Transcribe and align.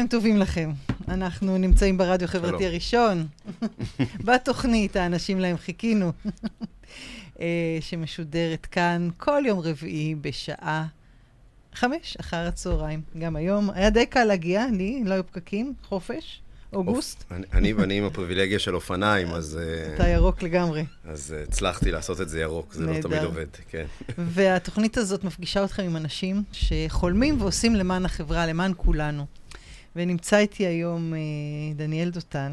צהריים 0.00 0.10
טובים 0.10 0.36
לכם. 0.36 0.70
אנחנו 1.08 1.58
נמצאים 1.58 1.98
ברדיו 1.98 2.28
חברתי 2.28 2.66
הראשון, 2.66 3.26
בתוכנית 4.26 4.96
האנשים 4.96 5.40
להם 5.40 5.56
חיכינו, 5.56 6.12
שמשודרת 7.80 8.66
כאן 8.66 9.08
כל 9.16 9.42
יום 9.46 9.58
רביעי 9.58 10.14
בשעה 10.14 10.86
חמש 11.74 12.16
אחר 12.20 12.36
הצהריים. 12.36 13.02
גם 13.18 13.36
היום 13.36 13.70
היה 13.70 13.90
די 13.90 14.06
קל 14.06 14.24
להגיע, 14.24 14.66
לי, 14.72 15.02
לא 15.04 15.14
היו 15.14 15.26
פקקים, 15.26 15.74
חופש, 15.82 16.42
אוגוסט. 16.72 17.24
אני 17.52 17.72
ואני 17.72 17.98
עם 17.98 18.04
הפריבילגיה 18.04 18.58
של 18.58 18.74
אופניים, 18.74 19.28
אז... 19.28 19.60
אתה 19.94 20.08
ירוק 20.08 20.42
לגמרי. 20.42 20.84
אז 21.04 21.34
הצלחתי 21.48 21.90
לעשות 21.90 22.20
את 22.20 22.28
זה 22.28 22.40
ירוק, 22.40 22.72
זה 22.72 22.86
לא 22.86 23.00
תמיד 23.00 23.22
עובד, 23.22 23.46
כן. 23.68 23.86
והתוכנית 24.34 24.96
הזאת 24.96 25.24
מפגישה 25.24 25.64
אתכם 25.64 25.82
עם 25.82 25.96
אנשים 25.96 26.42
שחולמים 26.52 27.40
ועושים 27.42 27.74
למען 27.74 28.04
החברה, 28.04 28.46
למען 28.46 28.72
כולנו. 28.76 29.26
ונמצא 29.98 30.38
איתי 30.38 30.66
היום 30.66 31.14
אה, 31.14 31.18
דניאל 31.76 32.10
דותן, 32.10 32.52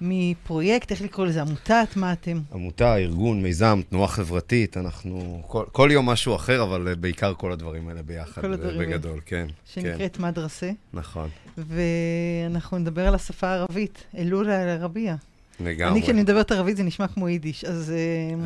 מפרויקט, 0.00 0.90
איך 0.90 1.02
לקרוא 1.02 1.26
לזה, 1.26 1.40
עמותת, 1.40 1.88
מה 1.96 2.12
אתם? 2.12 2.40
עמותה, 2.54 2.96
ארגון, 2.96 3.42
מיזם, 3.42 3.80
תנועה 3.90 4.08
חברתית, 4.08 4.76
אנחנו 4.76 5.42
כל, 5.46 5.64
כל 5.72 5.88
יום 5.92 6.06
משהו 6.06 6.36
אחר, 6.36 6.62
אבל 6.62 6.94
בעיקר 7.00 7.34
כל 7.34 7.52
הדברים 7.52 7.88
האלה 7.88 8.02
ביחד, 8.02 8.42
כל 8.42 8.52
הדברים 8.52 8.78
בגדול, 8.78 9.10
האלה. 9.10 9.20
כן. 9.26 9.46
שנקראת 9.72 10.16
כן. 10.16 10.22
מדרסה. 10.22 10.70
נכון. 10.92 11.28
ואנחנו 11.58 12.78
נדבר 12.78 13.08
על 13.08 13.14
השפה 13.14 13.46
הערבית, 13.46 14.04
אלול 14.18 14.50
אל-ערבייה. 14.50 15.16
לגמרי. 15.60 15.92
אני, 15.92 16.02
כשאני 16.02 16.22
מדברת 16.22 16.52
ערבית, 16.52 16.76
זה 16.76 16.82
נשמע 16.82 17.08
כמו 17.08 17.28
יידיש, 17.28 17.64
אז... 17.64 17.92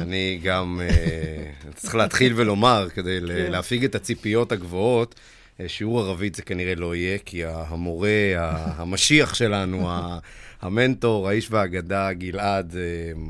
אני 0.00 0.40
גם 0.42 0.80
צריך 1.74 1.94
להתחיל 1.94 2.32
ולומר, 2.36 2.88
כדי 2.94 3.20
להפיג 3.20 3.84
את 3.84 3.94
הציפיות 3.94 4.52
הגבוהות, 4.52 5.14
שיעור 5.66 6.00
ערבית 6.00 6.34
זה 6.34 6.42
כנראה 6.42 6.74
לא 6.74 6.94
יהיה, 6.94 7.18
כי 7.18 7.44
המורה, 7.44 8.08
המשיח 8.80 9.34
שלנו, 9.34 9.88
המנטור, 10.62 11.28
האיש 11.28 11.50
והאגדה, 11.50 12.12
גלעד, 12.12 12.76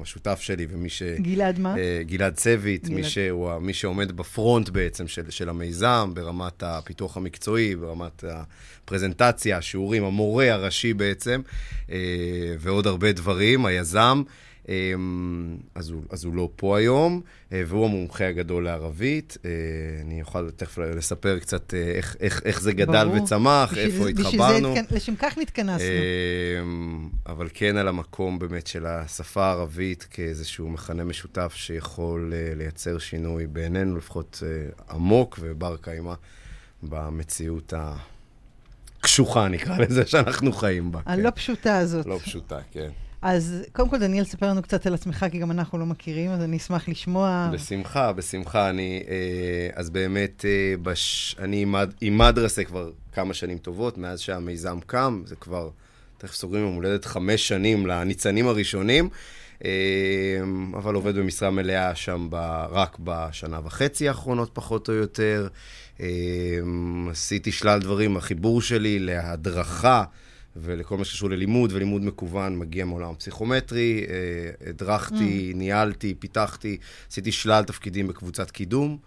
השותף 0.03 0.41
שלי, 0.41 0.67
ומי 0.71 0.89
ש... 0.89 1.03
גלעד 1.03 1.59
מה? 1.59 1.75
גלעד 2.07 2.35
צוות, 2.35 2.89
מי, 2.89 3.05
שהוא, 3.05 3.59
מי 3.59 3.73
שעומד 3.73 4.13
בפרונט 4.13 4.69
בעצם 4.69 5.09
של, 5.09 5.31
של 5.31 5.49
המיזם, 5.49 6.11
ברמת 6.15 6.63
הפיתוח 6.63 7.17
המקצועי, 7.17 7.77
ברמת 7.77 8.25
הפרזנטציה, 8.29 9.57
השיעורים, 9.57 10.05
המורה 10.05 10.53
הראשי 10.53 10.95
בעצם, 10.95 11.41
ועוד 12.59 12.87
הרבה 12.87 13.13
דברים, 13.13 13.67
היזם. 13.67 14.23
אז 15.75 15.91
הוא, 15.91 16.03
אז 16.11 16.25
הוא 16.25 16.35
לא 16.35 16.49
פה 16.57 16.79
היום, 16.79 17.21
והוא 17.51 17.85
המומחה 17.85 18.29
הגדול 18.29 18.65
לערבית. 18.65 19.37
אני 20.03 20.23
אוכל 20.23 20.51
תכף 20.51 20.79
לספר 20.79 21.39
קצת 21.39 21.75
איך, 21.75 22.17
איך, 22.21 22.43
איך 22.45 22.61
זה 22.61 22.73
גדל 22.73 23.09
ברור. 23.09 23.23
וצמח, 23.23 23.73
בשביל, 23.73 23.87
איפה 23.87 24.09
התחברנו. 24.09 24.69
בשביל 24.69 24.85
זה, 24.91 24.97
לשם 24.97 25.17
כך 25.17 25.39
נתכנסנו. 25.39 25.87
אבל 27.27 27.49
כן 27.55 27.77
על 27.77 27.89
המקום 27.89 28.39
באמת 28.39 28.67
של 28.67 28.87
השפה 28.87 29.47
הערבית 29.47 30.07
כאיזשהו 30.11 30.69
מכנה 30.69 31.05
משותף 31.05 31.53
שיכול 31.57 32.33
לייצר 32.57 32.99
שינוי 32.99 33.47
בעינינו, 33.47 33.97
לפחות 33.97 34.43
עמוק 34.91 35.39
ובר 35.43 35.77
קיימא 35.77 36.15
במציאות 36.83 37.73
הקשוחה, 39.01 39.49
נקרא 39.49 39.79
לזה, 39.79 40.07
שאנחנו 40.07 40.53
חיים 40.53 40.93
בה. 40.93 41.01
הלא 41.07 41.23
כן. 41.23 41.37
פשוטה 41.37 41.79
הזאת. 41.79 42.07
לא 42.07 42.19
פשוטה, 42.23 42.59
כן. 42.71 42.91
אז 43.23 43.55
קודם 43.73 43.89
כל, 43.89 43.99
דניאל, 43.99 44.25
ספר 44.25 44.49
לנו 44.49 44.63
קצת 44.63 44.87
על 44.87 44.95
עצמך, 44.95 45.27
כי 45.31 45.39
גם 45.39 45.51
אנחנו 45.51 45.79
לא 45.79 45.87
מכירים, 45.87 46.31
אז 46.31 46.43
אני 46.43 46.57
אשמח 46.57 46.89
לשמוע. 46.89 47.51
בשמחה, 47.53 48.13
בשמחה. 48.13 48.71
אני, 48.71 49.03
אז 49.75 49.91
באמת, 49.91 50.45
בש, 50.83 51.37
אני 51.39 51.67
עם 52.01 52.19
מדרסה 52.19 52.65
כבר 52.65 52.91
כמה 53.13 53.35
שנים 53.35 53.59
טובות, 53.59 53.99
מאז 53.99 54.21
שהמיזם 54.21 54.79
קם, 54.87 55.23
זה 55.27 55.37
כבר, 55.37 55.71
תכף 56.19 56.35
סוגרים 56.35 56.65
יום 56.65 56.75
הולדת 56.75 57.05
חמש 57.05 57.49
שנים 57.49 57.87
לניצנים 57.87 58.47
הראשונים, 58.47 59.09
אבל 60.75 60.95
עובד 60.95 61.15
במשרה 61.15 61.51
מלאה 61.51 61.95
שם 61.95 62.27
ב, 62.31 62.37
רק 62.71 62.97
בשנה 63.05 63.61
וחצי 63.65 64.09
האחרונות, 64.09 64.51
פחות 64.53 64.89
או 64.89 64.95
יותר. 64.95 65.49
עשיתי 67.11 67.53
שלל 67.53 67.81
דברים, 67.81 68.17
החיבור 68.17 68.63
שלי 68.63 68.99
להדרכה. 68.99 70.05
ולכל 70.61 70.97
מה 70.97 71.05
שקשור 71.05 71.31
ללימוד 71.31 71.73
ולימוד 71.73 72.05
מקוון 72.05 72.59
מגיע 72.59 72.85
מעולם 72.85 73.11
הפסיכומטרי. 73.11 74.07
הדרכתי, 74.67 75.53
mm. 75.55 75.57
ניהלתי, 75.57 76.15
פיתחתי, 76.19 76.77
עשיתי 77.11 77.33
שלל 77.33 77.65
תפקידים 77.65 78.09
בקבוצת 78.09 78.51
קידום. 78.51 78.99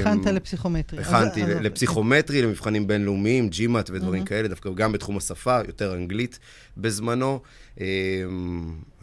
הכנת 0.00 0.26
לפסיכומטרי. 0.26 1.00
הכנתי 1.00 1.44
אז, 1.44 1.48
לפסיכומטרי, 1.48 2.38
אז... 2.38 2.44
למבחנים 2.44 2.86
בינלאומיים, 2.86 3.48
ג'ימאט 3.48 3.90
ודברים 3.90 4.22
mm-hmm. 4.22 4.26
כאלה, 4.26 4.48
דווקא 4.48 4.70
גם 4.74 4.92
בתחום 4.92 5.16
השפה, 5.16 5.58
יותר 5.66 5.94
אנגלית 5.94 6.38
בזמנו. 6.76 7.40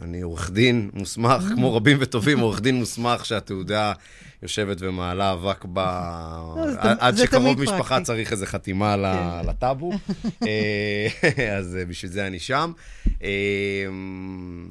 אני 0.02 0.20
עורך 0.22 0.50
דין 0.50 0.90
מוסמך, 0.92 1.42
mm-hmm. 1.42 1.54
כמו 1.54 1.76
רבים 1.76 1.96
וטובים, 2.00 2.38
עורך 2.38 2.60
דין 2.60 2.74
מוסמך 2.74 3.24
שהתעודה 3.24 3.92
יושבת 4.42 4.76
ומעלה 4.80 5.32
אבק 5.32 5.64
ב... 5.72 5.78
עד 7.00 7.16
שקרוב 7.16 7.60
משפחה 7.60 8.00
צריך 8.00 8.32
איזו 8.32 8.46
חתימה 8.46 8.96
כן. 8.96 9.48
לטאבו. 9.48 9.92
אז 11.58 11.78
בשביל 11.88 12.12
זה 12.12 12.26
אני 12.26 12.38
שם. 12.38 12.72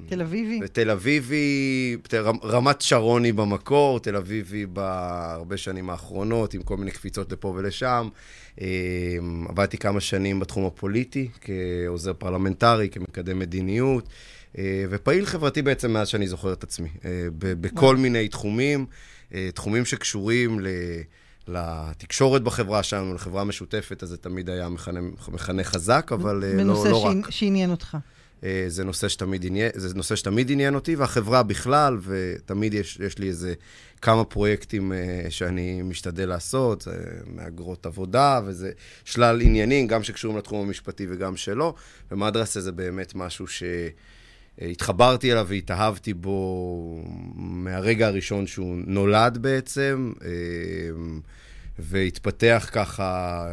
תל 0.07 0.21
אביבי? 0.21 0.59
תל 0.73 0.89
אביבי, 0.89 1.97
רמת 2.43 2.81
שרוני 2.81 3.31
במקור, 3.31 3.99
תל 3.99 4.15
אביבי 4.15 4.65
בהרבה 4.65 5.57
שנים 5.57 5.89
האחרונות, 5.89 6.53
עם 6.53 6.61
כל 6.61 6.77
מיני 6.77 6.91
קפיצות 6.91 7.31
לפה 7.31 7.47
ולשם. 7.47 8.09
עבדתי 9.49 9.77
כמה 9.77 9.99
שנים 9.99 10.39
בתחום 10.39 10.65
הפוליטי, 10.65 11.29
כעוזר 11.41 12.13
פרלמנטרי, 12.13 12.89
כמקדם 12.89 13.39
מדיניות. 13.39 14.09
ופעיל 14.89 15.25
חברתי 15.25 15.61
בעצם 15.61 15.91
מאז 15.91 16.07
שאני 16.07 16.27
זוכר 16.27 16.53
את 16.53 16.63
עצמי, 16.63 16.89
בכל 17.39 17.97
מיני 17.97 18.27
תחומים. 18.27 18.85
תחומים 19.53 19.86
שקשורים 19.86 20.59
ל... 20.59 20.68
לתקשורת 21.47 22.44
בחברה 22.44 22.84
שלנו, 22.84 23.14
לחברה 23.14 23.44
משותפת, 23.44 24.03
אז 24.03 24.09
זה 24.09 24.18
תמיד 24.18 24.50
היה 24.50 24.69
מכנה, 24.69 25.00
מכנה 25.28 25.64
חזק, 25.64 26.12
אבל 26.14 26.36
לא, 26.36 26.64
לא 26.90 26.97
רק. 26.97 27.12
בנושא 27.16 27.31
שעניין 27.31 27.72
אותך. 27.72 27.97
זה 28.68 28.84
נושא, 28.84 29.09
שתמיד 29.09 29.46
עניין, 29.46 29.72
זה 29.75 29.96
נושא 29.96 30.16
שתמיד 30.16 30.52
עניין 30.52 30.75
אותי, 30.75 30.96
והחברה 30.96 31.44
בכלל, 31.44 31.97
ותמיד 32.02 32.74
יש, 32.74 33.00
יש 33.06 33.18
לי 33.18 33.28
איזה 33.28 33.53
כמה 34.02 34.24
פרויקטים 34.24 34.92
שאני 35.30 35.81
משתדל 35.81 36.30
לעשות, 36.30 36.88
מהגרות 37.25 37.86
עבודה, 37.86 38.42
וזה 38.46 38.72
שלל 39.06 39.42
עניינים, 39.42 39.88
גם 39.88 40.03
שקשורים 40.03 40.38
לתחום 40.38 40.68
המשפטי 40.68 41.08
וגם 41.09 41.38
שלא, 41.38 41.74
ומדרסה 42.12 42.62
זה 42.62 42.72
באמת 42.72 43.16
משהו 43.16 43.48
ש... 43.48 43.63
התחברתי 44.61 45.31
אליו 45.31 45.45
והתאהבתי 45.49 46.13
בו 46.13 47.03
מהרגע 47.35 48.07
הראשון 48.07 48.47
שהוא 48.47 48.77
נולד 48.88 49.38
בעצם, 49.38 50.13
והתפתח 51.79 52.69
ככה 52.71 53.45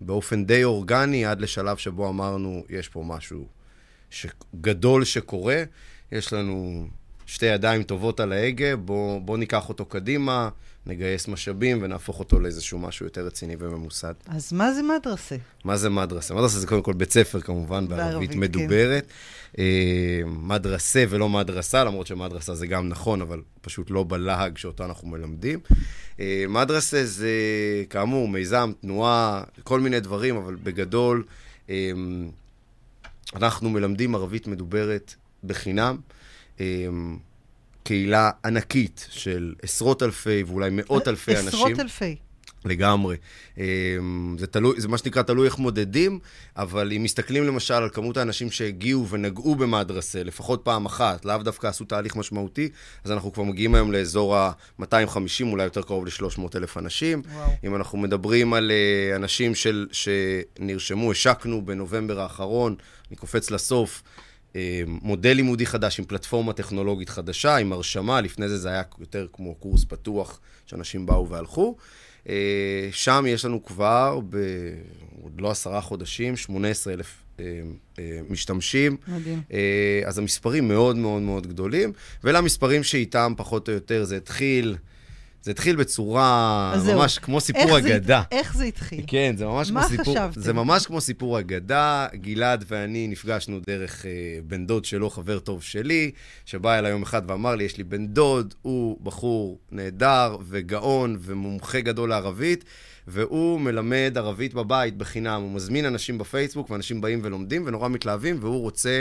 באופן 0.00 0.44
די 0.44 0.64
אורגני 0.64 1.24
עד 1.26 1.40
לשלב 1.40 1.76
שבו 1.76 2.08
אמרנו, 2.08 2.64
יש 2.70 2.88
פה 2.88 3.04
משהו 3.06 3.46
גדול 4.60 5.04
שקורה, 5.04 5.62
יש 6.12 6.32
לנו 6.32 6.86
שתי 7.26 7.46
ידיים 7.46 7.82
טובות 7.82 8.20
על 8.20 8.32
ההגה, 8.32 8.76
בואו 8.76 9.20
בוא 9.20 9.38
ניקח 9.38 9.68
אותו 9.68 9.84
קדימה, 9.84 10.48
נגייס 10.86 11.28
משאבים 11.28 11.78
ונהפוך 11.82 12.18
אותו 12.18 12.40
לאיזשהו 12.40 12.78
משהו 12.78 13.06
יותר 13.06 13.26
רציני 13.26 13.56
וממוסד. 13.58 14.14
אז 14.26 14.52
מה 14.52 14.72
זה 14.72 14.82
מדרסה? 14.82 15.36
מה 15.64 15.76
זה 15.76 15.90
מדרסה? 15.90 16.34
מדרסה 16.34 16.58
זה 16.58 16.66
קודם 16.66 16.82
כל 16.82 16.92
בית 16.92 17.12
ספר, 17.12 17.40
כמובן, 17.40 17.88
בערבית 17.88 18.32
כן. 18.32 18.38
מדוברת. 18.38 19.06
כן. 19.06 19.62
מדרסה 20.26 21.04
ולא 21.08 21.28
מדרסה, 21.28 21.84
למרות 21.84 22.06
שמדרסה 22.06 22.54
זה 22.54 22.66
גם 22.66 22.88
נכון, 22.88 23.20
אבל 23.20 23.40
פשוט 23.60 23.90
לא 23.90 24.04
בלהג 24.08 24.58
שאותו 24.58 24.84
אנחנו 24.84 25.08
מלמדים. 25.08 25.60
אה, 26.20 26.44
מדרסה 26.48 27.04
זה, 27.04 27.30
כאמור, 27.90 28.28
מיזם, 28.28 28.72
תנועה, 28.80 29.42
כל 29.62 29.80
מיני 29.80 30.00
דברים, 30.00 30.36
אבל 30.36 30.56
בגדול, 30.62 31.24
אה, 31.70 31.90
אנחנו 33.36 33.70
מלמדים 33.70 34.14
ערבית 34.14 34.46
מדוברת 34.46 35.14
בחינם. 35.44 35.96
קהילה 37.82 38.30
ענקית 38.44 39.06
של 39.10 39.54
עשרות 39.62 40.02
אלפי 40.02 40.42
ואולי 40.46 40.70
מאות 40.72 41.08
אלפי 41.08 41.32
עשרות 41.32 41.44
אנשים. 41.54 41.60
עשרות 41.60 41.80
אלפי. 41.80 42.16
לגמרי. 42.64 43.16
זה, 44.38 44.46
תלוי, 44.50 44.80
זה 44.80 44.88
מה 44.88 44.98
שנקרא 44.98 45.22
תלוי 45.22 45.46
איך 45.46 45.58
מודדים, 45.58 46.18
אבל 46.56 46.92
אם 46.92 47.02
מסתכלים 47.02 47.44
למשל 47.44 47.74
על 47.74 47.88
כמות 47.92 48.16
האנשים 48.16 48.50
שהגיעו 48.50 49.08
ונגעו 49.08 49.54
במדרסה, 49.54 50.22
לפחות 50.22 50.60
פעם 50.64 50.86
אחת, 50.86 51.24
לאו 51.24 51.38
דווקא 51.38 51.66
עשו 51.66 51.84
תהליך 51.84 52.16
משמעותי, 52.16 52.68
אז 53.04 53.12
אנחנו 53.12 53.32
כבר 53.32 53.42
מגיעים 53.42 53.74
היום 53.74 53.92
לאזור 53.92 54.36
ה-250, 54.36 54.86
אולי 55.42 55.64
יותר 55.64 55.82
קרוב 55.82 56.06
ל-300 56.06 56.40
אלף 56.54 56.76
אנשים. 56.76 57.22
וואו. 57.34 57.50
אם 57.64 57.74
אנחנו 57.74 57.98
מדברים 57.98 58.54
על 58.54 58.72
אנשים 59.16 59.54
של, 59.54 59.86
שנרשמו, 59.92 61.10
השקנו 61.12 61.66
בנובמבר 61.66 62.20
האחרון, 62.20 62.74
אני 63.08 63.16
קופץ 63.16 63.50
לסוף, 63.50 64.02
מודל 64.86 65.32
לימודי 65.32 65.66
חדש 65.66 65.98
עם 65.98 66.04
פלטפורמה 66.04 66.52
טכנולוגית 66.52 67.08
חדשה, 67.08 67.56
עם 67.56 67.72
הרשמה, 67.72 68.20
לפני 68.20 68.48
זה 68.48 68.58
זה 68.58 68.68
היה 68.68 68.82
יותר 69.00 69.26
כמו 69.32 69.54
קורס 69.54 69.84
פתוח, 69.84 70.40
שאנשים 70.66 71.06
באו 71.06 71.28
והלכו. 71.28 71.76
אה, 72.28 72.88
שם 72.92 73.24
יש 73.28 73.44
לנו 73.44 73.64
כבר, 73.64 74.20
ב... 74.30 74.36
עוד 75.22 75.40
לא 75.40 75.50
עשרה 75.50 75.80
חודשים, 75.80 76.36
18 76.36 76.92
אלף 76.92 77.24
אה, 77.40 77.44
אה, 77.98 78.20
משתמשים. 78.28 78.96
מדהים. 79.08 79.42
אה, 79.52 80.02
אז 80.06 80.18
המספרים 80.18 80.68
מאוד 80.68 80.96
מאוד 80.96 81.22
מאוד 81.22 81.46
גדולים, 81.46 81.92
ואלה 82.24 82.38
המספרים 82.38 82.82
שאיתם 82.82 83.32
פחות 83.36 83.68
או 83.68 83.74
יותר 83.74 84.04
זה 84.04 84.16
התחיל, 84.16 84.76
זה 85.44 85.50
התחיל 85.50 85.76
בצורה. 85.76 86.74
ממש 86.94 87.18
כמו 87.18 87.36
איך 87.36 87.44
סיפור 87.44 87.80
זה- 87.80 87.96
אגדה. 87.96 88.22
איך 88.32 88.56
זה 88.56 88.64
התחיל? 88.64 89.04
כן, 89.06 89.34
זה 89.38 89.46
ממש 89.46 89.70
מה 89.70 89.88
כמו 89.88 89.96
סיפור... 89.96 90.14
חשבתם? 90.14 90.40
זה 90.40 90.52
ממש 90.52 90.86
כמו 90.86 91.00
סיפור 91.00 91.38
אגדה. 91.38 92.06
גלעד 92.14 92.64
ואני 92.68 93.08
נפגשנו 93.08 93.60
דרך 93.66 94.06
אה, 94.06 94.10
בן 94.46 94.66
דוד 94.66 94.84
שלו, 94.84 95.10
חבר 95.10 95.38
טוב 95.38 95.62
שלי, 95.62 96.10
שבא 96.46 96.78
אליי 96.78 96.90
יום 96.90 97.02
אחד 97.02 97.30
ואמר 97.30 97.54
לי, 97.54 97.64
יש 97.64 97.76
לי 97.78 97.84
בן 97.84 98.06
דוד, 98.06 98.54
הוא 98.62 98.98
בחור 99.02 99.58
נהדר 99.70 100.36
וגאון 100.48 101.16
ומומחה 101.20 101.80
גדול 101.80 102.08
לערבית, 102.08 102.64
והוא 103.08 103.60
מלמד 103.60 104.12
ערבית 104.16 104.54
בבית 104.54 104.96
בחינם. 104.96 105.40
הוא 105.42 105.52
מזמין 105.52 105.84
אנשים 105.86 106.18
בפייסבוק, 106.18 106.70
ואנשים 106.70 107.00
באים 107.00 107.20
ולומדים 107.22 107.62
ונורא 107.66 107.88
מתלהבים, 107.88 108.38
והוא 108.40 108.60
רוצה... 108.60 109.00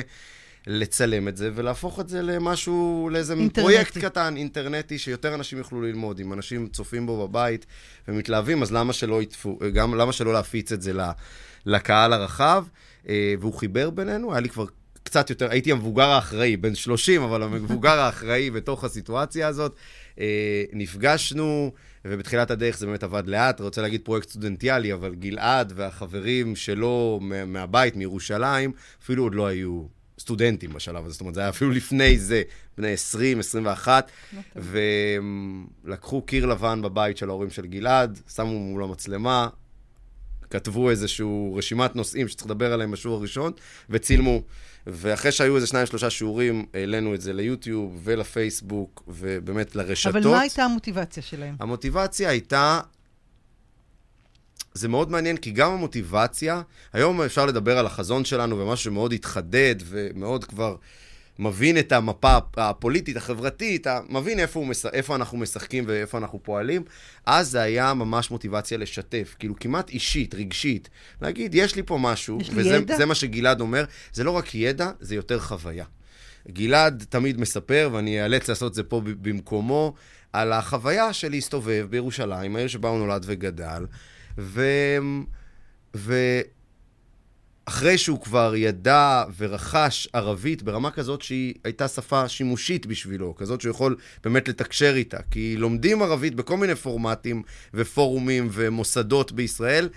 לצלם 0.68 1.28
את 1.28 1.38
זה 1.38 1.50
ולהפוך 1.56 2.00
את 2.00 2.10
זה 2.10 2.22
למשהו, 2.22 3.10
לאיזה 3.12 3.34
אינטרנטי. 3.34 3.62
פרויקט 3.62 3.98
קטן, 3.98 4.38
אינטרנטי, 4.38 4.98
שיותר 5.00 5.36
אנשים 5.36 5.58
יוכלו 5.58 5.82
ללמוד. 5.82 6.20
אם 6.20 6.34
אנשים 6.34 6.68
צופים 6.68 7.06
בו 7.06 7.28
בבית 7.28 7.66
ומתלהבים, 8.08 8.62
אז 8.62 8.72
למה 8.72 8.94
שלא 8.94 9.22
יטפו, 9.22 9.60
גם 9.74 9.96
למה 9.96 10.14
שלא 10.14 10.34
להפיץ 10.34 10.72
את 10.72 10.82
זה 10.82 10.92
לקהל 11.66 12.14
הרחב? 12.14 12.66
אה, 13.10 13.34
והוא 13.40 13.54
חיבר 13.54 13.90
בינינו, 13.90 14.32
היה 14.32 14.40
לי 14.42 14.50
כבר 14.50 14.66
קצת 15.04 15.30
יותר, 15.30 15.50
הייתי 15.52 15.72
המבוגר 15.72 16.10
האחראי, 16.10 16.58
בן 16.58 16.76
30, 16.76 17.22
אבל 17.22 17.44
המבוגר 17.44 18.00
האחראי 18.00 18.50
בתוך 18.52 18.84
הסיטואציה 18.84 19.48
הזאת. 19.48 19.76
אה, 20.20 20.64
נפגשנו, 20.74 21.72
ובתחילת 22.06 22.52
הדרך 22.52 22.78
זה 22.78 22.86
באמת 22.86 23.04
עבד 23.04 23.24
לאט, 23.28 23.62
רוצה 23.62 23.82
להגיד 23.82 24.02
פרויקט 24.04 24.30
סטודנטיאלי, 24.30 24.94
אבל 24.94 25.16
גלעד 25.16 25.74
והחברים 25.76 26.56
שלו 26.56 27.20
מה- 27.22 27.46
מהבית, 27.46 27.96
מירושלים, 27.96 28.72
אפילו 29.04 29.24
עוד 29.24 29.36
לא 29.36 29.48
היו 29.48 29.84
סטודנטים 30.20 30.74
בשלב 30.74 31.06
הזה, 31.06 31.14
זאת 31.14 31.22
אומרת, 31.22 31.36
זה 31.36 31.42
היה 31.42 31.50
אפילו 31.50 31.72
לפני 31.72 32.20
זה, 32.20 32.42
בני 32.78 32.94
20, 32.94 33.40
21, 33.40 34.12
ולקחו 34.56 36.22
קיר 36.22 36.46
לבן 36.46 36.82
בבית 36.82 37.18
של 37.18 37.30
ההורים 37.30 37.50
של 37.50 37.66
גלעד, 37.66 38.20
שמו 38.36 38.60
מול 38.60 38.84
המצלמה, 38.84 39.48
כתבו 40.50 40.90
איזושהי 40.90 41.28
רשימת 41.56 41.96
נושאים 41.96 42.28
שצריך 42.28 42.46
לדבר 42.46 42.74
עליהם 42.74 42.92
בשיעור 42.92 43.18
הראשון, 43.18 43.52
וצילמו. 43.90 44.42
ואחרי 44.88 45.32
שהיו 45.32 45.56
איזה 45.56 45.68
שניים, 45.68 45.86
שלושה 45.86 46.10
שיעורים, 46.10 46.66
העלינו 46.74 47.16
את 47.16 47.22
זה 47.22 47.34
ליוטיוב 47.34 48.02
ולפייסבוק, 48.04 49.04
ובאמת 49.08 49.76
לרשתות. 49.76 50.16
אבל 50.16 50.28
מה 50.28 50.40
הייתה 50.40 50.64
המוטיבציה 50.64 51.24
שלהם? 51.24 51.56
המוטיבציה 51.60 52.30
הייתה... 52.30 52.80
זה 54.74 54.88
מאוד 54.88 55.12
מעניין, 55.12 55.38
כי 55.38 55.52
גם 55.52 55.72
המוטיבציה, 55.72 56.62
היום 56.94 57.22
אפשר 57.22 57.46
לדבר 57.46 57.78
על 57.78 57.86
החזון 57.86 58.26
שלנו 58.26 58.60
ומשהו 58.60 58.84
שמאוד 58.84 59.14
התחדד 59.14 59.76
ומאוד 59.86 60.46
כבר 60.46 60.76
מבין 61.40 61.78
את 61.78 61.92
המפה 61.92 62.38
הפוליטית, 62.58 63.18
החברתית, 63.18 63.88
מבין 64.10 64.40
איפה, 64.40 64.60
הוא. 64.60 64.74
איפה 64.94 65.16
אנחנו 65.16 65.38
משחקים 65.38 65.84
ואיפה 65.88 66.18
אנחנו 66.18 66.40
פועלים. 66.44 66.84
אז 67.26 67.50
זה 67.50 67.62
היה 67.62 67.94
ממש 67.94 68.32
מוטיבציה 68.32 68.78
לשתף, 68.78 69.36
כאילו 69.40 69.56
כמעט 69.60 69.90
אישית, 69.90 70.36
רגשית. 70.36 70.90
להגיד, 71.22 71.56
יש 71.56 71.76
לי 71.76 71.84
פה 71.84 71.98
משהו, 71.98 72.38
יש 72.42 72.50
וזה 72.54 72.76
ידע? 72.76 73.06
מה 73.06 73.16
שגלעד 73.16 73.62
אומר, 73.62 73.86
זה 74.14 74.24
לא 74.24 74.32
רק 74.32 74.56
ידע, 74.56 74.92
זה 75.00 75.16
יותר 75.16 75.40
חוויה. 75.40 75.86
גלעד 76.52 77.06
תמיד 77.10 77.40
מספר, 77.40 77.90
ואני 77.94 78.24
אאלץ 78.24 78.50
לעשות 78.50 78.70
את 78.70 78.76
זה 78.76 78.84
פה 78.84 79.02
במקומו, 79.04 79.94
על 80.34 80.54
החוויה 80.54 81.14
של 81.14 81.30
להסתובב 81.30 81.88
בירושלים, 81.90 82.56
העיר 82.56 82.68
שבה 82.68 82.90
הוא 82.90 83.00
נולד 83.00 83.24
וגדל, 83.28 83.86
ו... 84.38 84.62
ו... 85.96 86.40
אחרי 87.66 87.98
שהוא 87.98 88.22
כבר 88.22 88.54
ידע 88.56 89.24
ורכש 89.38 90.08
ערבית 90.14 90.64
ברמה 90.64 90.92
כזאת 90.92 91.22
שהיא 91.22 91.54
הייתה 91.64 91.88
שפה 91.88 92.30
שימושית 92.30 92.86
בשבילו, 92.86 93.36
כזאת 93.36 93.62
שהוא 93.62 93.72
יכול 93.72 93.96
באמת 94.24 94.48
לתקשר 94.48 94.94
איתה. 94.96 95.18
כי 95.32 95.56
לומדים 95.58 96.02
ערבית 96.02 96.36
בכל 96.36 96.58
מיני 96.58 96.76
פורמטים 96.76 97.44
ופורומים 97.74 98.50
ומוסדות 98.52 99.32
בישראל, 99.32 99.90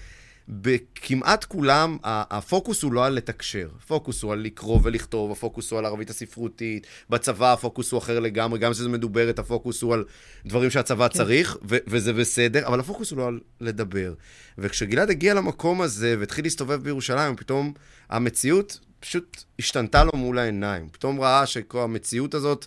בכמעט 0.49 1.45
כולם, 1.45 1.99
הפוקוס 2.05 2.83
הוא 2.83 2.93
לא 2.93 3.07
על 3.07 3.13
לתקשר. 3.13 3.69
הפוקוס 3.79 4.23
הוא 4.23 4.33
על 4.33 4.39
לקרוא 4.39 4.81
ולכתוב, 4.83 5.33
הפוקוס 5.33 5.71
הוא 5.71 5.79
על 5.79 5.87
ערבית 5.87 6.11
הספרותית, 6.11 6.87
בצבא 7.11 7.53
הפוקוס 7.53 7.93
הוא 7.93 7.99
אחר 7.99 8.21
לגמרי, 8.21 8.59
גם 8.59 8.73
כשזה 8.73 8.89
מדוברת, 8.89 9.39
הפוקוס 9.39 9.83
הוא 9.83 9.95
על 9.95 10.05
דברים 10.47 10.71
שהצבא 10.71 11.09
כן. 11.09 11.15
צריך, 11.15 11.57
ו- 11.69 11.77
וזה 11.87 12.13
בסדר, 12.13 12.67
אבל 12.67 12.81
הפוקוס 12.81 13.11
הוא 13.11 13.19
לא 13.19 13.27
על 13.27 13.41
לדבר. 13.61 14.15
וכשגלעד 14.59 15.11
הגיע 15.11 15.35
למקום 15.35 15.83
הזה 15.83 16.17
והתחיל 16.19 16.45
להסתובב 16.45 16.83
בירושלים, 16.83 17.37
פתאום 17.37 17.73
המציאות 18.11 18.81
פשוט 19.01 19.45
השתנתה 19.59 20.05
לו 20.05 20.13
מול 20.15 20.39
העיניים. 20.39 20.89
פתאום 20.93 21.21
ראה 21.21 21.47
שכל 21.47 21.81
המציאות 21.81 22.35
הזאת, 22.35 22.67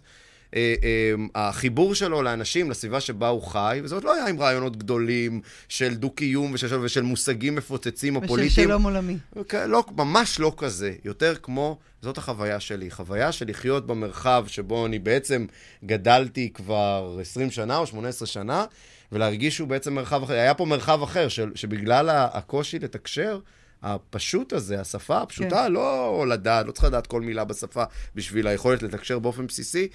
אה, 0.56 0.74
אה, 0.84 1.14
החיבור 1.36 1.96
שלו 1.96 2.22
לאנשים, 2.22 2.72
לסביבה 2.72 3.00
שבה 3.00 3.28
הוא 3.28 3.42
חי, 3.44 3.80
וזה 3.84 3.96
עוד 3.96 4.04
לא 4.04 4.14
היה 4.14 4.28
עם 4.28 4.40
רעיונות 4.42 4.78
גדולים 4.78 5.42
של 5.70 5.96
דו-קיום 5.96 6.52
ושל, 6.54 6.80
ושל 6.80 7.02
מושגים 7.02 7.56
מפוצצים 7.56 8.16
או 8.16 8.22
ושל 8.22 8.28
פוליטיים. 8.28 8.68
שלום 8.68 8.84
עולמי. 8.84 9.18
כ- 9.50 9.54
לא, 9.54 9.84
ממש 9.98 10.40
לא 10.40 10.54
כזה. 10.58 10.94
יותר 11.06 11.36
כמו, 11.36 11.78
זאת 12.02 12.18
החוויה 12.18 12.60
שלי. 12.60 12.92
חוויה 12.92 13.32
של 13.32 13.50
לחיות 13.50 13.88
במרחב 13.88 14.46
שבו 14.48 14.86
אני 14.86 15.00
בעצם 15.00 15.46
גדלתי 15.86 16.50
כבר 16.54 17.18
20 17.22 17.52
שנה 17.52 17.78
או 17.78 17.88
18 17.88 18.28
שנה, 18.28 18.66
ולהרגיש 19.12 19.56
שהוא 19.56 19.68
בעצם 19.68 19.94
מרחב 19.94 20.24
אחר. 20.24 20.34
היה 20.34 20.54
פה 20.54 20.66
מרחב 20.66 21.04
אחר, 21.04 21.28
של, 21.28 21.52
שבגלל 21.56 22.10
הקושי 22.12 22.80
לתקשר, 22.80 23.40
הפשוט 23.84 24.54
הזה, 24.54 24.82
השפה 24.82 25.22
הפשוטה, 25.22 25.64
כן. 25.66 25.72
לא 25.72 26.26
לדעת, 26.30 26.66
לא 26.66 26.72
צריך 26.72 26.86
לדעת 26.86 27.08
כל 27.08 27.22
מילה 27.22 27.44
בשפה 27.44 27.84
בשביל 28.16 28.48
היכולת 28.48 28.84
לתקשר 28.84 29.20
באופן 29.20 29.48
בסיסי, 29.48 29.88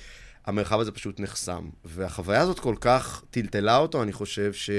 המרחב 0.46 0.80
הזה 0.80 0.92
פשוט 0.92 1.20
נחסם. 1.20 1.68
והחוויה 1.84 2.40
הזאת 2.40 2.58
כל 2.58 2.74
כך 2.80 3.24
טלטלה 3.30 3.76
אותו, 3.76 4.02
אני 4.02 4.12
חושב 4.12 4.52
ש... 4.52 4.70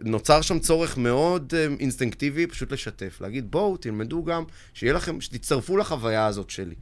נוצר 0.00 0.40
שם 0.40 0.58
צורך 0.58 0.98
מאוד 0.98 1.52
אה, 1.56 1.66
אינסטינקטיבי 1.80 2.46
פשוט 2.46 2.72
לשתף, 2.72 3.20
להגיד 3.20 3.50
בואו 3.50 3.76
תלמדו 3.76 4.24
גם, 4.24 4.44
שיהיה 4.74 4.92
לכם, 4.92 5.20
שתצטרפו 5.20 5.76
לחוויה 5.76 6.26
הזאת 6.26 6.50
שלי. 6.50 6.74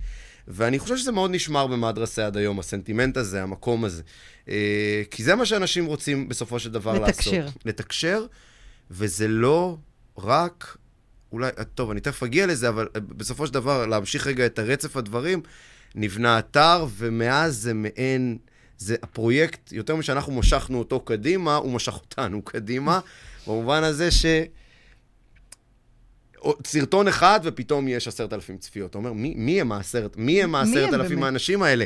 ואני 0.48 0.78
חושב 0.78 0.96
שזה 0.96 1.12
מאוד 1.12 1.30
נשמר 1.30 1.66
במדרסה 1.66 2.26
עד 2.26 2.36
היום, 2.36 2.58
הסנטימנט 2.58 3.16
הזה, 3.16 3.42
המקום 3.42 3.84
הזה. 3.84 4.02
אה, 4.48 5.02
כי 5.10 5.22
זה 5.22 5.34
מה 5.34 5.46
שאנשים 5.46 5.86
רוצים 5.86 6.28
בסופו 6.28 6.58
של 6.58 6.70
דבר 6.70 6.92
לתקשר. 6.92 7.44
לעשות. 7.44 7.66
לתקשר. 7.66 8.26
וזה 8.90 9.28
לא 9.28 9.76
רק, 10.18 10.76
אולי, 11.32 11.50
טוב, 11.74 11.90
אני 11.90 12.00
תכף 12.00 12.22
אגיע 12.22 12.46
לזה, 12.46 12.68
אבל 12.68 12.88
אה, 12.96 13.00
בסופו 13.00 13.46
של 13.46 13.54
דבר, 13.54 13.86
להמשיך 13.86 14.26
רגע 14.26 14.46
את 14.46 14.58
הרצף 14.58 14.96
הדברים, 14.96 15.42
נבנה 15.94 16.38
אתר, 16.38 16.86
ומאז 16.96 17.56
זה 17.56 17.74
מעין... 17.74 18.38
זה 18.78 18.96
הפרויקט, 19.02 19.72
יותר 19.72 19.96
משאנחנו 19.96 20.32
משכנו 20.32 20.78
אותו 20.78 21.00
קדימה, 21.00 21.56
הוא 21.56 21.72
משך 21.72 21.94
אותנו 21.94 22.42
קדימה, 22.42 23.00
במובן 23.46 23.84
הזה 23.84 24.10
ש... 24.10 24.26
סרטון 26.66 27.08
אחד 27.08 27.40
ופתאום 27.44 27.88
יש 27.88 28.08
עשרת 28.08 28.32
אלפים 28.32 28.58
צפיות. 28.58 28.90
אתה 28.90 28.98
אומר, 28.98 29.12
מי, 29.12 29.34
מי 29.36 29.60
הם 29.60 29.72
העשרת, 29.72 30.16
מי 30.16 30.42
הם 30.42 30.52
מי 30.52 30.58
העשרת 30.58 30.92
הם 30.92 31.00
אלפים? 31.00 31.22
האנשים 31.22 31.62
האלה? 31.62 31.84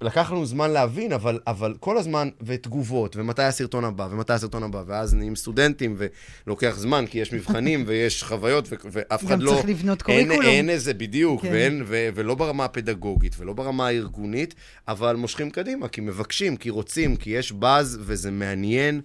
לקח 0.00 0.30
לנו 0.30 0.46
זמן 0.46 0.70
להבין, 0.70 1.12
אבל, 1.12 1.40
אבל 1.46 1.74
כל 1.80 1.98
הזמן, 1.98 2.28
ותגובות, 2.42 3.16
ומתי 3.16 3.42
הסרטון 3.42 3.84
הבא, 3.84 4.08
ומתי 4.10 4.32
הסרטון 4.32 4.62
הבא, 4.62 4.82
ואז 4.86 5.14
נהיים 5.14 5.36
סטודנטים, 5.36 5.96
ולוקח 6.46 6.74
זמן, 6.78 7.04
כי 7.10 7.18
יש 7.18 7.32
מבחנים, 7.32 7.84
ויש 7.86 8.22
חוויות, 8.22 8.68
ו- 8.72 8.74
ואף 8.92 9.24
אחד 9.24 9.30
גם 9.32 9.40
לא... 9.40 9.50
צריך 9.54 9.66
לבנות 9.66 10.02
אין, 10.08 10.26
קוריקולום. 10.26 10.50
אין 10.52 10.70
איזה, 10.70 10.94
בדיוק, 10.94 11.42
כן. 11.42 11.48
כן. 11.48 11.54
ואין, 11.54 11.82
ו- 11.86 12.08
ולא 12.14 12.34
ברמה 12.34 12.64
הפדגוגית, 12.64 13.34
ולא 13.38 13.52
ברמה 13.52 13.86
הארגונית, 13.86 14.54
אבל 14.88 15.16
מושכים 15.16 15.50
קדימה, 15.50 15.88
כי 15.88 16.00
מבקשים, 16.00 16.56
כי 16.56 16.70
רוצים, 16.70 17.16
כי 17.16 17.30
יש 17.30 17.52
באז, 17.52 17.98
וזה 18.02 18.30
מעניין. 18.30 19.00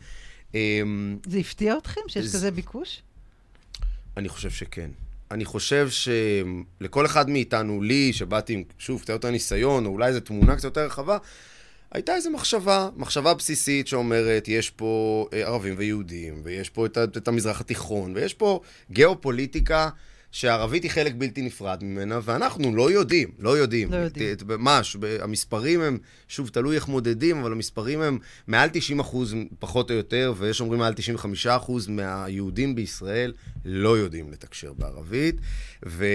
אמ, 0.54 1.18
זה 1.26 1.38
הפתיע 1.38 1.78
אתכם 1.78 2.02
שיש 2.08 2.26
זה- 2.26 2.38
כזה 2.38 2.52
ביקוש? 2.52 3.02
אני 4.18 4.30
חושב 4.30 4.50
שכן. 4.50 4.90
אני 5.32 5.46
חושב 5.46 5.90
שלכל 5.90 7.06
אחד 7.06 7.30
מאיתנו, 7.30 7.82
לי, 7.82 8.14
שבאתי 8.14 8.54
עם, 8.54 8.64
שוב, 8.78 9.02
קצת 9.02 9.10
יותר 9.10 9.30
ניסיון, 9.30 9.86
או 9.86 9.92
אולי 9.92 10.08
איזו 10.08 10.20
תמונה 10.20 10.56
קצת 10.56 10.64
יותר 10.64 10.86
רחבה, 10.86 11.18
הייתה 11.92 12.16
איזו 12.16 12.32
מחשבה, 12.32 12.90
מחשבה 12.96 13.34
בסיסית 13.34 13.88
שאומרת, 13.88 14.48
יש 14.48 14.70
פה 14.70 15.28
אה, 15.34 15.48
ערבים 15.48 15.74
ויהודים, 15.78 16.42
ויש 16.44 16.70
פה 16.70 16.86
את, 16.86 16.98
את 16.98 17.28
המזרח 17.28 17.62
התיכון, 17.62 18.16
ויש 18.16 18.34
פה 18.34 18.60
גיאופוליטיקה 18.92 19.90
שהערבית 20.32 20.84
היא 20.84 20.92
חלק 20.92 21.14
בלתי 21.18 21.42
נפרד 21.42 21.84
ממנה, 21.84 22.20
ואנחנו 22.24 22.76
לא 22.76 22.92
יודעים, 22.92 23.30
לא 23.40 23.58
יודעים. 23.58 23.92
לא 23.92 23.98
יודעים. 23.98 24.36
ממש, 24.48 24.98
המספרים 25.20 25.82
הם, 25.82 25.98
שוב, 26.28 26.50
תלוי 26.50 26.76
איך 26.76 26.88
מודדים, 26.88 27.38
אבל 27.38 27.52
המספרים 27.52 28.02
הם 28.02 28.18
מעל 28.48 28.70
90 28.74 29.00
אחוז, 29.00 29.36
פחות 29.60 29.92
או 29.92 29.96
יותר, 29.96 30.34
ויש 30.38 30.62
אומרים 30.62 30.80
מעל 30.80 30.94
95 30.94 31.48
אחוז 31.48 31.88
מהיהודים 31.88 32.76
בישראל 32.76 33.34
לא 33.66 33.98
יודעים 33.98 34.32
לתקשר 34.32 34.74
בערבית. 34.74 35.36
ו... 35.86 36.06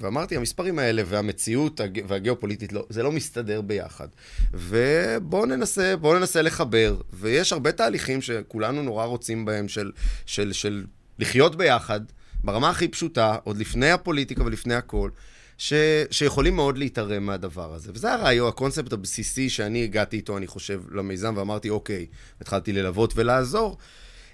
ואמרתי, 0.00 0.36
המספרים 0.36 0.78
האלה 0.78 1.02
והמציאות 1.06 1.80
הג- 1.80 2.00
והגיאופוליטית, 2.08 2.72
לא, 2.72 2.86
זה 2.90 3.02
לא 3.02 3.12
מסתדר 3.12 3.60
ביחד. 3.60 4.08
ובואו 4.52 5.46
ננסה, 5.46 5.96
בואו 5.96 6.18
ננסה 6.18 6.42
לחבר, 6.42 6.96
ויש 7.12 7.52
הרבה 7.52 7.72
תהליכים 7.72 8.22
שכולנו 8.22 8.82
נורא 8.82 9.04
רוצים 9.04 9.44
בהם, 9.44 9.68
של, 9.68 9.92
של, 10.26 10.52
של 10.52 10.84
לחיות 11.18 11.56
ביחד. 11.56 12.00
ברמה 12.44 12.70
הכי 12.70 12.88
פשוטה, 12.88 13.36
עוד 13.44 13.58
לפני 13.58 13.90
הפוליטיקה 13.90 14.44
ולפני 14.44 14.74
הכל, 14.74 15.10
ש, 15.58 15.72
שיכולים 16.10 16.56
מאוד 16.56 16.78
להתערם 16.78 17.26
מהדבר 17.26 17.74
הזה. 17.74 17.90
וזה 17.94 18.12
הרעיון, 18.12 18.48
הקונספט 18.48 18.92
הבסיסי 18.92 19.50
שאני 19.50 19.84
הגעתי 19.84 20.16
איתו, 20.16 20.36
אני 20.36 20.46
חושב, 20.46 20.82
למיזם, 20.92 21.34
ואמרתי, 21.36 21.70
אוקיי, 21.70 22.06
התחלתי 22.40 22.72
ללוות 22.72 23.12
ולעזור. 23.16 23.78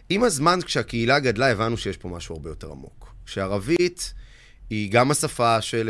עם 0.08 0.22
הזמן, 0.22 0.58
כשהקהילה 0.64 1.18
גדלה, 1.18 1.50
הבנו 1.50 1.76
שיש 1.76 1.96
פה 1.96 2.08
משהו 2.08 2.34
הרבה 2.34 2.50
יותר 2.50 2.70
עמוק. 2.70 3.14
שערבית 3.26 4.14
היא 4.70 4.90
גם 4.90 5.10
השפה 5.10 5.60
של 5.60 5.88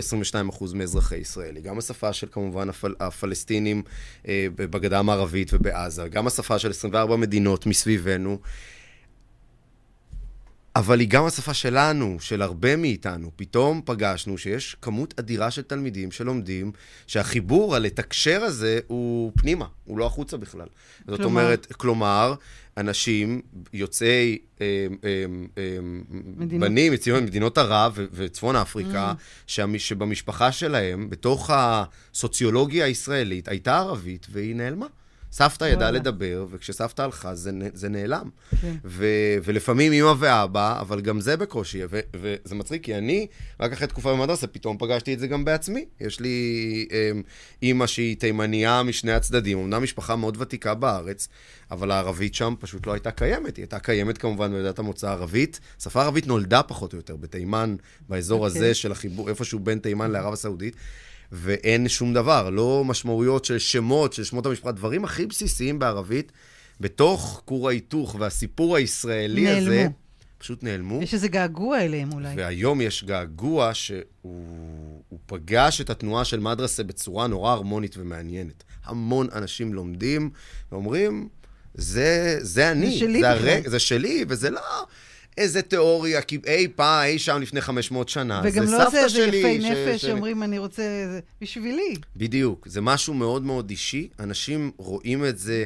22% 0.52 0.74
מאזרחי 0.74 1.16
ישראל, 1.16 1.56
היא 1.56 1.64
גם 1.64 1.78
השפה 1.78 2.12
של 2.12 2.26
כמובן 2.30 2.68
הפל, 2.68 2.94
הפלסטינים 3.00 3.82
אה, 4.28 4.46
בגדה 4.56 4.98
המערבית 4.98 5.54
ובעזה, 5.54 6.08
גם 6.08 6.26
השפה 6.26 6.58
של 6.58 6.70
24 6.70 7.16
מדינות 7.16 7.66
מסביבנו. 7.66 8.38
אבל 10.80 11.00
היא 11.00 11.08
גם 11.08 11.24
השפה 11.24 11.54
שלנו, 11.54 12.16
של 12.20 12.42
הרבה 12.42 12.76
מאיתנו. 12.76 13.30
פתאום 13.36 13.82
פגשנו 13.84 14.38
שיש 14.38 14.76
כמות 14.82 15.14
אדירה 15.18 15.50
של 15.50 15.62
תלמידים 15.62 16.10
שלומדים 16.10 16.72
שהחיבור, 17.06 17.74
הלתקשר 17.74 18.42
הזה, 18.42 18.80
הוא 18.86 19.32
פנימה, 19.36 19.66
הוא 19.84 19.98
לא 19.98 20.06
החוצה 20.06 20.36
בכלל. 20.36 20.66
זאת 21.06 21.20
כלומר? 21.20 21.42
אומרת, 21.42 21.72
כלומר, 21.72 22.34
אנשים 22.76 23.40
יוצאי 23.72 24.38
אה, 24.60 24.66
אה, 25.04 25.24
אה, 25.58 25.78
מדינות. 26.36 26.68
בנים, 26.68 26.92
יוצאים 26.92 27.16
ממדינות 27.16 27.58
ערב 27.58 27.98
וצפון 28.12 28.56
אפריקה, 28.56 29.14
שם, 29.46 29.78
שבמשפחה 29.78 30.52
שלהם, 30.52 31.10
בתוך 31.10 31.50
הסוציולוגיה 31.52 32.84
הישראלית, 32.84 33.48
הייתה 33.48 33.78
ערבית 33.78 34.26
והיא 34.30 34.56
נעלמה. 34.56 34.86
סבתא 35.32 35.64
ידעה. 35.64 35.90
לדבר, 35.90 36.46
וכשסבתא 36.50 37.02
הלכה 37.02 37.34
זה, 37.34 37.50
זה 37.74 37.88
נעלם. 37.88 38.28
כן. 38.60 38.74
ו- 38.84 39.36
ולפעמים 39.44 39.92
אימא 39.92 40.14
ואבא, 40.18 40.80
אבל 40.80 41.00
גם 41.00 41.20
זה 41.20 41.36
בקושי. 41.36 41.80
ו- 41.90 42.00
וזה 42.14 42.54
מצחיק, 42.54 42.84
כי 42.84 42.94
אני, 42.94 43.26
רק 43.60 43.72
אחרי 43.72 43.86
תקופה 43.86 44.12
במדרסה, 44.12 44.46
פתאום 44.46 44.78
פגשתי 44.78 45.14
את 45.14 45.18
זה 45.18 45.26
גם 45.26 45.44
בעצמי. 45.44 45.84
יש 46.00 46.20
לי 46.20 46.88
אמ, 46.90 47.22
אימא 47.62 47.86
שהיא 47.86 48.16
תימניה 48.16 48.82
משני 48.82 49.12
הצדדים, 49.12 49.58
אמנם 49.58 49.82
משפחה 49.82 50.16
מאוד 50.16 50.36
ותיקה 50.40 50.74
בארץ, 50.74 51.28
אבל 51.70 51.90
הערבית 51.90 52.34
שם 52.34 52.54
פשוט 52.60 52.86
לא 52.86 52.92
הייתה 52.92 53.10
קיימת. 53.10 53.56
היא 53.56 53.62
הייתה 53.62 53.78
קיימת 53.78 54.18
כמובן 54.18 54.52
במידת 54.52 54.78
המוצא 54.78 55.08
הערבית. 55.08 55.60
שפה 55.82 56.02
ערבית 56.02 56.26
נולדה 56.26 56.62
פחות 56.62 56.92
או 56.92 56.98
יותר 56.98 57.16
בתימן, 57.16 57.76
באזור 58.08 58.46
אוקיי. 58.46 58.58
הזה 58.58 58.74
של 58.74 58.92
החיבור, 58.92 59.28
איפשהו 59.28 59.58
בין 59.58 59.78
תימן 59.78 60.10
לערב 60.10 60.32
הסעודית. 60.32 60.76
ואין 61.32 61.88
שום 61.88 62.14
דבר, 62.14 62.50
לא 62.50 62.82
משמעויות 62.84 63.44
של 63.44 63.58
שמות, 63.58 64.12
של 64.12 64.24
שמות 64.24 64.46
המשפחה, 64.46 64.72
דברים 64.72 65.04
הכי 65.04 65.26
בסיסיים 65.26 65.78
בערבית, 65.78 66.32
בתוך 66.80 67.42
כור 67.44 67.68
ההיתוך 67.68 68.16
והסיפור 68.18 68.76
הישראלי 68.76 69.44
נעלמו. 69.44 69.60
הזה, 69.60 69.86
פשוט 70.38 70.62
נעלמו. 70.62 71.02
יש 71.02 71.14
איזה 71.14 71.28
געגוע 71.28 71.80
אליהם 71.80 72.12
אולי. 72.12 72.34
והיום 72.36 72.80
יש 72.80 73.04
געגוע 73.04 73.70
שהוא 73.74 74.00
הוא 75.08 75.18
פגש 75.26 75.80
את 75.80 75.90
התנועה 75.90 76.24
של 76.24 76.40
מדרסה 76.40 76.82
בצורה 76.82 77.26
נורא 77.26 77.52
הרמונית 77.52 77.96
ומעניינת. 77.98 78.64
המון 78.84 79.28
אנשים 79.32 79.74
לומדים 79.74 80.30
ואומרים, 80.72 81.28
זה, 81.74 82.38
זה 82.40 82.70
אני, 82.70 82.90
זה 82.90 82.98
שלי 82.98 83.20
זה, 83.20 83.34
בכלל." 83.34 83.70
זה 83.70 83.78
שלי, 83.78 84.24
וזה 84.28 84.50
לא 84.50 84.60
איזה 85.38 85.62
תיאוריה, 85.62 86.22
כי 86.22 86.38
אי 86.46 86.68
פעם, 86.76 87.04
אי 87.04 87.18
שם 87.18 87.42
לפני 87.42 87.60
500 87.60 88.08
שנה, 88.08 88.40
וגם 88.44 88.66
זה 88.66 88.72
לא 88.72 88.78
סבתא 88.78 88.90
זה 88.90 88.98
איזה 89.04 89.16
שלי. 89.16 89.36
יפי 89.36 89.60
ש- 89.60 89.64
נפש 89.64 90.00
ש- 90.00 90.04
שאומרים, 90.06 90.42
אני 90.42 90.58
רוצה... 90.58 90.82
זה 90.82 91.20
בשבילי. 91.42 91.94
בדיוק, 92.16 92.68
זה 92.68 92.80
משהו 92.80 93.14
מאוד 93.14 93.42
מאוד 93.42 93.70
אישי. 93.70 94.08
אנשים 94.20 94.70
רואים 94.76 95.24
את 95.24 95.38
זה 95.38 95.64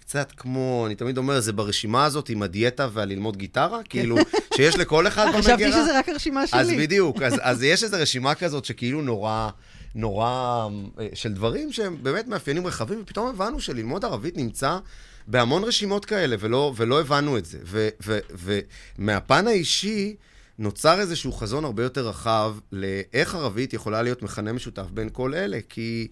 קצת 0.00 0.32
כמו, 0.36 0.84
אני 0.86 0.94
תמיד 0.94 1.18
אומר, 1.18 1.40
זה 1.40 1.52
ברשימה 1.52 2.04
הזאת 2.04 2.28
עם 2.28 2.42
הדיאטה 2.42 2.88
והללמוד 2.92 3.36
גיטרה, 3.36 3.82
כאילו, 3.88 4.16
שיש 4.56 4.76
לכל 4.76 5.06
אחד 5.06 5.24
במגירה. 5.26 5.42
חשבתי 5.42 5.72
שזה 5.72 5.98
רק 5.98 6.08
הרשימה 6.08 6.46
שלי. 6.46 6.60
אז 6.60 6.68
בדיוק, 6.78 7.22
אז, 7.22 7.34
אז 7.40 7.62
יש 7.62 7.84
איזו 7.84 7.96
רשימה 8.00 8.34
כזאת 8.34 8.64
שכאילו 8.64 9.02
נורא, 9.02 9.48
נורא, 9.94 10.68
אה, 11.00 11.06
של 11.14 11.32
דברים 11.32 11.72
שהם 11.72 11.96
באמת 12.02 12.28
מאפיינים 12.28 12.66
רחבים, 12.66 13.00
ופתאום 13.02 13.28
הבנו 13.28 13.60
שללמוד 13.60 14.04
ערבית 14.04 14.36
נמצא 14.36 14.78
בהמון 15.26 15.64
רשימות 15.64 16.04
כאלה, 16.04 16.36
ולא, 16.40 16.72
ולא 16.76 17.00
הבנו 17.00 17.38
את 17.38 17.44
זה. 17.44 17.58
ומהפן 18.98 19.46
האישי, 19.46 20.16
נוצר 20.58 21.00
איזשהו 21.00 21.32
חזון 21.32 21.64
הרבה 21.64 21.82
יותר 21.82 22.08
רחב 22.08 22.56
לאיך 22.72 23.34
ערבית 23.34 23.72
יכולה 23.72 24.02
להיות 24.02 24.22
מכנה 24.22 24.52
משותף 24.52 24.86
בין 24.90 25.08
כל 25.12 25.34
אלה. 25.34 25.58
כי, 25.68 26.08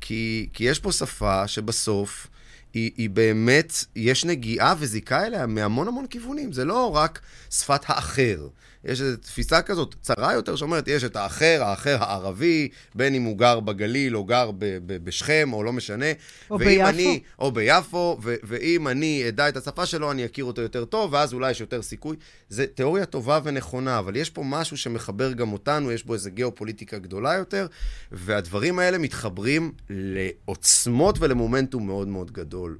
כי, 0.00 0.48
כי 0.52 0.64
יש 0.64 0.78
פה 0.78 0.92
שפה 0.92 1.48
שבסוף 1.48 2.26
היא, 2.74 2.90
היא 2.96 3.10
באמת, 3.10 3.74
יש 3.96 4.24
נגיעה 4.24 4.74
וזיקה 4.78 5.26
אליה 5.26 5.46
מהמון 5.46 5.88
המון 5.88 6.06
כיוונים. 6.06 6.52
זה 6.52 6.64
לא 6.64 6.96
רק 6.96 7.20
שפת 7.50 7.80
האחר. 7.86 8.48
יש 8.84 9.00
איזו 9.00 9.16
תפיסה 9.16 9.62
כזאת 9.62 9.94
צרה 10.00 10.32
יותר 10.32 10.56
שאומרת, 10.56 10.88
יש 10.88 11.04
את 11.04 11.16
האחר, 11.16 11.62
האחר 11.62 11.96
הערבי, 12.00 12.68
בין 12.94 13.14
אם 13.14 13.22
הוא 13.22 13.38
גר 13.38 13.60
בגליל 13.60 14.16
או 14.16 14.24
גר 14.24 14.50
ב- 14.50 14.58
ב- 14.58 15.04
בשכם, 15.04 15.50
או 15.52 15.62
לא 15.62 15.72
משנה. 15.72 16.06
או 16.50 16.58
ביפו. 16.58 16.88
אני, 16.88 17.20
או 17.38 17.52
ביפו, 17.52 18.18
ו- 18.22 18.34
ואם 18.42 18.88
אני 18.88 19.28
אדע 19.28 19.48
את 19.48 19.56
השפה 19.56 19.86
שלו, 19.86 20.10
אני 20.10 20.24
אכיר 20.24 20.44
אותו 20.44 20.62
יותר 20.62 20.84
טוב, 20.84 21.12
ואז 21.12 21.32
אולי 21.32 21.50
יש 21.50 21.60
יותר 21.60 21.82
סיכוי. 21.82 22.16
זו 22.48 22.62
תיאוריה 22.74 23.06
טובה 23.06 23.40
ונכונה, 23.44 23.98
אבל 23.98 24.16
יש 24.16 24.30
פה 24.30 24.42
משהו 24.44 24.76
שמחבר 24.76 25.32
גם 25.32 25.52
אותנו, 25.52 25.92
יש 25.92 26.04
בו 26.04 26.14
איזו 26.14 26.30
גיאופוליטיקה 26.30 26.98
גדולה 26.98 27.34
יותר, 27.34 27.66
והדברים 28.12 28.78
האלה 28.78 28.98
מתחברים 28.98 29.72
לעוצמות 29.90 31.16
ולמומנטום 31.20 31.86
מאוד 31.86 32.08
מאוד 32.08 32.30
גדול, 32.32 32.78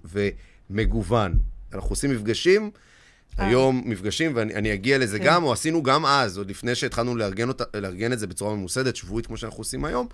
ומגוון. 0.70 1.38
אנחנו 1.74 1.90
עושים 1.90 2.10
מפגשים. 2.10 2.70
היום 3.38 3.82
מפגשים, 3.84 4.32
ואני 4.34 4.54
אני 4.54 4.74
אגיע 4.74 4.98
לזה 4.98 5.18
כן. 5.18 5.24
גם, 5.24 5.44
או 5.44 5.52
עשינו 5.52 5.82
גם 5.82 6.06
אז, 6.06 6.38
עוד 6.38 6.50
לפני 6.50 6.74
שהתחלנו 6.74 7.16
לארגן, 7.16 7.48
אותה, 7.48 7.64
לארגן 7.74 8.12
את 8.12 8.18
זה 8.18 8.26
בצורה 8.26 8.54
ממוסדת, 8.54 8.96
שבועית, 8.96 9.26
כמו 9.26 9.36
שאנחנו 9.36 9.58
עושים 9.58 9.84
היום. 9.84 10.06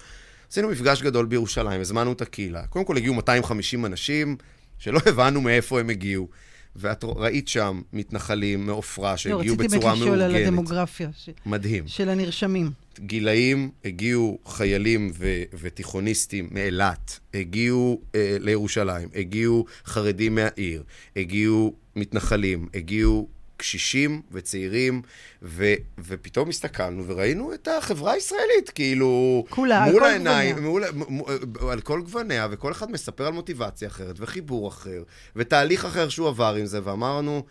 עשינו 0.50 0.68
מפגש 0.68 1.02
גדול 1.02 1.26
בירושלים, 1.26 1.80
הזמנו 1.80 2.12
את 2.12 2.22
הקהילה. 2.22 2.66
קודם 2.66 2.84
כל 2.84 2.96
הגיעו 2.96 3.14
250 3.14 3.86
אנשים, 3.86 4.36
שלא 4.78 5.00
הבנו 5.06 5.40
מאיפה 5.40 5.80
הם 5.80 5.90
הגיעו. 5.90 6.28
ואת 6.76 7.04
ראית 7.04 7.48
שם 7.48 7.80
מתנחלים 7.92 8.66
מעופרה 8.66 9.10
לא, 9.10 9.16
שהגיעו 9.16 9.40
רציתי 9.40 9.56
באמת 9.56 9.70
בצורה 9.74 9.94
לשאול 9.94 10.10
על 10.12 10.18
מאורגנת. 10.30 10.46
הדמוגרפיה 10.46 11.08
ש- 11.18 11.28
מדהים. 11.46 11.84
של 11.88 12.08
הנרשמים. 12.08 12.70
גילאים, 13.00 13.70
הגיעו 13.84 14.38
חיילים 14.46 15.10
ו- 15.18 15.42
ותיכוניסטים 15.60 16.48
מאילת, 16.50 17.18
הגיעו 17.34 18.00
אה, 18.14 18.36
לירושלים, 18.40 19.08
הגיעו 19.14 19.64
חרדים 19.84 20.34
מהעיר, 20.34 20.82
הגיעו 21.16 21.74
מתנחלים, 22.00 22.68
הגיעו 22.74 23.28
קשישים 23.56 24.22
וצעירים, 24.32 25.02
ו- 25.42 25.74
ופתאום 25.98 26.48
הסתכלנו 26.48 27.04
וראינו 27.06 27.54
את 27.54 27.68
החברה 27.78 28.12
הישראלית, 28.12 28.70
כאילו... 28.74 29.44
כולה, 29.50 29.84
על 29.84 29.90
מול 29.90 30.00
כל 30.00 30.06
העיניים, 30.06 30.56
גווניה. 30.56 30.70
מול, 30.70 30.84
מ- 30.94 31.18
מ- 31.18 31.68
על 31.68 31.80
כל 31.80 32.02
גווניה, 32.02 32.48
וכל 32.50 32.72
אחד 32.72 32.90
מספר 32.90 33.26
על 33.26 33.32
מוטיבציה 33.32 33.88
אחרת, 33.88 34.16
וחיבור 34.18 34.68
אחר, 34.68 35.02
ותהליך 35.36 35.84
אחר 35.84 36.08
שהוא 36.08 36.28
עבר 36.28 36.54
עם 36.54 36.66
זה, 36.66 36.80
ואמרנו, 36.84 37.44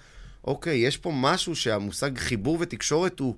אוקיי, 0.44 0.78
יש 0.78 0.98
פה 0.98 1.12
משהו 1.16 1.56
שהמושג 1.56 2.18
חיבור 2.18 2.58
ותקשורת 2.60 3.20
הוא... 3.20 3.36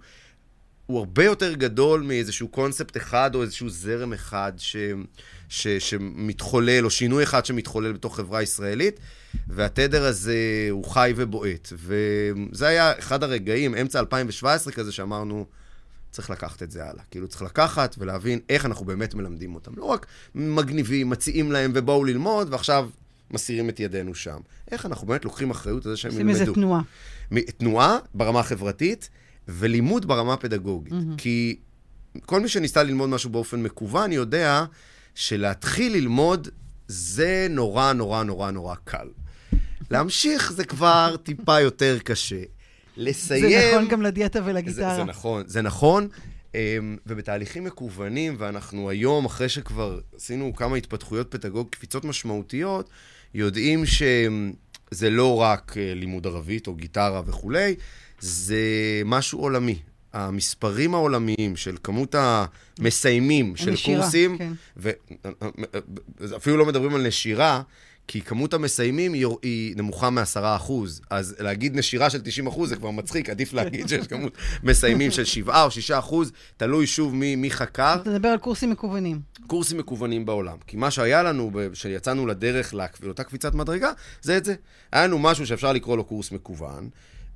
הוא 0.92 1.00
הרבה 1.00 1.24
יותר 1.24 1.54
גדול 1.54 2.02
מאיזשהו 2.02 2.48
קונספט 2.48 2.98
אחד 2.98 3.36
או 3.36 3.42
איזשהו 3.42 3.70
זרם 3.70 4.14
אחד 4.14 4.54
ש, 4.58 4.76
ש, 5.50 5.68
שמתחולל, 5.68 6.86
או 6.86 6.90
שינוי 6.90 7.24
אחד 7.24 7.46
שמתחולל 7.46 7.92
בתוך 7.92 8.16
חברה 8.16 8.42
ישראלית, 8.42 9.00
והתדר 9.48 10.06
הזה 10.06 10.68
הוא 10.70 10.86
חי 10.86 11.14
ובועט. 11.16 11.74
וזה 11.74 12.68
היה 12.68 13.00
אחד 13.00 13.24
הרגעים, 13.24 13.76
אמצע 13.76 14.00
2017 14.00 14.74
כזה, 14.74 14.92
שאמרנו, 14.92 15.46
צריך 16.12 16.30
לקחת 16.30 16.64
את 16.64 16.72
זה 16.72 16.84
הלאה. 16.84 17.04
כאילו, 17.12 17.28
צריך 17.28 17.42
לקחת 17.42 17.96
ולהבין 18.00 18.40
איך 18.50 18.66
אנחנו 18.66 18.86
באמת 18.86 19.16
מלמדים 19.16 19.56
אותם. 19.56 19.72
לא 19.78 19.86
רק 19.86 20.06
מגניבים, 20.36 21.10
מציעים 21.10 21.52
להם 21.52 21.72
ובואו 21.76 22.04
ללמוד, 22.04 22.48
ועכשיו 22.54 22.90
מסירים 23.32 23.70
את 23.70 23.80
ידינו 23.80 24.16
שם. 24.16 24.40
איך 24.72 24.86
אנחנו 24.86 25.08
באמת 25.08 25.26
לוקחים 25.26 25.52
אחריות 25.52 25.86
על 25.86 25.92
זה 25.92 25.98
שהם 25.98 26.12
עושים 26.12 26.30
ילמדו. 26.30 26.42
איזה 26.42 26.54
תנועה. 26.54 26.82
תנועה 27.58 27.98
ברמה 28.14 28.40
החברתית 28.40 29.10
ולימוד 29.48 30.08
ברמה 30.08 30.34
הפדגוגית. 30.34 30.94
Mm-hmm. 30.94 31.18
כי 31.18 31.60
כל 32.26 32.40
מי 32.42 32.50
שניסה 32.50 32.84
ללמוד 32.84 33.10
משהו 33.10 33.30
באופן 33.30 33.64
מקוון 33.64 34.12
יודע 34.12 34.66
שלהתחיל 35.16 35.94
ללמוד 35.94 36.48
זה 36.88 37.48
נורא 37.50 37.94
נורא 37.94 38.24
נורא 38.24 38.52
נורא 38.52 38.76
קל. 38.84 39.08
להמשיך 39.92 40.54
זה 40.54 40.64
כבר 40.66 41.16
טיפה 41.24 41.60
יותר 41.60 41.98
קשה. 42.04 42.42
לסיים... 42.98 43.50
זה 43.50 43.72
נכון 43.74 43.88
גם 43.88 44.02
לדיאטה 44.02 44.44
זה, 44.44 44.50
ולגיטרה. 44.50 44.96
זה 44.96 45.04
נכון, 45.04 45.44
זה 45.48 45.62
נכון. 45.62 46.08
אמ, 46.56 46.98
ובתהליכים 47.06 47.64
מקוונים, 47.64 48.36
ואנחנו 48.38 48.90
היום, 48.90 49.26
אחרי 49.26 49.50
שכבר 49.50 50.00
עשינו 50.16 50.56
כמה 50.56 50.76
התפתחויות 50.76 51.32
פדגוג, 51.32 51.68
קפיצות 51.70 52.06
משמעותיות, 52.06 52.90
יודעים 53.34 53.86
שזה 53.86 55.10
לא 55.10 55.42
רק 55.42 55.78
אה, 55.78 55.94
לימוד 55.94 56.28
ערבית 56.28 56.68
או 56.68 56.76
גיטרה 56.76 57.22
וכולי, 57.26 57.76
זה 58.22 58.62
משהו 59.06 59.40
עולמי. 59.40 59.80
המספרים 60.14 60.96
העולמיים 60.96 61.56
של 61.56 61.78
כמות 61.84 62.16
המסיימים 62.18 63.56
של 63.56 63.70
הנשירה, 63.70 64.02
קורסים, 64.02 64.38
כן. 64.38 64.52
ואפילו 66.20 66.58
לא 66.58 66.66
מדברים 66.66 66.96
על 66.96 67.08
נשירה, 67.08 67.62
כי 68.08 68.22
כמות 68.22 68.54
המסיימים 68.54 69.14
היא, 69.14 69.28
היא 69.42 69.76
נמוכה 69.78 70.10
מ-10%. 70.10 70.72
אז 71.10 71.36
להגיד 71.40 71.76
נשירה 71.76 72.10
של 72.10 72.22
90% 72.48 72.66
זה 72.66 72.76
כבר 72.76 72.92
מצחיק, 72.92 73.30
עדיף 73.30 73.54
להגיד 73.54 73.90
שיש 73.90 74.08
כמות 74.08 74.34
מסיימים 74.64 75.12
של 75.12 75.26
7 75.26 75.64
או 75.64 75.70
6%, 75.70 76.14
תלוי 76.58 76.88
שוב 76.88 77.16
מי, 77.16 77.36
מי 77.36 77.52
חקר. 77.52 77.96
אתה 78.02 78.10
מדבר 78.10 78.28
על 78.28 78.38
קורסים 78.38 78.70
מקוונים. 78.70 79.20
קורסים 79.48 79.78
מקוונים 79.78 80.26
בעולם. 80.26 80.58
כי 80.68 80.78
מה 80.78 80.92
שהיה 80.92 81.24
לנו, 81.24 81.52
כשיצאנו 81.74 82.28
לדרך 82.28 82.74
לאותה 83.04 83.24
קפיצת 83.24 83.56
מדרגה, 83.56 83.92
זה 84.22 84.38
את 84.38 84.46
זה. 84.46 84.56
היה 84.92 85.08
לנו 85.08 85.20
משהו 85.20 85.48
שאפשר 85.48 85.74
לקרוא 85.74 85.98
לו 85.98 86.04
קורס 86.04 86.32
מקוון. 86.32 86.90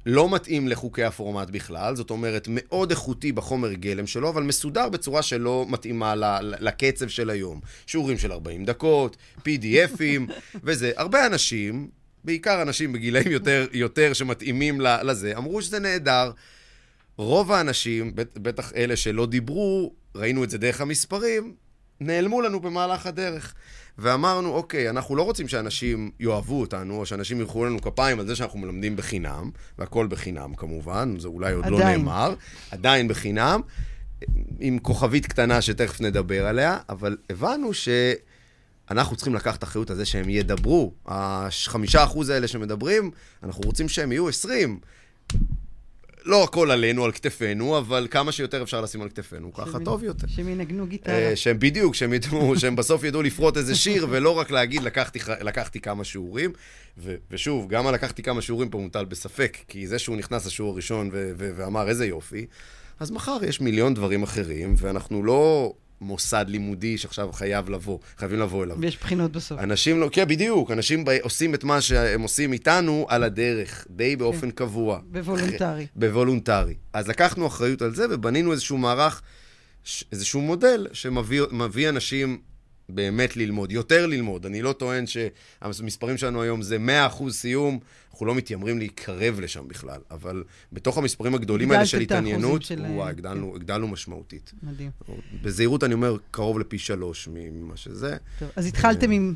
לא 0.05 0.29
מתאים 0.35 0.67
לחוקי 0.67 1.03
הפורמט 1.03 1.49
בכלל, 1.49 1.95
זאת 1.95 2.09
אומרת, 2.09 2.47
מאוד 2.51 2.89
איכותי 2.91 3.31
בחומר 3.31 3.73
גלם 3.73 4.07
שלו, 4.07 4.29
אבל 4.29 4.43
מסודר 4.43 4.89
בצורה 4.89 5.21
שלא 5.21 5.65
מתאימה 5.69 6.13
לקצב 6.41 7.07
של 7.07 7.29
היום. 7.29 7.59
שיעורים 7.87 8.17
של 8.17 8.31
40 8.31 8.65
דקות, 8.65 9.17
PDFים, 9.39 10.31
וזה. 10.63 10.91
הרבה 10.97 11.25
אנשים, 11.25 11.89
בעיקר 12.23 12.61
אנשים 12.61 12.93
בגילאים 12.93 13.31
יותר, 13.31 13.67
יותר 13.73 14.13
שמתאימים 14.13 14.81
לזה, 14.81 15.37
אמרו 15.37 15.61
שזה 15.61 15.79
נהדר. 15.79 16.31
רוב 17.17 17.51
האנשים, 17.51 18.15
בט- 18.15 18.37
בטח 18.37 18.73
אלה 18.75 18.95
שלא 18.95 19.25
דיברו, 19.25 19.93
ראינו 20.15 20.43
את 20.43 20.49
זה 20.49 20.57
דרך 20.57 20.81
המספרים, 20.81 21.53
נעלמו 21.99 22.41
לנו 22.41 22.59
במהלך 22.59 23.05
הדרך. 23.05 23.53
ואמרנו, 23.97 24.53
אוקיי, 24.53 24.89
אנחנו 24.89 25.15
לא 25.15 25.21
רוצים 25.21 25.47
שאנשים 25.47 26.11
יאהבו 26.19 26.61
אותנו, 26.61 26.99
או 26.99 27.05
שאנשים 27.05 27.41
ימחאו 27.41 27.65
לנו 27.65 27.81
כפיים 27.81 28.19
על 28.19 28.27
זה 28.27 28.35
שאנחנו 28.35 28.59
מלמדים 28.59 28.95
בחינם, 28.95 29.49
והכל 29.79 30.07
בחינם 30.07 30.55
כמובן, 30.55 31.15
זה 31.19 31.27
אולי 31.27 31.53
עוד 31.53 31.65
לא 31.65 31.77
עדיין. 31.77 31.99
נאמר, 31.99 32.33
עדיין 32.71 33.07
בחינם, 33.07 33.61
עם 34.59 34.79
כוכבית 34.79 35.25
קטנה 35.25 35.61
שתכף 35.61 36.01
נדבר 36.01 36.45
עליה, 36.45 36.77
אבל 36.89 37.17
הבנו 37.29 37.69
שאנחנו 37.73 39.15
צריכים 39.15 39.35
לקחת 39.35 39.63
אחריות 39.63 39.89
על 39.89 39.95
זה 39.95 40.05
שהם 40.05 40.29
ידברו. 40.29 40.93
החמישה 41.05 42.03
אחוז 42.03 42.29
האלה 42.29 42.47
שמדברים, 42.47 43.11
אנחנו 43.43 43.63
רוצים 43.65 43.89
שהם 43.89 44.11
יהיו 44.11 44.29
עשרים. 44.29 44.79
לא 46.25 46.43
הכל 46.43 46.71
עלינו, 46.71 47.05
על 47.05 47.11
כתפינו, 47.11 47.77
אבל 47.77 48.07
כמה 48.11 48.31
שיותר 48.31 48.63
אפשר 48.63 48.81
לשים 48.81 49.01
על 49.01 49.09
כתפינו, 49.09 49.53
ככה 49.53 49.79
טוב 49.79 50.03
יותר. 50.03 50.27
שהם 50.27 50.49
ינגנו 50.49 50.87
גיטרה. 50.87 51.15
אה, 51.15 51.35
שהם 51.35 51.59
בדיוק, 51.59 51.95
שהם 51.95 52.13
ידעו, 52.13 52.53
שהם 52.59 52.75
בסוף 52.75 53.03
ידעו 53.03 53.21
לפרוט 53.21 53.57
איזה 53.57 53.75
שיר, 53.75 54.07
ולא 54.09 54.29
רק 54.29 54.51
להגיד, 54.51 54.83
לקחתי, 54.83 55.19
לקחתי 55.41 55.79
כמה 55.79 56.03
שיעורים. 56.03 56.53
ו, 56.97 57.15
ושוב, 57.31 57.69
גם 57.69 57.87
הלקחתי 57.87 58.23
כמה 58.23 58.41
שיעורים 58.41 58.69
פה 58.69 58.77
מוטל 58.77 59.05
בספק, 59.05 59.57
כי 59.67 59.87
זה 59.87 59.99
שהוא 59.99 60.17
נכנס 60.17 60.45
לשיעור 60.45 60.71
הראשון 60.71 61.09
ו, 61.13 61.31
ו, 61.37 61.51
ואמר 61.55 61.89
איזה 61.89 62.05
יופי, 62.05 62.45
אז 62.99 63.11
מחר 63.11 63.37
יש 63.47 63.61
מיליון 63.61 63.93
דברים 63.93 64.23
אחרים, 64.23 64.75
ואנחנו 64.77 65.23
לא 65.23 65.73
מוסד 66.01 66.45
לימודי 66.47 66.97
שעכשיו 66.97 67.31
חייב 67.31 67.69
לבוא, 67.69 67.99
חייבים 68.17 68.39
לבוא 68.39 68.63
אליו. 68.63 68.77
ויש 68.79 68.97
בחינות 68.97 69.31
בסוף. 69.31 69.59
אנשים 69.59 69.99
לא, 69.99 70.09
כן, 70.11 70.27
בדיוק, 70.27 70.71
אנשים 70.71 71.05
ב- 71.05 71.09
עושים 71.21 71.53
את 71.55 71.63
מה 71.63 71.81
שהם 71.81 72.21
עושים 72.21 72.53
איתנו 72.53 73.05
על 73.09 73.23
הדרך, 73.23 73.87
די 73.89 74.15
באופן 74.15 74.51
קבוע. 74.51 74.99
בוולונטרי. 75.05 75.87
בוולונטרי. 75.95 76.73
אז 76.93 77.07
לקחנו 77.07 77.47
אחריות 77.47 77.81
על 77.81 77.95
זה 77.95 78.05
ובנינו 78.09 78.51
איזשהו 78.51 78.77
מערך, 78.77 79.21
איזשהו 80.11 80.41
מודל 80.41 80.87
שמביא 80.93 81.41
מביא 81.51 81.89
אנשים 81.89 82.37
באמת 82.89 83.37
ללמוד, 83.37 83.71
יותר 83.71 84.05
ללמוד. 84.07 84.45
אני 84.45 84.61
לא 84.61 84.73
טוען 84.73 85.03
שהמספרים 85.07 86.17
שלנו 86.17 86.41
היום 86.41 86.61
זה 86.61 86.77
100% 87.09 87.31
סיום, 87.31 87.79
אנחנו 88.11 88.25
לא 88.25 88.35
מתיימרים 88.35 88.79
להתקרב 88.79 89.39
לשם 89.39 89.67
בכלל, 89.67 89.99
אבל 90.11 90.43
בתוך 90.73 90.97
המספרים 90.97 91.35
הגדולים 91.35 91.71
האלה 91.71 91.85
של 91.85 91.99
התעניינות, 91.99 92.61
של- 92.61 92.81
וואי, 92.89 93.09
הגדלנו, 93.09 93.55
הגדלנו 93.55 93.87
משמעותית. 93.87 94.53
מדהים. 94.63 94.91
בזהירות 95.41 95.83
אני 95.83 95.93
אומר, 95.93 96.17
קרוב 96.31 96.59
לפי 96.59 96.77
שלוש 96.77 97.29
ממה 97.31 97.77
שזה. 97.77 98.17
טוב, 98.39 98.49
אז 98.55 98.65
התחלתם 98.65 99.11
עם 99.11 99.33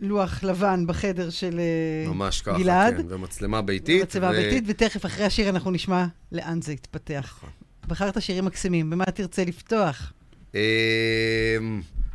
לוח 0.00 0.44
לבן 0.44 0.84
בחדר 0.86 1.30
של 1.30 1.60
אה, 1.60 2.08
ממש 2.10 2.40
ככה, 2.42 2.58
גלעד. 2.58 2.96
כן, 2.96 3.06
ומצלמה 3.08 3.62
ביתית. 3.62 4.02
מצבה 4.02 4.30
ו- 4.30 4.36
ביתית, 4.36 4.64
ותכף 4.66 5.06
אחרי 5.06 5.24
השיר 5.24 5.48
אנחנו 5.48 5.70
נשמע 5.70 6.06
לאן 6.32 6.62
זה 6.62 6.72
יתפתח. 6.72 7.34
נכון. 7.38 7.50
בחרת 7.88 8.22
שירים 8.22 8.44
מקסימים, 8.44 8.90
במה 8.90 9.04
תרצה 9.04 9.44
לפתוח? 9.44 10.12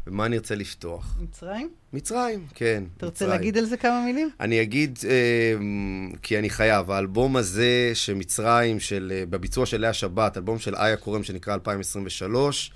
במה 0.07 0.25
אני 0.25 0.35
ארצה 0.35 0.55
לפתוח? 0.55 1.17
מצרים? 1.21 1.69
מצרים, 1.93 2.45
כן. 2.55 2.83
אתה 2.97 3.05
רוצה 3.05 3.25
מצרים. 3.25 3.39
להגיד 3.39 3.57
על 3.57 3.65
זה 3.65 3.77
כמה 3.77 4.05
מילים? 4.05 4.29
אני 4.39 4.61
אגיד, 4.61 4.99
אה, 5.09 5.55
כי 6.21 6.39
אני 6.39 6.49
חייב, 6.49 6.91
האלבום 6.91 7.35
הזה 7.37 7.91
שמצרים, 7.93 8.79
של, 8.79 9.13
אה, 9.15 9.25
בביצוע 9.25 9.65
של 9.65 9.81
לאה 9.81 9.93
שבת, 9.93 10.37
אלבום 10.37 10.59
של 10.59 10.75
איה 10.75 10.97
קורם 10.97 11.23
שנקרא 11.23 11.53
2023, 11.53 12.71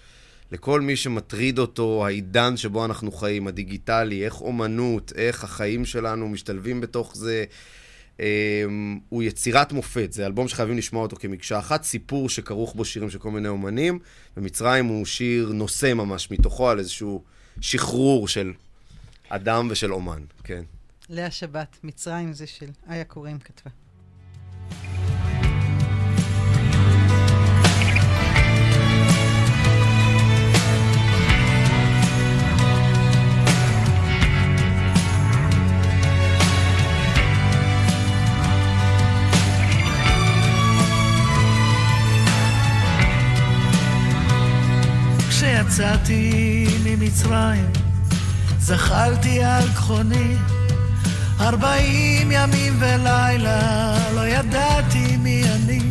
לכל 0.51 0.81
מי 0.81 0.95
שמטריד 0.95 1.59
אותו, 1.59 2.05
העידן 2.05 2.57
שבו 2.57 2.85
אנחנו 2.85 3.11
חיים, 3.11 3.47
הדיגיטלי, 3.47 4.25
איך 4.25 4.41
אומנות, 4.41 5.13
איך 5.15 5.43
החיים 5.43 5.85
שלנו 5.85 6.29
משתלבים 6.29 6.81
בתוך 6.81 7.15
זה, 7.15 7.45
הוא 9.09 9.23
יצירת 9.23 9.71
מופת. 9.71 10.13
זה 10.13 10.25
אלבום 10.25 10.47
שחייבים 10.47 10.77
לשמוע 10.77 11.03
אותו 11.03 11.15
כמקשה 11.15 11.59
אחת, 11.59 11.83
סיפור 11.83 12.29
שכרוך 12.29 12.75
בו 12.75 12.85
שירים 12.85 13.09
של 13.09 13.19
כל 13.19 13.31
מיני 13.31 13.47
אומנים, 13.47 13.99
ומצרים 14.37 14.85
הוא 14.85 15.05
שיר 15.05 15.51
נושא 15.53 15.93
ממש 15.93 16.31
מתוכו 16.31 16.69
על 16.69 16.79
איזשהו 16.79 17.23
שחרור 17.61 18.27
של 18.27 18.53
אדם 19.29 19.67
ושל 19.71 19.93
אומן, 19.93 20.21
כן. 20.43 20.63
לאה 21.09 21.31
שבת, 21.31 21.77
מצרים 21.83 22.33
זה 22.33 22.47
של 22.47 22.69
איה 22.89 23.03
קוראים 23.03 23.39
כתבה. 23.39 23.71
כשיצאתי 45.67 46.67
ממצרים, 46.83 47.71
זחלתי 48.59 49.43
על 49.43 49.67
גחוני, 49.73 50.35
ארבעים 51.39 52.31
ימים 52.31 52.73
ולילה, 52.79 53.97
לא 54.15 54.27
ידעתי 54.27 55.17
מי 55.17 55.43
אני. 55.43 55.81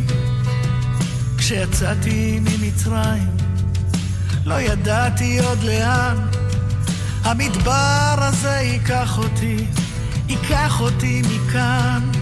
כשיצאתי 1.37 2.39
ממצרים, 2.39 3.37
לא 4.45 4.61
ידעתי 4.61 5.39
עוד 5.39 5.63
לאן, 5.63 6.17
המדבר 7.23 8.15
הזה 8.17 8.59
ייקח 8.61 9.17
אותי, 9.17 9.65
ייקח 10.29 10.81
אותי 10.81 11.21
מכאן. 11.21 12.16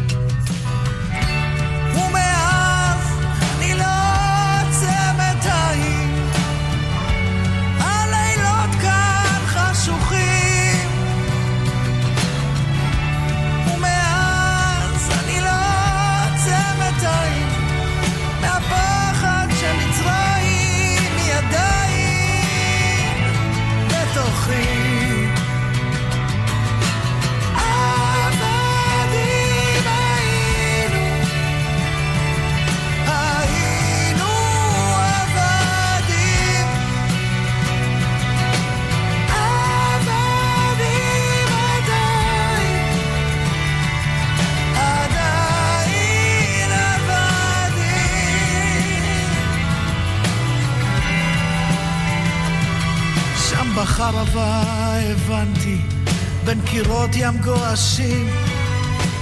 בין 56.55 56.65
קירות 56.65 57.09
ים 57.13 57.37
גועשים 57.37 58.29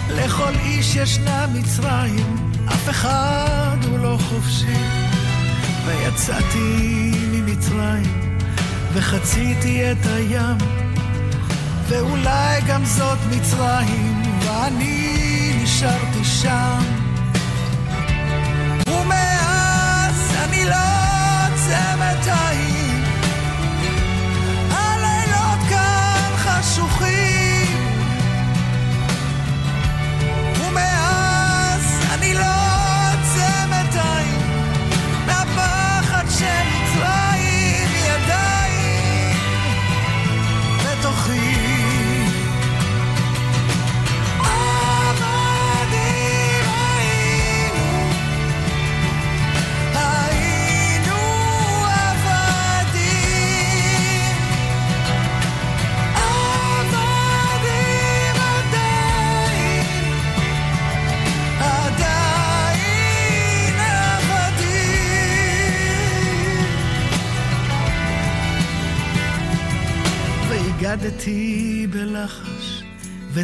לכל 0.09 0.51
איש 0.65 0.95
ישנה 0.95 1.47
מצרים, 1.47 2.51
אף 2.67 2.89
אחד 2.89 3.77
הוא 3.89 3.99
לא 3.99 4.17
חופשי. 4.29 4.77
ויצאתי 5.85 7.11
ממצרים, 7.31 8.37
וחציתי 8.93 9.91
את 9.91 10.05
הים, 10.05 10.57
ואולי 11.87 12.61
גם 12.67 12.85
זאת 12.85 13.19
מצרים, 13.31 14.23
ואני 14.39 15.53
נשארתי 15.63 16.23
שם. 16.23 17.02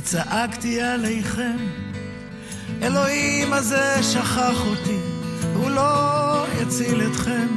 וצעקתי 0.10 0.82
עליכם 0.82 1.58
אלוהים 2.82 3.54
הזה 3.54 4.04
שכח 4.04 4.66
אותי, 4.66 5.00
הוא 5.56 5.70
לא 5.70 6.46
יציל 6.62 7.02
אתכם. 7.12 7.48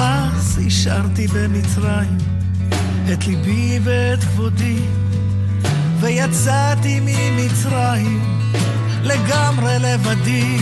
אז 0.00 0.60
השארתי 0.66 1.26
במצרים 1.26 2.18
את 3.12 3.26
ליבי 3.26 3.78
ואת 3.84 4.18
כבודי, 4.18 4.78
ויצאתי 6.00 7.00
ממצרים 7.00 8.42
לגמרי 9.02 9.78
לבדי. 9.78 10.58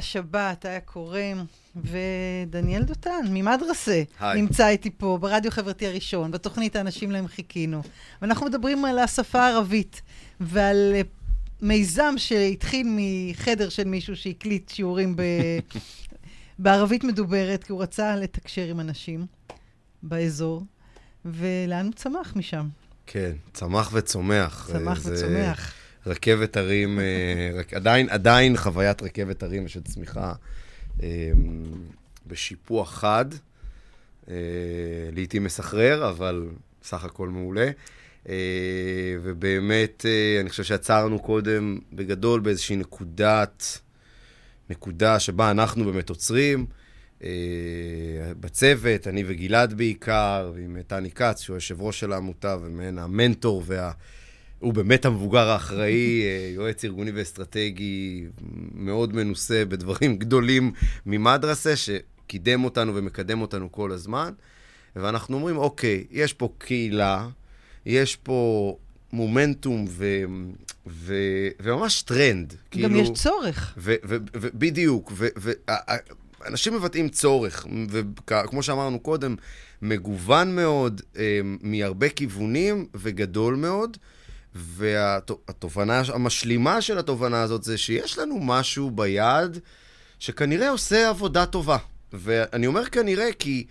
לאה 0.00 0.06
שבת, 0.06 0.64
היה 0.64 0.80
קורם, 0.80 1.44
ודניאל 1.76 2.82
דותן, 2.82 3.26
ממדרסה. 3.30 4.02
נמצא 4.34 4.68
איתי 4.68 4.90
פה, 4.90 5.18
ברדיו 5.20 5.50
חברתי 5.50 5.86
הראשון, 5.86 6.30
בתוכנית 6.30 6.76
האנשים 6.76 7.10
להם 7.10 7.28
חיכינו. 7.28 7.82
ואנחנו 8.22 8.46
מדברים 8.46 8.84
על 8.84 8.98
השפה 8.98 9.40
הערבית, 9.40 10.02
ועל 10.40 10.92
אה, 10.94 11.00
מיזם 11.62 12.14
שהתחיל 12.16 12.86
מחדר 12.90 13.68
של 13.68 13.84
מישהו 13.84 14.16
שהקליט 14.16 14.68
שיעורים 14.68 15.16
ב... 15.16 15.22
בערבית 16.58 17.04
מדוברת, 17.04 17.64
כי 17.64 17.72
הוא 17.72 17.82
רצה 17.82 18.16
לתקשר 18.16 18.64
עם 18.64 18.80
אנשים 18.80 19.26
באזור, 20.02 20.62
ולאן 21.24 21.86
הוא 21.86 21.94
צמח 21.94 22.32
משם? 22.36 22.68
כן, 23.06 23.32
צמח 23.52 23.90
וצומח. 23.92 24.70
צמח 24.72 25.00
זה 25.00 25.12
וצומח. 25.12 25.74
רכבת 26.06 26.56
הרים, 26.56 27.00
אה, 27.00 27.60
עדיין, 27.72 28.08
עדיין 28.08 28.56
חוויית 28.56 29.02
רכבת 29.02 29.42
הרים 29.42 29.64
ושל 29.64 29.82
צמיחה 29.82 30.32
אה, 31.02 31.08
בשיפוע 32.26 32.86
חד, 32.86 33.24
אה, 34.28 34.34
לעתים 35.12 35.44
מסחרר, 35.44 36.10
אבל 36.10 36.48
סך 36.82 37.04
הכל 37.04 37.28
מעולה. 37.28 37.70
ובאמת, 39.22 40.06
אני 40.40 40.50
חושב 40.50 40.62
שעצרנו 40.62 41.18
קודם 41.18 41.78
בגדול 41.92 42.40
באיזושהי 42.40 42.76
נקודת, 42.76 43.78
נקודה 44.70 45.20
שבה 45.20 45.50
אנחנו 45.50 45.84
באמת 45.84 46.08
עוצרים. 46.08 46.66
בצוות, 48.40 49.06
אני 49.06 49.24
וגלעד 49.26 49.74
בעיקר, 49.74 50.52
ועם 50.54 50.76
טני 50.86 51.10
כץ, 51.10 51.40
שהוא 51.40 51.56
יושב 51.56 51.82
ראש 51.82 52.00
של 52.00 52.12
העמותה 52.12 52.56
ומעין 52.62 52.98
המנטור 52.98 53.62
וה... 53.66 53.92
הוא 54.60 54.74
באמת 54.74 55.04
המבוגר 55.04 55.48
האחראי, 55.48 56.22
אה, 56.22 56.50
יועץ 56.54 56.84
ארגוני 56.84 57.10
ואסטרטגי, 57.10 58.26
מאוד 58.74 59.14
מנוסה 59.14 59.64
בדברים 59.68 60.16
גדולים 60.16 60.72
ממדרסה, 61.06 61.74
שקידם 61.76 62.64
אותנו 62.64 62.94
ומקדם 62.94 63.40
אותנו 63.40 63.72
כל 63.72 63.92
הזמן. 63.92 64.32
ואנחנו 64.96 65.36
אומרים, 65.36 65.56
אוקיי, 65.56 66.04
יש 66.10 66.32
פה 66.32 66.52
קהילה, 66.58 67.28
יש 67.86 68.16
פה 68.16 68.76
מומנטום 69.12 69.84
ו... 69.88 70.22
ו... 70.86 71.14
וממש 71.60 72.02
טרנד. 72.02 72.54
גם 72.78 72.96
יש 72.96 73.10
צורך. 73.14 73.74
ו- 73.78 73.94
ו- 74.04 74.16
ו- 74.36 74.48
בדיוק, 74.54 75.12
ואנשים 76.40 76.74
מבטאים 76.74 77.08
צורך, 77.08 77.66
וכמו 77.90 78.62
שאמרנו 78.62 79.00
קודם, 79.00 79.36
מגוון 79.82 80.56
מאוד, 80.56 81.02
אה, 81.16 81.40
מהרבה 81.44 82.08
כיוונים 82.08 82.86
וגדול 82.94 83.54
מאוד, 83.54 83.96
והתובנה 84.54 86.02
המשלימה 86.14 86.80
של 86.80 86.98
התובנה 86.98 87.42
הזאת 87.42 87.64
זה 87.64 87.78
שיש 87.78 88.18
לנו 88.18 88.38
משהו 88.40 88.90
ביד 88.90 89.58
שכנראה 90.18 90.70
עושה 90.70 91.08
עבודה 91.08 91.46
טובה. 91.46 91.76
ואני 92.12 92.66
אומר 92.66 92.84
כנראה 92.84 93.32
כי... 93.38 93.66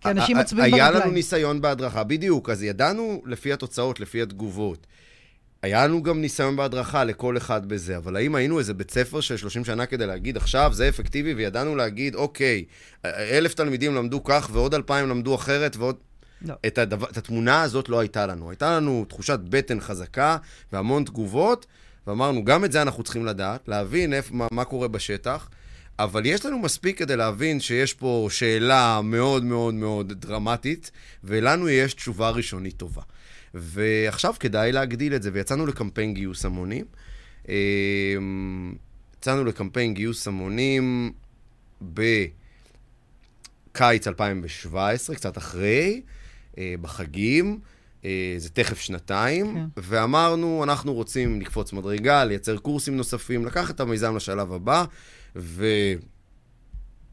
כי 0.00 0.10
אנשים 0.10 0.36
ה- 0.36 0.40
מצביעים 0.40 0.74
היה 0.74 0.84
ברגליים. 0.84 1.02
לנו 1.04 1.12
ניסיון 1.14 1.60
בהדרכה, 1.60 2.04
בדיוק, 2.04 2.50
אז 2.50 2.62
ידענו 2.62 3.22
לפי 3.26 3.52
התוצאות, 3.52 4.00
לפי 4.00 4.22
התגובות. 4.22 4.86
היה 5.62 5.86
לנו 5.86 6.02
גם 6.02 6.20
ניסיון 6.20 6.56
בהדרכה 6.56 7.04
לכל 7.04 7.36
אחד 7.36 7.66
בזה, 7.68 7.96
אבל 7.96 8.16
האם 8.16 8.34
היינו 8.34 8.58
איזה 8.58 8.74
בית 8.74 8.90
ספר 8.90 9.20
של 9.20 9.36
30 9.36 9.64
שנה 9.64 9.86
כדי 9.86 10.06
להגיד, 10.06 10.36
עכשיו 10.36 10.70
זה 10.74 10.88
אפקטיבי, 10.88 11.34
וידענו 11.34 11.76
להגיד, 11.76 12.14
אוקיי, 12.14 12.64
אלף 13.04 13.54
תלמידים 13.54 13.94
למדו 13.94 14.24
כך, 14.24 14.48
ועוד 14.52 14.74
אלפיים 14.74 15.08
למדו 15.08 15.34
אחרת, 15.34 15.76
ועוד... 15.76 15.96
לא. 16.42 16.54
את, 16.66 16.78
הדבר, 16.78 17.06
את 17.10 17.16
התמונה 17.16 17.62
הזאת 17.62 17.88
לא 17.88 17.98
הייתה 17.98 18.26
לנו. 18.26 18.50
הייתה 18.50 18.76
לנו 18.76 19.04
תחושת 19.08 19.38
בטן 19.48 19.80
חזקה 19.80 20.36
והמון 20.72 21.04
תגובות, 21.04 21.66
ואמרנו, 22.06 22.44
גם 22.44 22.64
את 22.64 22.72
זה 22.72 22.82
אנחנו 22.82 23.02
צריכים 23.02 23.26
לדעת, 23.26 23.68
להבין 23.68 24.12
איפה, 24.12 24.34
מה, 24.34 24.46
מה 24.52 24.64
קורה 24.64 24.88
בשטח, 24.88 25.48
אבל 25.98 26.26
יש 26.26 26.46
לנו 26.46 26.58
מספיק 26.58 26.98
כדי 26.98 27.16
להבין 27.16 27.60
שיש 27.60 27.94
פה 27.94 28.28
שאלה 28.30 29.00
מאוד 29.04 29.44
מאוד 29.44 29.74
מאוד 29.74 30.12
דרמטית, 30.12 30.90
ולנו 31.24 31.68
יש 31.68 31.94
תשובה 31.94 32.30
ראשונית 32.30 32.76
טובה. 32.76 33.02
ועכשיו 33.54 34.34
כדאי 34.40 34.72
להגדיל 34.72 35.14
את 35.14 35.22
זה, 35.22 35.30
ויצאנו 35.32 35.66
לקמפיין 35.66 36.14
גיוס 36.14 36.44
המונים. 36.44 36.84
אמ, 37.48 38.74
יצאנו 39.18 39.44
לקמפיין 39.44 39.94
גיוס 39.94 40.28
המונים 40.28 41.12
בקיץ 41.82 42.28
2017, 44.08 45.16
קצת 45.16 45.38
אחרי, 45.38 46.02
בחגים, 46.80 47.60
אה, 48.06 48.34
זה 48.38 48.48
תכף 48.50 48.80
שנתיים, 48.80 49.54
כן. 49.54 49.64
ואמרנו, 49.76 50.64
אנחנו 50.64 50.94
רוצים 50.94 51.40
לקפוץ 51.40 51.72
מדרגה, 51.72 52.24
לייצר 52.24 52.56
קורסים 52.56 52.96
נוספים, 52.96 53.46
לקחת 53.46 53.74
את 53.74 53.80
המיזם 53.80 54.16
לשלב 54.16 54.52
הבא, 54.52 54.84
והקהילה 55.36 55.98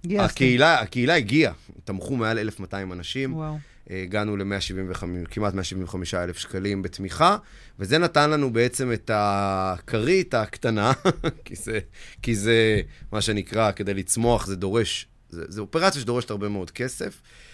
גייסתם. 0.06 0.84
הקהילה 0.84 1.16
הגיעה, 1.16 1.54
תמכו 1.84 2.16
מעל 2.16 2.40
1,200 2.40 2.94
אנשים. 2.94 3.34
וואו. 3.34 3.58
אה, 3.92 4.02
הגענו 4.04 4.38
ל-175, 4.38 5.04
כמעט 5.32 5.54
175 5.54 6.14
אלף 6.14 6.38
שקלים 6.38 6.82
בתמיכה, 6.82 7.38
וזה 7.80 7.98
נתן 7.98 8.30
לנו 8.30 8.54
בעצם 8.54 8.94
את 8.94 9.12
הכרית 9.14 10.34
הקטנה, 10.34 10.94
כי 11.46 11.56
זה, 11.56 11.80
כי 12.22 12.36
זה 12.36 12.82
מה 13.12 13.22
שנקרא, 13.22 13.72
כדי 13.72 13.94
לצמוח 13.94 14.46
זה 14.46 14.56
דורש, 14.56 15.08
זה, 15.30 15.46
זה 15.48 15.62
אופרציה 15.62 16.02
שדורשת 16.02 16.30
הרבה 16.30 16.50
מאוד 16.50 16.72
כסף, 16.72 17.22
אה, 17.22 17.53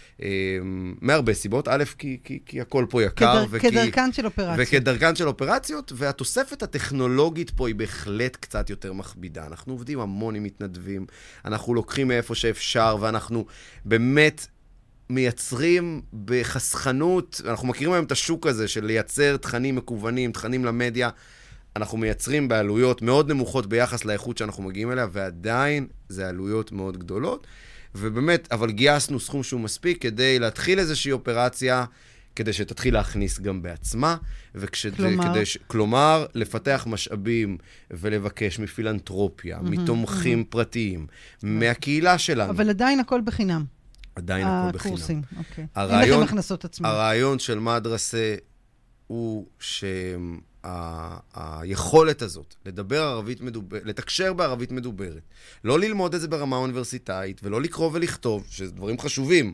מהרבה 1.01 1.33
סיבות. 1.33 1.67
א', 1.67 1.83
כי, 1.97 2.17
כי, 2.23 2.39
כי 2.45 2.61
הכל 2.61 2.85
פה 2.89 3.03
יקר, 3.03 3.45
כדר- 3.59 3.59
כדרכן 3.59 4.13
של 4.13 4.25
אופרציה. 4.25 4.55
וכדרכן 4.57 5.15
של 5.15 5.27
אופרציות, 5.27 5.91
והתוספת 5.95 6.63
הטכנולוגית 6.63 7.49
פה 7.49 7.67
היא 7.67 7.75
בהחלט 7.75 8.35
קצת 8.35 8.69
יותר 8.69 8.93
מכבידה. 8.93 9.47
אנחנו 9.47 9.73
עובדים 9.73 9.99
המון 9.99 10.35
עם 10.35 10.43
מתנדבים, 10.43 11.05
אנחנו 11.45 11.73
לוקחים 11.73 12.07
מאיפה 12.07 12.35
שאפשר, 12.35 12.97
ואנחנו 13.01 13.45
באמת 13.85 14.47
מייצרים 15.09 16.01
בחסכנות, 16.25 17.41
אנחנו 17.45 17.67
מכירים 17.67 17.93
היום 17.93 18.05
את 18.05 18.11
השוק 18.11 18.47
הזה 18.47 18.67
של 18.67 18.85
לייצר 18.85 19.37
תכנים 19.37 19.75
מקוונים, 19.75 20.31
תכנים 20.31 20.65
למדיה. 20.65 21.09
אנחנו 21.75 21.97
מייצרים 21.97 22.47
בעלויות 22.47 23.01
מאוד 23.01 23.31
נמוכות 23.31 23.65
ביחס 23.65 24.05
לאיכות 24.05 24.37
שאנחנו 24.37 24.63
מגיעים 24.63 24.91
אליה, 24.91 25.07
ועדיין 25.11 25.87
זה 26.09 26.29
עלויות 26.29 26.71
מאוד 26.71 26.97
גדולות. 26.97 27.47
ובאמת, 27.95 28.47
אבל 28.51 28.71
גייסנו 28.71 29.19
סכום 29.19 29.43
שהוא 29.43 29.61
מספיק 29.61 30.01
כדי 30.01 30.39
להתחיל 30.39 30.79
איזושהי 30.79 31.11
אופרציה, 31.11 31.85
כדי 32.35 32.53
שתתחיל 32.53 32.93
להכניס 32.93 33.39
גם 33.39 33.61
בעצמה. 33.61 34.17
וכש... 34.55 34.87
כלומר? 34.87 35.29
כדי 35.33 35.45
ש... 35.45 35.57
כלומר, 35.67 36.25
לפתח 36.35 36.83
משאבים 36.89 37.57
ולבקש 37.91 38.59
מפילנטרופיה, 38.59 39.59
מתומכים 39.61 40.43
פרטיים, 40.43 41.07
מהקהילה 41.43 42.17
שלנו. 42.17 42.51
אבל 42.51 42.69
עדיין 42.69 42.99
הכל 42.99 43.21
בחינם. 43.25 43.65
עדיין 44.15 44.47
הכל 44.47 44.77
בחינם. 44.77 44.93
הקורסים, 44.93 45.21
אוקיי. 45.37 45.63
אין 45.63 45.67
הרעיון- 45.75 46.19
לכם 46.23 46.29
הכנסות 46.33 46.65
עצמיות. 46.65 46.93
הרעיון 46.93 47.39
של 47.39 47.59
מדרסה 47.59 48.35
הוא 49.07 49.47
שהיכולת 50.65 52.21
הזאת 52.21 52.55
לדבר 52.65 53.03
ערבית 53.03 53.41
מדוברת, 53.41 53.81
לתקשר 53.85 54.33
בערבית 54.33 54.71
מדוברת, 54.71 55.21
לא 55.63 55.79
ללמוד 55.79 56.15
את 56.15 56.21
זה 56.21 56.27
ברמה 56.27 56.55
אוניברסיטאית 56.55 57.41
ולא 57.43 57.61
לקרוא 57.61 57.89
ולכתוב, 57.93 58.47
שזה 58.49 58.71
דברים 58.71 58.99
חשובים, 58.99 59.53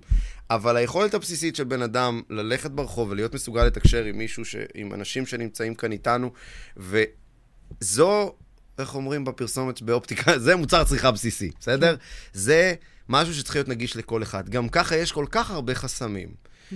אבל 0.50 0.78
היכולת 0.78 1.14
הבסיסית 1.14 1.56
של 1.56 1.64
בן 1.64 1.82
אדם 1.82 2.22
ללכת 2.30 2.72
ברחוב 2.72 3.10
ולהיות 3.10 3.34
מסוגל 3.34 3.64
לתקשר 3.64 4.04
עם 4.04 4.18
מישהו, 4.18 4.46
ש... 4.46 4.56
עם 4.74 4.94
אנשים 4.94 5.26
שנמצאים 5.26 5.76
כאן 5.76 5.92
איתנו, 5.92 6.32
וזו, 6.78 8.36
איך 8.80 8.96
אומרים 8.96 9.26
בפרסומת 9.26 9.82
באופטיקה, 9.82 10.40
זה 10.46 10.56
מוצר 10.56 10.84
צריכה 10.84 11.12
בסיסי, 11.12 11.52
בסדר? 11.60 11.96
זה 12.34 12.74
משהו 13.10 13.34
שצריך 13.34 13.56
להיות 13.56 13.68
נגיש 13.68 13.98
לכל 13.98 14.24
אחד. 14.24 14.50
גם 14.50 14.70
ככה 14.70 14.96
יש 14.96 15.12
כל 15.12 15.26
כך 15.32 15.52
הרבה 15.52 15.76
חסמים. 15.76 16.30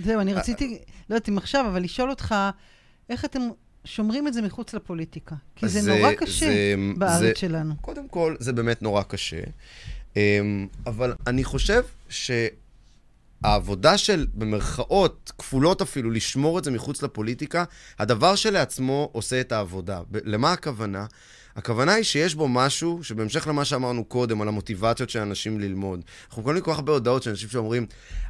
זהו, 0.04 0.20
אני 0.20 0.34
רציתי, 0.34 0.78
לא 1.10 1.14
יודעת 1.14 1.28
אם 1.28 1.38
עכשיו, 1.38 1.66
אבל 1.68 1.82
לשאול 1.82 2.10
אותך, 2.10 2.34
איך 3.10 3.24
אתם 3.24 3.40
שומרים 3.84 4.28
את 4.28 4.32
זה 4.34 4.42
מחוץ 4.42 4.74
לפוליטיקה? 4.74 5.34
כי 5.56 5.68
זה 5.68 5.80
זה- 5.80 5.94
נורא 5.98 6.12
קשה 6.12 6.46
זה- 6.46 6.74
בארץ 6.98 7.20
זה- 7.20 7.32
שלנו. 7.36 7.74
קודם 7.80 8.08
כל, 8.08 8.36
זה 8.38 8.52
באמת 8.52 8.82
נורא 8.82 9.02
קשה. 9.02 9.40
אמ, 10.16 10.66
אבל 10.86 11.14
אני 11.26 11.44
חושב 11.44 11.82
שהעבודה 13.44 13.98
של, 13.98 14.26
במרכאות, 14.34 15.32
כפולות 15.38 15.82
אפילו, 15.82 16.10
לשמור 16.10 16.58
את 16.58 16.64
זה 16.64 16.70
מחוץ 16.70 17.02
לפוליטיקה, 17.02 17.64
הדבר 17.98 18.34
שלעצמו 18.34 19.08
עושה 19.12 19.40
את 19.40 19.52
העבודה. 19.52 20.00
ב- 20.10 20.18
למה 20.24 20.52
הכוונה? 20.52 21.06
הכוונה 21.56 21.94
היא 21.94 22.04
שיש 22.04 22.34
בו 22.34 22.48
משהו, 22.48 23.04
שבהמשך 23.04 23.46
למה 23.46 23.64
שאמרנו 23.64 24.04
קודם, 24.04 24.42
על 24.42 24.48
המוטיבציות 24.48 25.10
של 25.10 25.18
אנשים 25.18 25.60
ללמוד. 25.60 26.00
אנחנו 26.28 26.42
מקבלים 26.42 26.62
כל 26.62 26.70
כך 26.72 26.76
הרבה 26.78 26.92
הודעות 26.92 27.22
של 27.22 27.30
אנשים 27.30 27.48
שאומרים, 27.48 27.86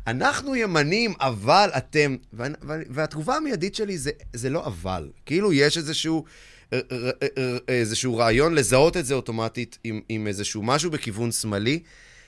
אנחנו 0.06 0.56
ימנים, 0.56 1.14
אבל 1.20 1.70
אתם... 1.76 2.16
וה- 2.32 2.46
וה- 2.62 2.76
והתגובה 2.90 3.36
המיידית 3.36 3.74
שלי 3.74 3.98
זה, 3.98 4.10
זה 4.32 4.50
לא 4.50 4.66
אבל. 4.66 5.08
כאילו, 5.26 5.52
יש 5.52 5.76
איזשהו... 5.76 6.24
אה, 6.72 6.78
אה, 6.92 7.10
אה, 7.38 7.56
איזשהו 7.68 8.16
רעיון 8.16 8.54
לזהות 8.54 8.96
את 8.96 9.06
זה 9.06 9.14
אוטומטית 9.14 9.78
עם, 9.84 10.00
עם 10.08 10.26
איזשהו 10.26 10.62
משהו 10.62 10.90
בכיוון 10.90 11.32
שמאלי, 11.32 11.80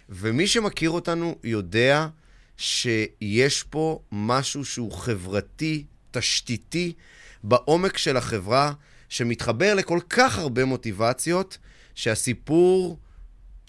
ומי 0.09 0.47
שמכיר 0.47 0.90
אותנו 0.90 1.35
יודע 1.45 2.07
שיש 2.57 3.62
פה 3.62 4.01
משהו 4.12 4.65
שהוא 4.65 4.93
חברתי, 4.93 5.85
תשתיתי, 6.11 6.93
בעומק 7.45 7.97
של 7.97 8.17
החברה, 8.17 8.73
שמתחבר 9.09 9.75
לכל 9.75 10.01
כך 10.09 10.38
הרבה 10.38 10.65
מוטיבציות, 10.65 11.59
שהסיפור 11.95 12.99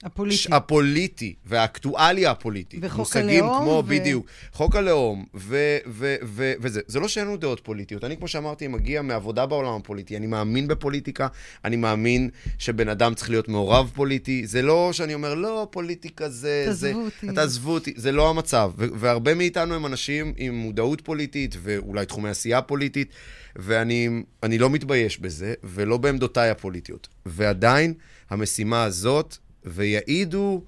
הפוליטי. 0.03 0.37
ש- 0.37 0.47
הפוליטי 0.51 1.33
והאקטואליה 1.45 2.31
הפוליטית. 2.31 2.79
וחוק 2.83 2.99
מושגים 2.99 3.43
הלאום 3.43 3.61
כמו, 3.63 3.83
ו- 3.85 3.89
בדיוק, 3.89 4.25
חוק 4.51 4.75
הלאום, 4.75 5.25
ו- 5.35 5.77
ו- 5.87 6.15
ו- 6.23 6.53
וזה. 6.59 6.81
זה 6.87 6.99
לא 6.99 7.07
שאין 7.07 7.25
לנו 7.27 7.37
דעות 7.37 7.59
פוליטיות. 7.59 8.03
אני, 8.03 8.17
כמו 8.17 8.27
שאמרתי, 8.27 8.67
מגיע 8.67 9.01
מעבודה 9.01 9.45
בעולם 9.45 9.73
הפוליטי. 9.75 10.17
אני 10.17 10.27
מאמין 10.27 10.67
בפוליטיקה, 10.67 11.27
אני 11.65 11.75
מאמין 11.75 12.29
שבן 12.57 12.89
אדם 12.89 13.13
צריך 13.13 13.29
להיות 13.29 13.49
מעורב 13.49 13.91
פוליטי. 13.95 14.47
זה 14.47 14.61
לא 14.61 14.89
שאני 14.93 15.13
אומר, 15.13 15.33
לא, 15.35 15.67
פוליטיקה 15.71 16.29
זה... 16.29 16.63
תעזבו 16.65 16.79
זה, 16.79 16.93
אותי. 16.93 17.35
תעזבו 17.35 17.71
אותי. 17.71 17.93
זה 17.95 18.11
לא 18.11 18.29
המצב. 18.29 18.71
ו- 18.77 18.85
והרבה 18.95 19.33
מאיתנו 19.33 19.75
הם 19.75 19.85
אנשים 19.85 20.33
עם 20.37 20.55
מודעות 20.55 21.01
פוליטית, 21.01 21.55
ואולי 21.63 22.05
תחומי 22.05 22.29
עשייה 22.29 22.61
פוליטית, 22.61 23.07
ואני 23.55 24.09
אני 24.43 24.57
לא 24.57 24.69
מתבייש 24.69 25.19
בזה, 25.19 25.53
ולא 25.63 25.97
בעמדותיי 25.97 26.49
הפוליטיות. 26.49 27.07
ועדיין, 27.25 27.93
המשימה 28.29 28.83
הזאת, 28.83 29.37
ויעידו 29.65 30.63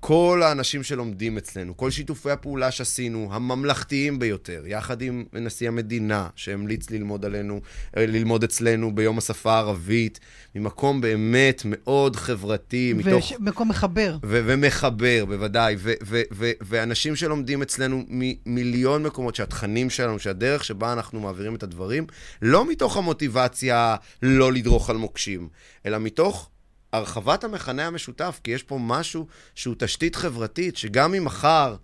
כל 0.00 0.42
האנשים 0.44 0.82
שלומדים 0.82 1.38
אצלנו, 1.38 1.76
כל 1.76 1.90
שיתופי 1.90 2.30
הפעולה 2.30 2.70
שעשינו, 2.70 3.28
הממלכתיים 3.32 4.18
ביותר, 4.18 4.62
יחד 4.66 5.02
עם 5.02 5.24
נשיא 5.32 5.68
המדינה, 5.68 6.28
שהמליץ 6.36 6.90
ללמוד 6.90 7.24
עלינו, 7.24 7.60
אה, 7.96 8.06
ללמוד 8.06 8.44
אצלנו 8.44 8.94
ביום 8.94 9.18
השפה 9.18 9.52
הערבית, 9.52 10.20
ממקום 10.54 11.00
באמת 11.00 11.62
מאוד 11.64 12.16
חברתי, 12.16 12.92
מתוך... 12.92 13.32
ומקום 13.40 13.68
מחבר. 13.68 14.16
ו- 14.24 14.40
ומחבר, 14.46 15.24
בוודאי, 15.28 15.76
ו- 15.78 15.92
ו- 16.02 16.22
ו- 16.32 16.52
ואנשים 16.60 17.16
שלומדים 17.16 17.62
אצלנו 17.62 18.04
ממיליון 18.08 19.02
מקומות, 19.02 19.34
שהתכנים 19.34 19.90
שלנו, 19.90 20.18
שהדרך 20.18 20.64
שבה 20.64 20.92
אנחנו 20.92 21.20
מעבירים 21.20 21.54
את 21.54 21.62
הדברים, 21.62 22.06
לא 22.42 22.70
מתוך 22.70 22.96
המוטיבציה 22.96 23.96
לא 24.22 24.52
לדרוך 24.52 24.90
על 24.90 24.96
מוקשים, 24.96 25.48
אלא 25.86 25.98
מתוך 25.98 26.50
הרחבת 26.92 27.44
המכנה 27.44 27.86
המשותף, 27.86 28.40
כי 28.44 28.50
יש 28.50 28.62
פה 28.62 28.78
משהו 28.80 29.26
שהוא 29.54 29.74
תשתית 29.78 30.16
חברתית, 30.16 30.76
שגם 30.76 31.14
אם 31.14 31.24
מחר, 31.24 31.76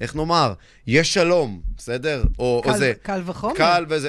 איך 0.00 0.16
נאמר, 0.16 0.52
יש 0.86 1.14
שלום, 1.14 1.60
בסדר? 1.76 2.22
או, 2.38 2.60
קל- 2.64 2.70
או 2.70 2.78
זה... 2.78 2.92
קל 3.02 3.22
וחומר. 3.26 3.54
קל 3.54 3.84
וזה... 3.88 4.08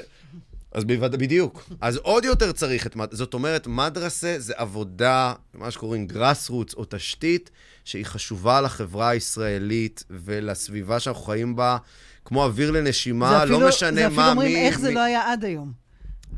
אז 0.74 0.84
בוודא, 0.84 1.18
בדיוק. 1.18 1.70
אז 1.82 1.96
עוד 1.98 2.26
יותר 2.26 2.52
צריך 2.52 2.88
את... 2.88 2.96
זאת 3.12 3.34
אומרת, 3.34 3.68
מדרסה 3.68 4.36
זה 4.38 4.54
עבודה, 4.56 5.34
מה 5.54 5.72
שקוראים 5.72 6.08
גראס 6.08 6.50
רוץ, 6.50 6.74
או 6.74 6.86
תשתית, 6.90 7.50
שהיא 7.86 8.06
חשובה 8.06 8.62
לחברה 8.62 9.10
הישראלית 9.10 10.04
ולסביבה 10.10 11.00
שאנחנו 11.00 11.22
חיים 11.24 11.56
בה, 11.56 11.78
כמו 12.26 12.44
אוויר 12.44 12.72
לנשימה, 12.72 13.30
זה 13.30 13.44
אפילו- 13.44 13.60
לא 13.60 13.68
משנה 13.68 13.92
זה 13.96 14.10
מה, 14.10 14.22
אפילו 14.24 14.28
אומרים 14.32 14.54
מי... 14.54 14.68
איך 14.68 14.80
זה 14.80 14.88
מי- 14.90 14.94
לא 14.96 15.00
היה 15.00 15.32
עד 15.32 15.46
היום. 15.46 15.72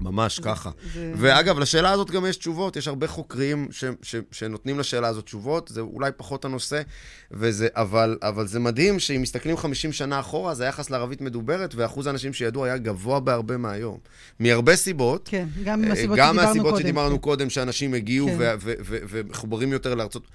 ממש 0.01 0.39
ככה. 0.39 0.69
זה- 0.93 1.13
ואגב, 1.17 1.59
לשאלה 1.59 1.91
הזאת 1.91 2.11
גם 2.11 2.25
יש 2.25 2.37
תשובות. 2.37 2.75
יש 2.75 2.87
הרבה 2.87 3.07
חוקרים 3.07 3.67
ש, 3.71 3.83
ש, 4.01 4.15
שנותנים 4.31 4.79
לשאלה 4.79 5.07
הזאת 5.07 5.25
תשובות. 5.25 5.67
זה 5.73 5.81
אולי 5.81 6.11
פחות 6.17 6.45
הנושא, 6.45 6.81
וזה, 7.31 7.67
אבל, 7.75 8.17
אבל 8.21 8.47
זה 8.47 8.59
מדהים 8.59 8.99
שאם 8.99 9.21
מסתכלים 9.21 9.57
50 9.57 9.91
שנה 9.91 10.19
אחורה, 10.19 10.51
אז 10.51 10.59
היחח 10.61 10.89
לערבית 10.89 11.21
מדוברת, 11.21 11.75
ואחוז 11.75 12.07
האנשים 12.07 12.33
שידעו 12.33 12.65
היה 12.65 12.77
גבוה 12.77 13.19
בהרבה 13.19 13.57
מהיום. 13.57 13.97
מהרבה 14.39 14.75
סיבות. 14.75 15.27
כן, 15.31 15.47
גם 15.63 15.81
מהסיבות 15.81 16.17
גם 16.17 16.25
שדיברנו 16.27 16.47
מהסיבות 16.47 16.71
קודם. 16.71 16.81
שדיברנו 16.83 17.19
קודם, 17.19 17.49
שאנשים 17.49 17.93
הגיעו 17.93 18.27
כן. 18.27 18.55
ומחוברים 19.09 19.71
יותר 19.71 19.95
לארצות... 19.95 20.27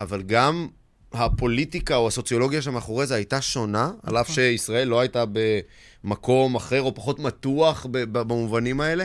אבל 0.00 0.22
גם 0.22 0.68
הפוליטיקה 1.12 1.96
או 1.96 2.08
הסוציולוגיה 2.08 2.62
שמאחורי 2.62 3.06
זה 3.06 3.14
הייתה 3.14 3.40
שונה, 3.40 3.90
על 4.02 4.16
אף 4.16 4.30
שישראל 4.30 4.88
לא 4.88 5.00
הייתה 5.00 5.24
במקום 6.04 6.54
אחר 6.54 6.82
או 6.82 6.94
פחות 6.94 7.18
מתוח 7.18 7.86
במובנים 7.90 8.80
האלה. 8.80 9.04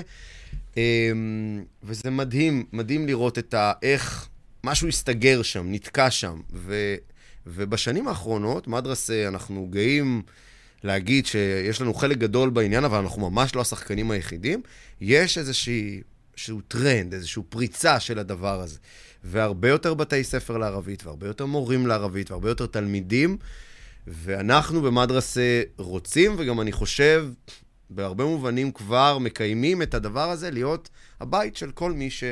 אמ, 0.78 1.64
וזה 1.84 2.10
מדהים, 2.10 2.66
מדהים 2.74 3.08
לראות 3.08 3.40
את 3.40 3.54
ה... 3.54 3.74
איך 3.82 4.28
משהו 4.64 4.88
הסתגר 4.88 5.42
שם, 5.42 5.66
נתקע 5.72 6.12
שם. 6.12 6.42
ו... 6.54 6.96
ובשנים 7.48 8.08
האחרונות, 8.08 8.68
מדרסה, 8.68 9.28
אנחנו 9.28 9.68
גאים 9.72 10.22
להגיד 10.84 11.26
שיש 11.26 11.82
לנו 11.82 11.94
חלק 11.94 12.18
גדול 12.18 12.50
בעניין, 12.50 12.84
אבל 12.84 12.98
אנחנו 12.98 13.30
ממש 13.30 13.56
לא 13.56 13.62
השחקנים 13.62 14.12
היחידים. 14.12 14.62
יש 15.02 15.38
איזושהי 15.38 16.02
איזשהו 16.36 16.62
טרנד, 16.62 17.14
איזושהי 17.14 17.44
פריצה 17.50 18.00
של 18.00 18.20
הדבר 18.20 18.62
הזה. 18.62 18.80
והרבה 19.26 19.70
יותר 19.70 19.94
בתי 19.94 20.24
ספר 20.24 20.58
לערבית, 20.58 21.06
והרבה 21.06 21.28
יותר 21.28 21.46
מורים 21.46 21.88
לערבית, 21.88 22.32
והרבה 22.32 22.50
יותר 22.50 22.66
תלמידים. 22.66 23.38
ואנחנו 24.08 24.82
במדרסה 24.82 25.62
רוצים, 25.78 26.36
וגם 26.38 26.62
אני 26.62 26.72
חושב, 26.72 27.30
בהרבה 27.90 28.26
מובנים 28.26 28.72
כבר 28.72 29.18
מקיימים 29.18 29.82
את 29.82 29.94
הדבר 29.94 30.30
הזה, 30.30 30.52
להיות 30.52 30.90
הבית 31.20 31.58
של 31.58 31.72
כל 31.72 31.92
מי 31.92 32.10
ש... 32.10 32.24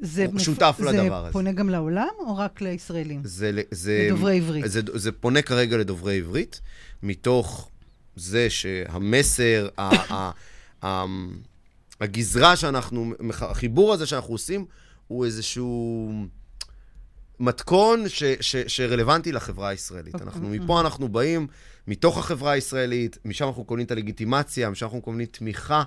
זה 0.00 0.26
שותף 0.38 0.76
לדבר 0.80 0.92
זה 0.92 1.16
הזה. 1.16 1.32
פונה 1.32 1.52
גם 1.52 1.70
לעולם 1.70 2.08
או 2.18 2.36
רק 2.36 2.60
לישראלים? 2.60 3.20
זה, 3.24 3.62
זה, 3.70 4.06
לדוברי 4.10 4.36
עברית. 4.36 4.64
זה, 4.66 4.80
זה 4.94 5.12
פונה 5.12 5.42
כרגע 5.42 5.76
לדוברי 5.76 6.18
עברית, 6.18 6.60
מתוך 7.02 7.70
זה 8.16 8.50
שהמסר, 8.50 9.68
ה, 9.78 10.14
ה, 10.14 10.30
ה, 10.86 11.04
הגזרה 12.00 12.56
שאנחנו, 12.56 13.12
החיבור 13.30 13.92
הזה 13.92 14.06
שאנחנו 14.06 14.34
עושים, 14.34 14.66
הוא 15.08 15.24
איזשהו 15.24 16.10
מתכון 17.40 18.08
ש, 18.08 18.22
ש, 18.40 18.56
שרלוונטי 18.56 19.32
לחברה 19.32 19.68
הישראלית. 19.68 20.14
אוקיי. 20.14 20.26
אנחנו, 20.26 20.48
מפה 20.48 20.80
אנחנו 20.80 21.08
באים, 21.08 21.46
מתוך 21.86 22.18
החברה 22.18 22.52
הישראלית, 22.52 23.18
משם 23.24 23.46
אנחנו 23.46 23.64
קונים 23.64 23.86
את 23.86 23.90
הלגיטימציה, 23.90 24.70
משם 24.70 24.86
אנחנו 24.86 25.00
קונים 25.00 25.26
תמיכה 25.26 25.82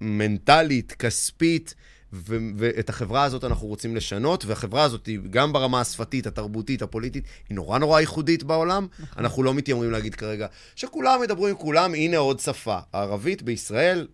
מנטלית, 0.00 0.92
כספית. 0.92 1.74
ו- 2.12 2.36
ואת 2.56 2.88
החברה 2.88 3.24
הזאת 3.24 3.44
אנחנו 3.44 3.66
רוצים 3.66 3.96
לשנות, 3.96 4.44
והחברה 4.44 4.82
הזאת, 4.82 5.06
היא 5.06 5.18
גם 5.30 5.52
ברמה 5.52 5.80
השפתית, 5.80 6.26
התרבותית, 6.26 6.82
הפוליטית, 6.82 7.24
היא 7.48 7.54
נורא 7.54 7.78
נורא 7.78 8.00
ייחודית 8.00 8.42
בעולם. 8.42 8.86
נכון. 8.98 9.24
אנחנו 9.24 9.42
לא 9.42 9.54
מתיימרים 9.54 9.90
להגיד 9.90 10.14
כרגע 10.14 10.46
שכולם 10.76 11.20
מדברים 11.22 11.50
עם 11.54 11.60
כולם, 11.60 11.94
הנה 11.94 12.16
עוד 12.16 12.40
שפה. 12.40 12.78
הערבית 12.92 13.42
בישראל, 13.42 14.06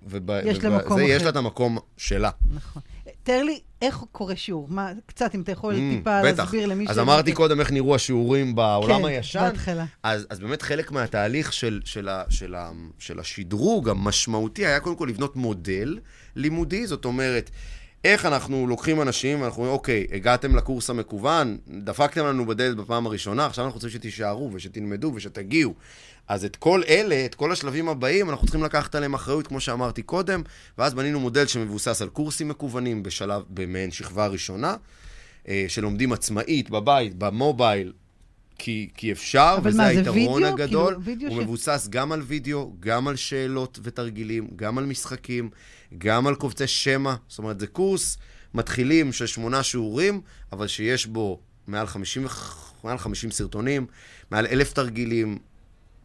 יש 0.45 0.59
לה 0.59 0.71
מקום 0.71 1.01
יש. 1.01 1.23
לה 1.23 1.29
את 1.29 1.37
המקום 1.37 1.79
שלה. 1.97 2.31
נכון. 2.51 2.83
תאר 3.23 3.43
לי, 3.43 3.61
איך 3.83 4.05
קורה 4.13 4.37
שיעור? 4.37 4.67
מה, 4.71 4.93
קצת, 5.07 5.35
אם 5.35 5.41
אתה 5.41 5.53
יכול 5.53 5.75
Mm, 5.75 5.97
טיפה 5.97 6.23
בטח. 6.25 6.39
להסביר 6.39 6.67
למי 6.67 6.87
אז 6.89 6.99
אמרתי 6.99 7.33
קודם 7.33 7.61
איך 7.61 7.71
נראו 7.73 7.95
השיעורים 7.95 8.55
בעולם 8.55 8.99
כן, 9.03 9.05
הישן. 9.09 9.41
בהתחלה. 9.41 9.85
אז, 10.03 10.27
אז 10.31 10.39
באמת 10.41 10.63
חלק 10.63 10.91
מהתהליך 10.93 11.53
של, 11.53 11.81
של, 11.85 12.09
ה, 12.09 12.23
של, 12.29 12.55
ה, 12.55 12.71
של 12.99 13.21
השדרוג 13.21 13.89
המשמעותי 13.89 14.67
היה 14.67 14.81
קודם 14.81 14.97
כל 14.97 15.07
לבנות 15.09 15.37
מודל 15.37 15.99
לימודי, 16.37 16.87
זאת 16.87 17.05
אומרת, 17.05 17.51
איך 18.05 18.27
אנחנו 18.27 18.67
לוקחים 18.67 19.03
אנשים 19.03 19.41
ואנחנו 19.41 19.59
אומרים, 19.63 19.75
אוקיי, 19.75 20.07
הגעתם 20.13 20.57
לקורס 20.57 20.91
המקוון, 20.91 21.59
דפקתם 21.85 22.27
לנו 22.27 22.47
בדלת 22.47 22.77
בפעם 22.77 23.07
הראשונה, 23.07 23.47
עכשיו 23.47 23.65
אנחנו 23.65 23.77
רוצים 23.77 23.91
שתישארו 23.91 24.51
ושתלמדו 24.53 25.13
ושתגיעו. 25.15 25.75
אז 26.29 26.45
את 26.45 26.57
כל 26.57 26.83
אלה, 26.89 27.25
את 27.25 27.35
כל 27.35 27.53
השלבים 27.53 27.89
הבאים, 27.89 28.31
אנחנו 28.31 28.47
צריכים 28.47 28.65
לקחת 28.65 28.95
עליהם 28.95 29.15
אחריות, 29.15 29.47
כמו 29.47 29.61
שאמרתי 29.61 30.03
קודם, 30.03 30.43
ואז 30.79 30.95
בנינו 30.95 31.21
מודל 31.21 31.47
שמבוסס 31.47 32.03
על 32.03 32.09
קורסים 32.09 32.49
מקוונים 32.49 33.03
בשלב, 33.03 33.43
במעין 33.51 33.91
שכבה 33.91 34.27
ראשונה, 34.27 34.77
אה, 35.49 35.65
שלומדים 35.69 36.13
עצמאית, 36.13 36.71
בבית, 36.71 37.15
במובייל, 37.15 37.93
כי, 38.59 38.89
כי 38.95 39.13
אפשר, 39.13 39.55
אבל 39.59 39.69
וזה 39.71 39.79
מה, 39.79 39.85
זה 39.95 39.99
היתרון 39.99 40.43
וידאו? 40.43 40.55
הגדול. 40.55 40.95
כאילו, 40.95 41.03
וידאו 41.05 41.29
הוא 41.29 41.41
ש- 41.41 41.45
מבוסס 41.45 41.87
גם 41.91 42.13
על 42.13 42.23
וידאו, 42.23 42.73
גם 42.81 43.09
על 43.09 43.17
שאלות 43.17 43.79
ותרגילים, 43.83 44.49
גם 44.57 44.79
על 44.79 44.87
משחקים, 44.87 45.51
גם 45.99 46.27
על 46.27 46.35
קובצי 46.35 46.67
שמע. 46.67 47.15
זאת 47.29 47.39
אומרת, 47.39 47.61
זה 47.61 47.67
קורס 47.67 48.19
מתחילים 48.55 49.13
של 49.13 49.27
שמונה 49.27 49.63
שיעורים, 49.63 50.21
אבל 50.53 50.67
שיש 50.67 51.07
בו 51.07 51.41
מעל 51.67 51.87
50, 51.87 52.25
וח- 52.25 52.75
מעל 52.85 52.99
50 52.99 53.31
סרטונים, 53.31 53.87
מעל 54.31 54.47
אלף 54.47 54.73
תרגילים, 54.73 55.39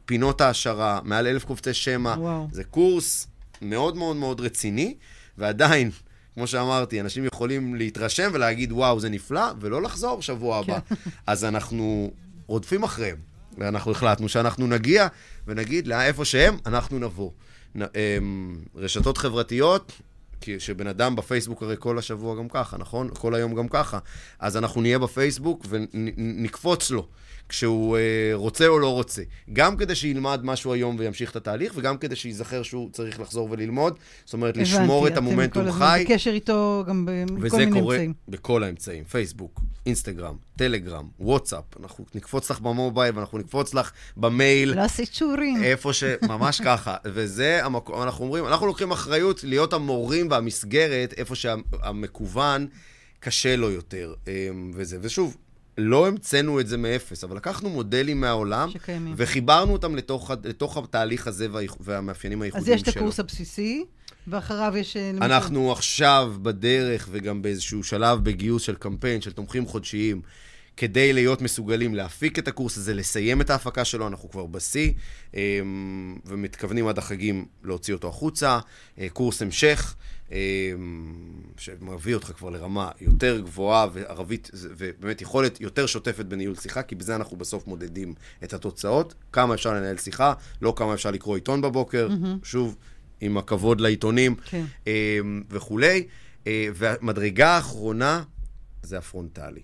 פינות 0.07 0.41
העשרה, 0.41 0.99
מעל 1.03 1.27
אלף 1.27 1.45
קובצי 1.45 1.73
שמע. 1.73 2.15
וואו. 2.17 2.47
זה 2.51 2.63
קורס 2.63 3.27
מאוד 3.61 3.97
מאוד 3.97 4.15
מאוד 4.15 4.41
רציני, 4.41 4.95
ועדיין, 5.37 5.91
כמו 6.33 6.47
שאמרתי, 6.47 7.01
אנשים 7.01 7.25
יכולים 7.25 7.75
להתרשם 7.75 8.29
ולהגיד, 8.33 8.71
וואו, 8.71 8.99
זה 8.99 9.09
נפלא, 9.09 9.51
ולא 9.59 9.81
לחזור 9.81 10.21
שבוע 10.21 10.57
הבא. 10.57 10.79
אז 11.27 11.45
אנחנו 11.45 12.11
רודפים 12.47 12.83
אחריהם, 12.83 13.17
ואנחנו 13.57 13.91
החלטנו 13.91 14.29
שאנחנו 14.29 14.67
נגיע 14.67 15.07
ונגיד, 15.47 15.87
"לא, 15.87 16.01
איפה 16.01 16.25
שהם, 16.25 16.57
אנחנו 16.65 16.99
נבוא. 16.99 17.31
נ, 17.75 17.81
אמ, 17.81 18.55
רשתות 18.75 19.17
חברתיות, 19.17 19.91
כי 20.41 20.59
שבן 20.59 20.87
אדם 20.87 21.15
בפייסבוק 21.15 21.63
הרי 21.63 21.75
כל 21.79 21.97
השבוע 21.97 22.35
גם 22.35 22.49
ככה, 22.49 22.77
נכון? 22.77 23.09
כל 23.13 23.35
היום 23.35 23.55
גם 23.55 23.67
ככה. 23.67 23.99
אז 24.39 24.57
אנחנו 24.57 24.81
נהיה 24.81 24.99
בפייסבוק 24.99 25.65
ונקפוץ 25.69 26.91
לו. 26.91 27.07
כשהוא 27.49 27.97
אה, 27.97 28.01
רוצה 28.33 28.67
או 28.67 28.79
לא 28.79 28.93
רוצה. 28.93 29.21
גם 29.53 29.77
כדי 29.77 29.95
שילמד 29.95 30.39
משהו 30.43 30.73
היום 30.73 30.95
וימשיך 30.99 31.31
את 31.31 31.35
התהליך, 31.35 31.73
וגם 31.75 31.97
כדי 31.97 32.15
שייזכר 32.15 32.63
שהוא 32.63 32.89
צריך 32.91 33.19
לחזור 33.19 33.47
וללמוד. 33.51 33.97
זאת 34.25 34.33
אומרת, 34.33 34.57
לשמור 34.57 35.07
את 35.07 35.17
המומנטום 35.17 35.63
אתם 35.63 35.71
כל 35.71 35.75
הזמן 35.75 35.97
חי. 35.97 36.05
בקשר 36.05 36.31
איתו 36.31 36.83
גם 36.87 37.05
בכל 37.05 37.35
וזה 37.41 37.57
מיני 37.57 37.79
קורה 37.79 37.95
אמצעים. 37.95 38.13
בכל 38.27 38.63
האמצעים, 38.63 39.03
פייסבוק, 39.03 39.61
אינסטגרם, 39.85 40.35
טלגרם, 40.57 41.07
וואטסאפ, 41.19 41.63
אנחנו 41.81 42.05
נקפוץ 42.15 42.51
לך 42.51 42.59
במובייל 42.59 43.15
ואנחנו 43.15 43.37
נקפוץ 43.37 43.73
לך 43.73 43.91
במייל, 44.17 44.73
לא 44.75 44.81
עשית 44.81 45.13
שיעורים. 45.13 45.63
איפה 45.63 45.93
ש... 45.93 46.03
ממש 46.29 46.61
ככה. 46.61 46.95
וזה 47.05 47.65
המקום, 47.65 48.03
אנחנו 48.03 48.25
אומרים, 48.25 48.47
אנחנו 48.47 48.67
לוקחים 48.67 48.91
אחריות 48.91 49.43
להיות 49.43 49.73
המורים 49.73 50.31
והמסגרת, 50.31 51.13
איפה 51.17 51.35
שהמקוון 51.35 52.67
קשה 53.19 53.55
לו 53.55 53.71
יותר, 53.71 54.13
אמ, 54.27 54.71
וזה. 54.73 54.97
ושוב, 55.01 55.37
לא 55.77 56.07
המצאנו 56.07 56.59
את 56.59 56.67
זה 56.67 56.77
מאפס, 56.77 57.23
אבל 57.23 57.35
לקחנו 57.37 57.69
מודלים 57.69 58.21
מהעולם, 58.21 58.69
שקיימים. 58.69 59.13
וחיברנו 59.17 59.73
אותם 59.73 59.95
לתוך, 59.95 60.31
לתוך 60.43 60.77
התהליך 60.77 61.27
הזה 61.27 61.47
וה, 61.51 61.61
והמאפיינים 61.79 62.39
אז 62.41 62.43
הייחודיים 62.43 62.75
יש 62.75 62.81
שלו. 62.81 62.91
את 62.91 62.97
הקורס 62.97 63.19
הבסיסי, 63.19 63.85
ואחריו 64.27 64.77
יש... 64.77 64.97
אה, 64.97 65.11
למשל- 65.13 65.23
אנחנו 65.23 65.71
עכשיו 65.71 66.33
בדרך 66.41 67.07
וגם 67.11 67.41
באיזשהו 67.41 67.83
שלב 67.83 68.23
בגיוס 68.23 68.63
של 68.63 68.75
קמפיין 68.75 69.21
של 69.21 69.31
תומכים 69.31 69.65
חודשיים, 69.65 70.21
כדי 70.77 71.13
להיות 71.13 71.41
מסוגלים 71.41 71.95
להפיק 71.95 72.39
את 72.39 72.47
הקורס 72.47 72.77
הזה, 72.77 72.93
לסיים 72.93 73.41
את 73.41 73.49
ההפקה 73.49 73.85
שלו, 73.85 74.07
אנחנו 74.07 74.29
כבר 74.29 74.45
בשיא, 74.45 74.91
אמ, 75.33 75.39
ומתכוונים 76.25 76.87
עד 76.87 76.97
החגים 76.97 77.45
להוציא 77.63 77.93
אותו 77.93 78.07
החוצה. 78.07 78.59
אה, 78.99 79.07
קורס 79.13 79.41
המשך, 79.41 79.95
שמביא 81.57 82.15
אותך 82.15 82.27
כבר 82.27 82.49
לרמה 82.49 82.91
יותר 83.01 83.39
גבוהה 83.39 83.87
וערבית, 83.93 84.51
ובאמת 84.53 85.21
יכולת 85.21 85.61
יותר 85.61 85.85
שוטפת 85.85 86.25
בניהול 86.25 86.55
שיחה, 86.55 86.83
כי 86.83 86.95
בזה 86.95 87.15
אנחנו 87.15 87.37
בסוף 87.37 87.67
מודדים 87.67 88.13
את 88.43 88.53
התוצאות. 88.53 89.13
כמה 89.31 89.53
אפשר 89.53 89.73
לנהל 89.73 89.97
שיחה, 89.97 90.33
לא 90.61 90.73
כמה 90.75 90.93
אפשר 90.93 91.11
לקרוא 91.11 91.35
עיתון 91.35 91.61
בבוקר. 91.61 92.09
שוב, 92.43 92.77
עם 93.21 93.37
הכבוד 93.37 93.81
לעיתונים. 93.81 94.35
כן. 94.35 94.65
אה, 94.87 95.19
וכולי. 95.49 96.07
אה, 96.47 96.67
והמדרגה 96.73 97.49
האחרונה 97.49 98.23
זה 98.83 98.97
הפרונטלי. 98.97 99.61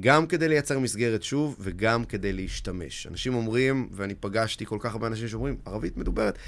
גם 0.00 0.26
כדי 0.26 0.48
לייצר 0.48 0.78
מסגרת 0.78 1.22
שוב, 1.22 1.56
וגם 1.60 2.04
כדי 2.04 2.32
להשתמש. 2.32 3.06
אנשים 3.06 3.34
אומרים, 3.34 3.88
ואני 3.92 4.14
פגשתי 4.14 4.66
כל 4.66 4.78
כך 4.80 4.92
הרבה 4.92 5.06
אנשים 5.06 5.28
שאומרים, 5.28 5.56
ערבית 5.64 5.96
מדוברת, 5.96 6.38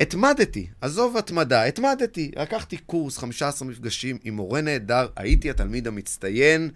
התמדתי, 0.00 0.66
עזוב 0.80 1.16
התמדה, 1.16 1.64
התמדתי. 1.64 2.30
לקחתי 2.36 2.76
קורס, 2.76 3.18
15 3.18 3.68
מפגשים 3.68 4.18
עם 4.24 4.34
מורה 4.36 4.60
נהדר, 4.60 5.06
הייתי 5.16 5.50
התלמיד 5.50 5.86
המצטיין, 5.86 6.70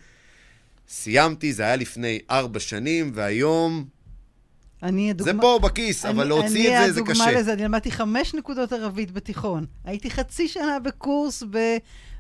סיימתי, 0.88 1.52
זה 1.52 1.62
היה 1.62 1.76
לפני 1.76 2.18
ארבע 2.30 2.60
שנים, 2.60 3.10
והיום 3.14 3.84
אני 4.82 5.04
זה 5.18 5.30
הדוגמה... 5.30 5.42
פה 5.42 5.58
בכיס, 5.62 6.04
אבל 6.04 6.20
אני- 6.20 6.28
להוציא 6.28 6.48
את 6.78 6.86
זה, 6.86 6.92
זה 6.92 7.00
אני 7.00 7.08
קשה. 7.08 7.22
הדוגמה 7.24 7.40
לזה, 7.40 7.52
אני 7.52 7.64
למדתי 7.64 7.90
חמש 7.90 8.34
נקודות 8.34 8.72
ערבית 8.72 9.10
בתיכון. 9.12 9.66
הייתי 9.84 10.10
חצי 10.10 10.48
שנה 10.48 10.78
בקורס 10.84 11.42
ב- 11.50 11.76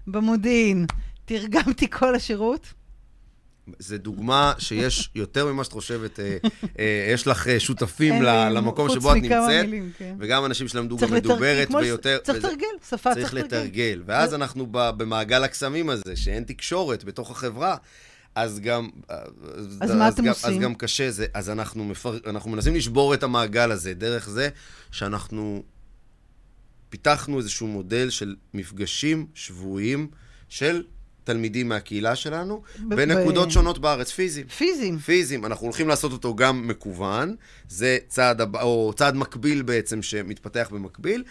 במודיעין. 0.06 0.86
תרגמתי 1.24 1.90
כל 1.90 2.14
השירות. 2.14 2.72
זה 3.78 3.98
דוגמה 3.98 4.52
שיש 4.58 5.10
יותר 5.14 5.52
ממה 5.52 5.64
שאת 5.64 5.72
חושבת, 5.72 6.20
אה, 6.20 6.36
אה, 6.78 7.10
יש 7.12 7.26
לך 7.26 7.48
אה, 7.48 7.60
שותפים 7.60 8.22
למקום 8.22 8.90
שבו 8.90 9.12
את 9.12 9.16
נמצאת, 9.16 9.64
מילים, 9.64 9.90
כן. 9.98 10.16
וגם 10.18 10.44
אנשים 10.44 10.68
שלמדו 10.68 10.96
גם 10.96 11.12
מדוברת 11.12 11.68
ויותר... 11.74 12.18
צריך 12.22 12.38
לתרגל, 12.38 12.66
שפה 12.88 13.14
צריך 13.14 13.14
צריך 13.14 13.34
לתרגל. 13.34 13.58
לתרגל. 13.58 14.02
ואז 14.06 14.34
אנחנו 14.34 14.66
ב- 14.70 14.90
במעגל 14.90 15.44
הקסמים 15.44 15.90
הזה, 15.90 16.16
שאין 16.16 16.44
תקשורת 16.44 17.04
בתוך 17.04 17.30
החברה. 17.30 17.76
אז 18.34 18.60
גם... 18.60 18.88
אז 19.80 19.90
מה 19.94 20.08
אתם 20.08 20.22
גם, 20.22 20.28
עושים? 20.28 20.50
אז 20.50 20.58
גם 20.58 20.74
קשה 20.74 21.10
זה. 21.10 21.26
אז 21.34 21.50
אנחנו, 21.50 21.84
מפר... 21.84 22.18
אנחנו 22.26 22.50
מנסים 22.50 22.74
לשבור 22.74 23.14
את 23.14 23.22
המעגל 23.22 23.70
הזה 23.70 23.94
דרך 23.94 24.28
זה 24.28 24.48
שאנחנו 24.90 25.62
פיתחנו 26.88 27.38
איזשהו 27.38 27.66
מודל 27.66 28.10
של 28.10 28.36
מפגשים 28.54 29.26
שבועיים 29.34 30.08
של 30.48 30.82
תלמידים 31.28 31.68
מהקהילה 31.68 32.16
שלנו, 32.16 32.62
ב- 32.88 32.94
בנקודות 32.94 33.48
ב- 33.48 33.50
שונות 33.50 33.78
בארץ, 33.78 34.10
פיזיים. 34.10 34.46
פיזיים. 34.46 34.98
פיזיים, 34.98 35.44
אנחנו 35.44 35.66
הולכים 35.66 35.88
לעשות 35.88 36.12
אותו 36.12 36.36
גם 36.36 36.68
מקוון, 36.68 37.36
זה 37.68 37.98
צעד, 38.08 38.40
הבא, 38.40 38.62
או 38.62 38.92
צעד 38.96 39.16
מקביל 39.16 39.62
בעצם 39.62 40.02
שמתפתח 40.02 40.68
במקביל, 40.72 41.24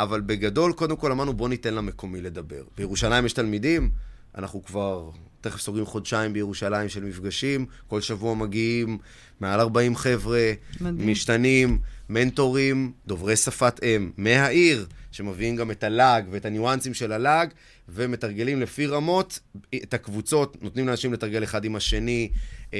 אבל 0.00 0.20
בגדול, 0.20 0.72
קודם 0.72 0.96
כל 0.96 1.12
אמרנו 1.12 1.32
בוא 1.32 1.48
ניתן 1.48 1.74
למקומי 1.74 2.20
לדבר. 2.20 2.62
בירושלים 2.76 3.26
יש 3.26 3.32
תלמידים, 3.32 3.90
אנחנו 4.38 4.64
כבר 4.64 5.10
תכף 5.40 5.60
סוגרים 5.60 5.86
חודשיים 5.86 6.32
בירושלים 6.32 6.88
של 6.88 7.04
מפגשים, 7.04 7.66
כל 7.88 8.00
שבוע 8.00 8.34
מגיעים 8.34 8.98
מעל 9.40 9.60
40 9.60 9.96
חבר'ה, 9.96 10.52
מדהים. 10.80 11.08
משתנים, 11.08 11.78
מנטורים, 12.08 12.92
דוברי 13.06 13.36
שפת 13.36 13.80
אם 13.82 14.10
מהעיר, 14.16 14.86
שמביאים 15.12 15.56
גם 15.56 15.70
את 15.70 15.84
הלעג 15.84 16.24
ואת 16.30 16.44
הניואנסים 16.44 16.94
של 16.94 17.12
הלעג, 17.12 17.50
ומתרגלים 17.94 18.60
לפי 18.60 18.86
רמות 18.86 19.38
את 19.82 19.94
הקבוצות, 19.94 20.62
נותנים 20.62 20.88
לאנשים 20.88 21.12
לתרגל 21.12 21.44
אחד 21.44 21.64
עם 21.64 21.76
השני, 21.76 22.30
אה, 22.74 22.78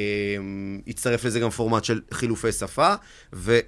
הצטרף 0.87 1.25
לזה 1.25 1.41
גם 1.41 1.51
פורמט 1.51 1.85
של 1.85 2.01
חילופי 2.15 2.53
שפה, 2.53 2.95
ו... 3.33 3.59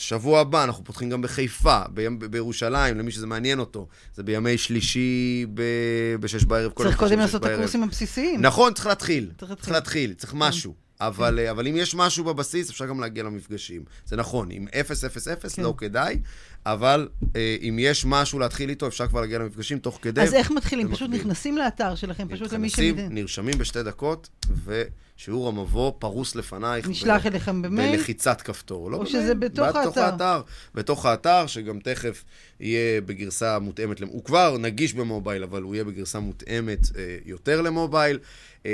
שבוע 0.00 0.40
הבא 0.40 0.64
אנחנו 0.64 0.84
פותחים 0.84 1.10
גם 1.10 1.22
בחיפה, 1.22 1.80
בימ, 1.94 2.18
בירושלים, 2.18 2.98
למי 2.98 3.10
שזה 3.10 3.26
מעניין 3.26 3.58
אותו. 3.58 3.88
זה 4.14 4.22
בימי 4.22 4.58
שלישי 4.58 5.46
ב- 5.54 6.16
בשש 6.20 6.44
בערב. 6.44 6.72
כל 6.72 6.84
צריך 6.84 6.96
קודם 6.96 7.18
לעשות 7.18 7.46
את. 7.46 7.50
הקורסים 7.50 7.82
הבסיסיים. 7.82 8.40
נכון, 8.42 8.74
צריך 8.74 8.86
להתחיל. 8.86 9.30
צריך 9.38 9.50
להתחיל. 9.50 9.64
צריך 9.64 9.72
להתחיל, 9.72 10.14
צריך 10.14 10.34
משהו. 10.36 10.74
אבל, 11.00 11.38
אה, 11.38 11.50
אבל 11.50 11.66
אם 11.66 11.76
יש 11.76 11.94
משהו 11.94 12.24
בבסיס, 12.24 12.70
אפשר 12.70 12.86
גם 12.86 13.00
להגיע 13.00 13.22
למפגשים. 13.22 13.84
זה 14.06 14.16
נכון, 14.16 14.48
עם 14.50 14.66
0-0-0 14.66 15.56
כן. 15.56 15.62
לא 15.62 15.74
כדאי, 15.78 16.18
אבל 16.66 17.08
אה, 17.36 17.56
אם 17.68 17.76
יש 17.78 18.04
משהו 18.04 18.38
להתחיל 18.38 18.70
איתו, 18.70 18.86
אפשר 18.86 19.06
כבר 19.06 19.20
להגיע 19.20 19.38
למפגשים 19.38 19.78
תוך 19.78 19.98
כדי. 20.02 20.20
אז 20.20 20.34
איך 20.34 20.50
מתחילים? 20.50 20.88
פשוט 20.88 21.08
במקביל. 21.08 21.20
נכנסים 21.20 21.58
לאתר 21.58 21.94
שלכם, 21.94 22.28
פשוט 22.28 22.52
למי 22.52 22.66
נכנסים, 22.66 22.96
שמבין. 22.96 23.14
נרשמים 23.14 23.58
בשתי 23.58 23.82
דקות, 23.82 24.28
ושיעור 24.64 25.48
המבוא 25.48 25.92
פרוס 25.98 26.34
לפנייך. 26.34 26.88
נשלח 26.88 27.22
ב- 27.22 27.26
אליכם 27.26 27.62
במייל? 27.62 27.96
בלחיצת 27.96 28.40
כפתור. 28.42 28.90
לא 28.90 28.96
או 28.96 29.00
במייל, 29.04 29.14
שזה 29.14 29.34
בתוך 29.34 29.68
בתוך 29.68 29.96
האתר? 29.96 30.00
האתר. 30.00 30.42
בתוך 30.74 31.06
האתר, 31.06 31.46
שגם 31.46 31.78
תכף 31.80 32.24
יהיה 32.60 33.00
בגרסה 33.00 33.58
מותאמת, 33.58 34.00
הוא 34.00 34.24
כבר 34.24 34.58
נגיש 34.58 34.94
במובייל, 34.94 35.42
אבל 35.42 35.62
הוא 35.62 35.74
יהיה 35.74 35.84
בגרסה 35.84 36.20
מותאמת 36.20 36.80
אה, 36.96 37.16
יותר 37.24 37.60
למובייל. 37.60 38.18
אה, 38.66 38.70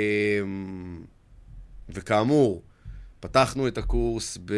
וכאמור, 1.89 2.61
פתחנו 3.19 3.67
את 3.67 3.77
הקורס, 3.77 4.37
ב... 4.45 4.53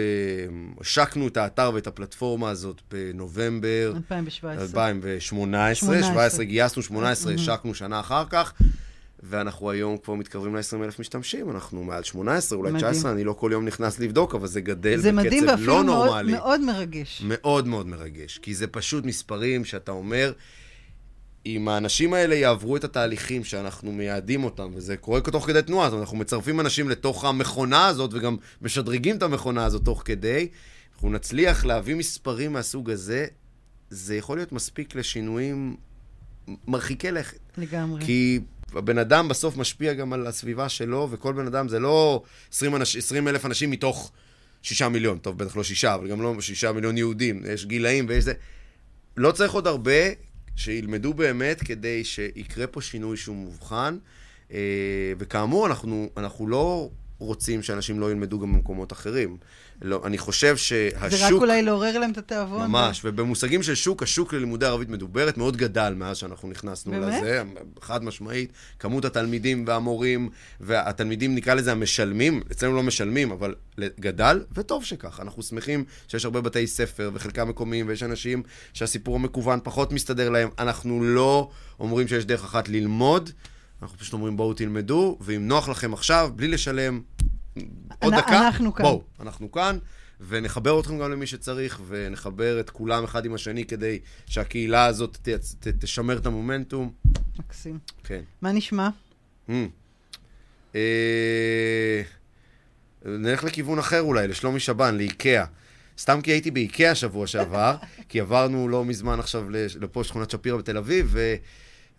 השקנו 0.81 1.27
את 1.27 1.37
האתר 1.37 1.71
ואת 1.73 1.87
הפלטפורמה 1.87 2.49
הזאת 2.49 2.81
בנובמבר 2.91 3.93
2017. 3.95 4.63
2018, 4.63 5.75
18. 5.75 6.13
17 6.13 6.45
גייסנו, 6.45 6.81
18 6.81 7.33
השקנו 7.33 7.75
שנה 7.75 7.99
אחר 7.99 8.25
כך, 8.29 8.53
ואנחנו 9.23 9.71
היום 9.71 9.97
כבר 9.97 10.13
מתקרבים 10.13 10.55
ל-20 10.55 10.83
אלף 10.83 10.99
משתמשים, 10.99 11.51
אנחנו 11.51 11.83
מעל 11.83 12.03
18, 12.03 12.57
אולי 12.57 12.71
מדהים. 12.71 12.91
19, 12.91 13.11
אני 13.11 13.23
לא 13.23 13.33
כל 13.33 13.49
יום 13.53 13.65
נכנס 13.65 13.99
לבדוק, 13.99 14.35
אבל 14.35 14.47
זה 14.47 14.61
גדל 14.61 14.97
זה 14.97 15.11
מדהים 15.11 15.43
בקצב 15.43 15.51
ואפילו 15.51 15.67
לא 15.77 15.83
נורמלי. 15.83 16.31
מאוד 16.31 16.61
מרגש. 16.61 17.21
מאוד 17.25 17.67
מאוד 17.67 17.87
מרגש, 17.87 18.37
כי 18.37 18.55
זה 18.55 18.67
פשוט 18.67 19.05
מספרים 19.05 19.65
שאתה 19.65 19.91
אומר, 19.91 20.31
אם 21.45 21.67
האנשים 21.67 22.13
האלה 22.13 22.35
יעברו 22.35 22.77
את 22.77 22.83
התהליכים 22.83 23.43
שאנחנו 23.43 23.91
מייעדים 23.91 24.43
אותם, 24.43 24.71
וזה 24.75 24.97
קורה 24.97 25.21
תוך 25.21 25.47
כדי 25.47 25.61
תנועה, 25.61 25.85
זאת 25.87 25.93
אומרת, 25.93 26.05
אנחנו 26.05 26.17
מצרפים 26.17 26.59
אנשים 26.59 26.89
לתוך 26.89 27.25
המכונה 27.25 27.87
הזאת, 27.87 28.13
וגם 28.13 28.37
משדרגים 28.61 29.17
את 29.17 29.23
המכונה 29.23 29.65
הזאת 29.65 29.85
תוך 29.85 30.01
כדי, 30.05 30.47
אנחנו 30.93 31.09
נצליח 31.09 31.65
להביא 31.65 31.95
מספרים 31.95 32.53
מהסוג 32.53 32.89
הזה, 32.89 33.27
זה 33.89 34.15
יכול 34.15 34.37
להיות 34.37 34.51
מספיק 34.51 34.95
לשינויים 34.95 35.75
מרחיקי 36.67 37.11
לכת. 37.11 37.39
לגמרי. 37.57 38.05
כי 38.05 38.39
הבן 38.73 38.97
אדם 38.97 39.27
בסוף 39.27 39.57
משפיע 39.57 39.93
גם 39.93 40.13
על 40.13 40.27
הסביבה 40.27 40.69
שלו, 40.69 41.07
וכל 41.11 41.33
בן 41.33 41.47
אדם 41.47 41.67
זה 41.67 41.79
לא 41.79 42.23
20, 42.51 42.75
אנש, 42.75 42.95
20 42.95 43.27
אלף 43.27 43.45
אנשים 43.45 43.71
מתוך 43.71 44.11
שישה 44.61 44.89
מיליון, 44.89 45.17
טוב, 45.17 45.37
בטח 45.37 45.55
לא 45.55 45.63
שישה, 45.63 45.95
אבל 45.95 46.07
גם 46.07 46.21
לא 46.21 46.41
שישה 46.41 46.71
מיליון 46.71 46.97
יהודים, 46.97 47.43
יש 47.53 47.65
גילאים 47.65 48.05
ויש 48.09 48.23
זה. 48.23 48.33
לא 49.17 49.31
צריך 49.31 49.51
עוד 49.51 49.67
הרבה 49.67 50.01
שילמדו 50.59 51.13
באמת 51.13 51.59
כדי 51.63 52.03
שיקרה 52.03 52.67
פה 52.67 52.81
שינוי 52.81 53.17
שהוא 53.17 53.35
מובחן. 53.35 53.97
אה, 54.51 55.13
וכאמור, 55.17 55.67
אנחנו, 55.67 56.09
אנחנו 56.17 56.47
לא 56.47 56.89
רוצים 57.19 57.63
שאנשים 57.63 57.99
לא 57.99 58.11
ילמדו 58.11 58.39
גם 58.39 58.53
במקומות 58.53 58.91
אחרים. 58.91 59.37
לא, 59.81 60.01
אני 60.05 60.17
חושב 60.17 60.57
שהשוק... 60.57 61.09
זה 61.09 61.25
רק 61.25 61.31
אולי 61.31 61.61
לעורר 61.61 61.99
להם 61.99 62.11
את 62.11 62.17
התיאבון. 62.17 62.71
ממש, 62.71 63.01
ובמושגים 63.03 63.63
של 63.63 63.75
שוק, 63.75 64.03
השוק 64.03 64.33
ללימודי 64.33 64.65
ערבית 64.65 64.89
מדוברת 64.89 65.37
מאוד 65.37 65.57
גדל 65.57 65.93
מאז 65.97 66.17
שאנחנו 66.17 66.49
נכנסנו 66.49 66.91
באמת? 66.91 67.23
לזה, 67.23 67.43
חד 67.81 68.03
משמעית. 68.03 68.51
כמות 68.79 69.05
התלמידים 69.05 69.63
והמורים, 69.67 70.29
והתלמידים, 70.59 71.35
נקרא 71.35 71.53
לזה 71.53 71.71
המשלמים, 71.71 72.41
אצלנו 72.51 72.75
לא 72.75 72.83
משלמים, 72.83 73.31
אבל 73.31 73.55
גדל, 73.99 74.43
וטוב 74.55 74.85
שכך. 74.85 75.19
אנחנו 75.19 75.43
שמחים 75.43 75.83
שיש 76.07 76.25
הרבה 76.25 76.41
בתי 76.41 76.67
ספר, 76.67 77.11
וחלקם 77.13 77.49
מקומיים, 77.49 77.87
ויש 77.87 78.03
אנשים 78.03 78.43
שהסיפור 78.73 79.15
המקוון 79.15 79.59
פחות 79.63 79.91
מסתדר 79.91 80.29
להם. 80.29 80.49
אנחנו 80.59 81.03
לא 81.03 81.49
אומרים 81.79 82.07
שיש 82.07 82.25
דרך 82.25 82.43
אחת 82.43 82.69
ללמוד, 82.69 83.29
אנחנו 83.81 83.97
פשוט 83.97 84.13
אומרים 84.13 84.37
בואו 84.37 84.53
תלמדו, 84.53 85.17
ואם 85.21 85.47
נוח 85.47 85.69
לכם 85.69 85.93
עכשיו, 85.93 86.31
בלי 86.35 86.47
לשלם 86.47 87.01
עוד 87.99 88.13
דקה, 88.13 88.47
אנחנו 88.47 88.73
כאן. 88.73 88.85
בואו, 88.85 89.03
אנחנו 89.19 89.51
כאן. 89.51 89.77
ונחבר 90.27 90.79
אתכם 90.79 90.99
גם 90.99 91.11
למי 91.11 91.27
שצריך, 91.27 91.81
ונחבר 91.87 92.59
את 92.59 92.69
כולם 92.69 93.03
אחד 93.03 93.25
עם 93.25 93.33
השני 93.33 93.65
כדי 93.65 93.99
שהקהילה 94.25 94.85
הזאת 94.85 95.17
ת, 95.21 95.29
ת, 95.59 95.67
תשמר 95.67 96.17
את 96.17 96.25
המומנטום. 96.25 96.91
מקסים. 97.39 97.79
כן. 98.03 98.21
מה 98.41 98.51
נשמע? 98.51 98.89
Mm. 99.49 99.51
אה, 100.75 102.01
נלך 103.05 103.43
לכיוון 103.43 103.79
אחר 103.79 104.01
אולי, 104.01 104.27
לשלומי 104.27 104.59
שבן, 104.59 104.97
לאיקאה. 104.97 105.45
סתם 105.97 106.21
כי 106.21 106.31
הייתי 106.31 106.51
באיקאה 106.51 106.95
שבוע 106.95 107.27
שעבר, 107.27 107.75
כי 108.09 108.19
עברנו 108.19 108.67
לא 108.67 108.85
מזמן 108.85 109.19
עכשיו 109.19 109.49
לפה 109.79 110.03
שכונת 110.03 110.29
שפירא 110.29 110.57
בתל 110.57 110.77
אביב, 110.77 111.07
ו... 111.09 111.35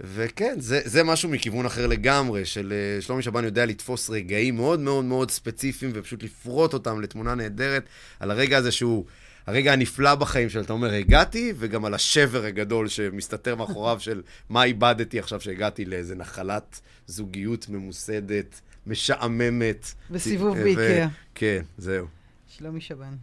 וכן, 0.04 0.54
זה, 0.58 0.80
זה 0.84 1.04
משהו 1.04 1.28
מכיוון 1.28 1.66
אחר 1.66 1.86
לגמרי, 1.86 2.44
של 2.44 2.72
אה, 2.72 3.02
שלומי 3.02 3.22
שבן 3.22 3.44
יודע 3.44 3.66
לתפוס 3.66 4.10
רגעים 4.10 4.56
מאוד 4.56 4.80
מאוד 4.80 5.04
מאוד 5.04 5.30
ספציפיים 5.30 5.92
ופשוט 5.94 6.22
לפרוט 6.22 6.72
אותם 6.72 7.00
לתמונה 7.00 7.34
נהדרת, 7.34 7.84
על 8.20 8.30
הרגע 8.30 8.56
הזה 8.58 8.72
שהוא 8.72 9.04
הרגע 9.46 9.72
הנפלא 9.72 10.14
בחיים 10.14 10.48
שלו, 10.48 10.62
אתה 10.62 10.72
אומר, 10.72 10.92
הגעתי, 10.92 11.52
וגם 11.56 11.84
על 11.84 11.94
השבר 11.94 12.44
הגדול 12.44 12.88
שמסתתר 12.88 13.56
מאחוריו 13.56 14.00
של 14.00 14.22
מה 14.48 14.64
איבדתי 14.64 15.18
עכשיו 15.18 15.40
שהגעתי 15.40 15.84
לאיזה 15.84 16.14
נחלת 16.14 16.80
זוגיות 17.06 17.68
ממוסדת, 17.68 18.60
משעממת. 18.86 19.86
בסיבוב 20.10 20.56
ו- 20.58 20.62
באיקאה. 20.64 21.08
כן, 21.34 21.62
זהו. 21.78 22.06
שלומי 22.48 22.80
שבן. 22.80 23.14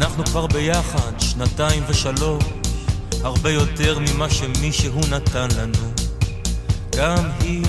אנחנו 0.00 0.24
כבר 0.24 0.46
ביחד 0.46 1.20
שנתיים 1.20 1.82
ושלוש, 1.88 2.44
הרבה 3.22 3.50
יותר 3.50 3.98
ממה 3.98 4.30
שמישהו 4.30 5.00
נתן 5.10 5.48
לנו. 5.56 5.92
גם 6.96 7.30
היא, 7.40 7.64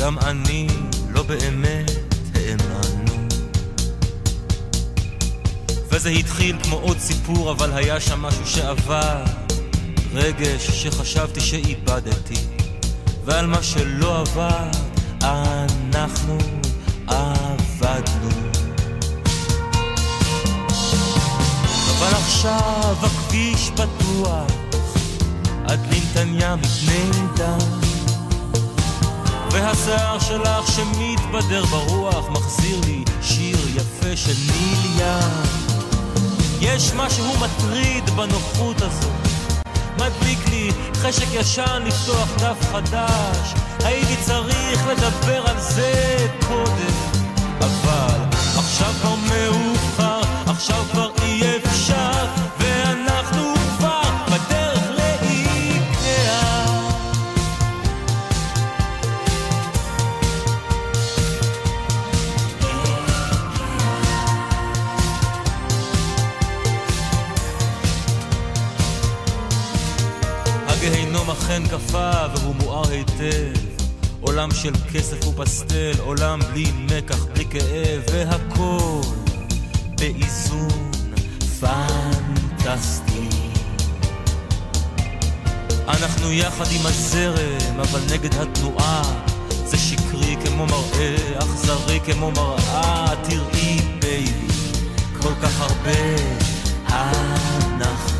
גם 0.00 0.18
אני, 0.18 0.66
לא 1.10 1.22
באמת 1.22 1.90
האמנו. 2.34 3.26
וזה 5.90 6.08
התחיל 6.08 6.56
כמו 6.62 6.76
עוד 6.76 6.98
סיפור, 6.98 7.50
אבל 7.52 7.72
היה 7.72 8.00
שם 8.00 8.22
משהו 8.22 8.46
שעבר. 8.46 9.24
רגש 10.14 10.70
שחשבתי 10.70 11.40
שאיבדתי, 11.40 12.40
ועל 13.24 13.46
מה 13.46 13.62
שלא 13.62 14.20
עבר, 14.20 14.70
אנחנו 15.22 16.38
עכשיו 22.44 22.96
הכביש 23.02 23.70
פתוח 23.70 24.46
עד 25.68 25.86
לנתניה 25.86 26.56
מפני 26.56 27.10
דם 27.36 27.80
והשיער 29.50 30.18
שלך 30.18 30.72
שמתבדר 30.72 31.64
ברוח 31.64 32.28
מחזיר 32.28 32.80
לי 32.86 33.04
שיר 33.22 33.56
יפה 33.76 34.16
של 34.16 34.34
ניל 34.52 35.00
ים 35.00 35.42
יש 36.60 36.92
משהו 36.96 37.32
מטריד 37.40 38.10
בנוחות 38.10 38.82
הזאת 38.82 39.12
מדליק 39.94 40.48
לי 40.48 40.70
חשק 40.94 41.26
ישן 41.32 41.82
לפתוח 41.86 42.28
דף 42.38 42.72
חדש. 42.72 43.54
הייתי 43.84 44.16
צריך 44.22 44.86
לדבר 44.86 45.46
על 45.46 45.60
זה 45.60 46.16
קודם 46.48 46.94
אבל 47.60 48.20
עכשיו 48.56 48.92
כבר 49.00 49.14
מאוחר 49.14 50.20
עכשיו 50.46 50.84
כבר 50.92 51.13
עולם 74.44 74.54
של 74.54 74.72
כסף 74.92 75.26
ופסטל, 75.26 75.92
עולם 75.98 76.40
בלי 76.50 76.72
מקח, 76.84 77.24
בלי 77.24 77.44
כאב, 77.44 78.02
והכל 78.12 79.00
באיזון 79.98 80.90
פנטסטי. 81.60 83.28
אנחנו 85.88 86.32
יחד 86.32 86.64
עם 86.70 86.86
הזרם, 86.86 87.80
אבל 87.80 88.00
נגד 88.12 88.34
התנועה. 88.34 89.02
זה 89.66 89.76
שקרי 89.76 90.36
כמו 90.44 90.66
מראה, 90.66 91.16
אכזרי 91.38 92.00
כמו 92.06 92.30
מראה. 92.30 93.06
תראי, 93.22 93.80
בייבי, 94.00 94.54
כל 95.22 95.34
כך 95.42 95.60
הרבה 95.60 96.14
אנחנו. 96.88 98.13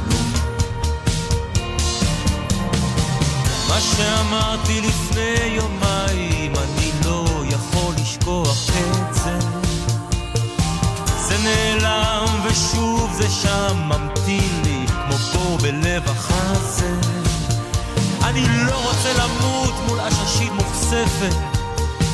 מה 3.74 3.80
שאמרתי 3.80 4.80
לפני 4.80 5.46
יומיים, 5.46 6.52
אני 6.56 6.90
לא 7.04 7.24
יכול 7.50 7.94
לשכוח 8.02 8.70
את 8.70 9.14
זה. 9.14 9.38
זה 11.16 11.36
נעלם 11.44 12.26
ושוב 12.44 13.12
זה 13.12 13.30
שם 13.30 13.76
ממתין 13.76 14.62
לי 14.64 14.86
כמו 14.86 15.16
בור 15.16 15.58
בלב 15.58 16.02
החזה. 16.08 16.94
אני 18.24 18.46
לא 18.66 18.76
רוצה 18.88 19.12
למות 19.12 19.74
מול 19.86 20.00
עששית 20.00 20.52
מוכספת. 20.52 21.36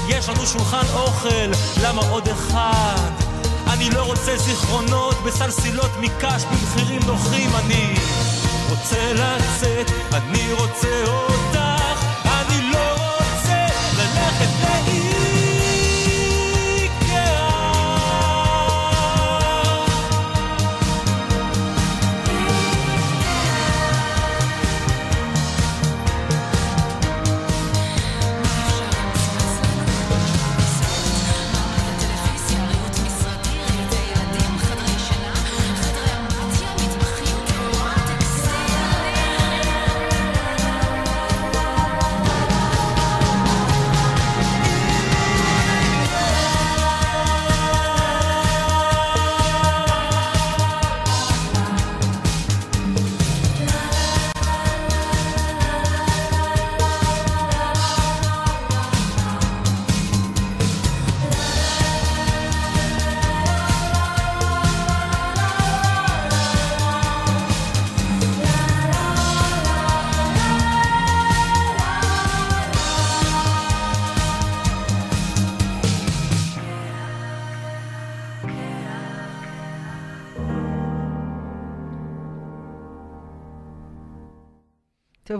יש 0.09 0.29
לנו 0.29 0.47
שולחן 0.47 0.87
אוכל, 0.95 1.51
למה 1.83 2.03
עוד 2.11 2.29
אחד? 2.29 3.11
אני 3.67 3.91
לא 3.91 4.03
רוצה 4.03 4.37
זיכרונות 4.37 5.17
בסלסילות 5.27 5.91
מקש 6.01 6.45
במחירים 6.45 7.01
נוחים. 7.07 7.51
אני 7.55 7.95
רוצה 8.71 9.13
לצאת, 9.13 9.91
אני 10.13 10.53
רוצה 10.53 11.05
אותך. 11.07 11.70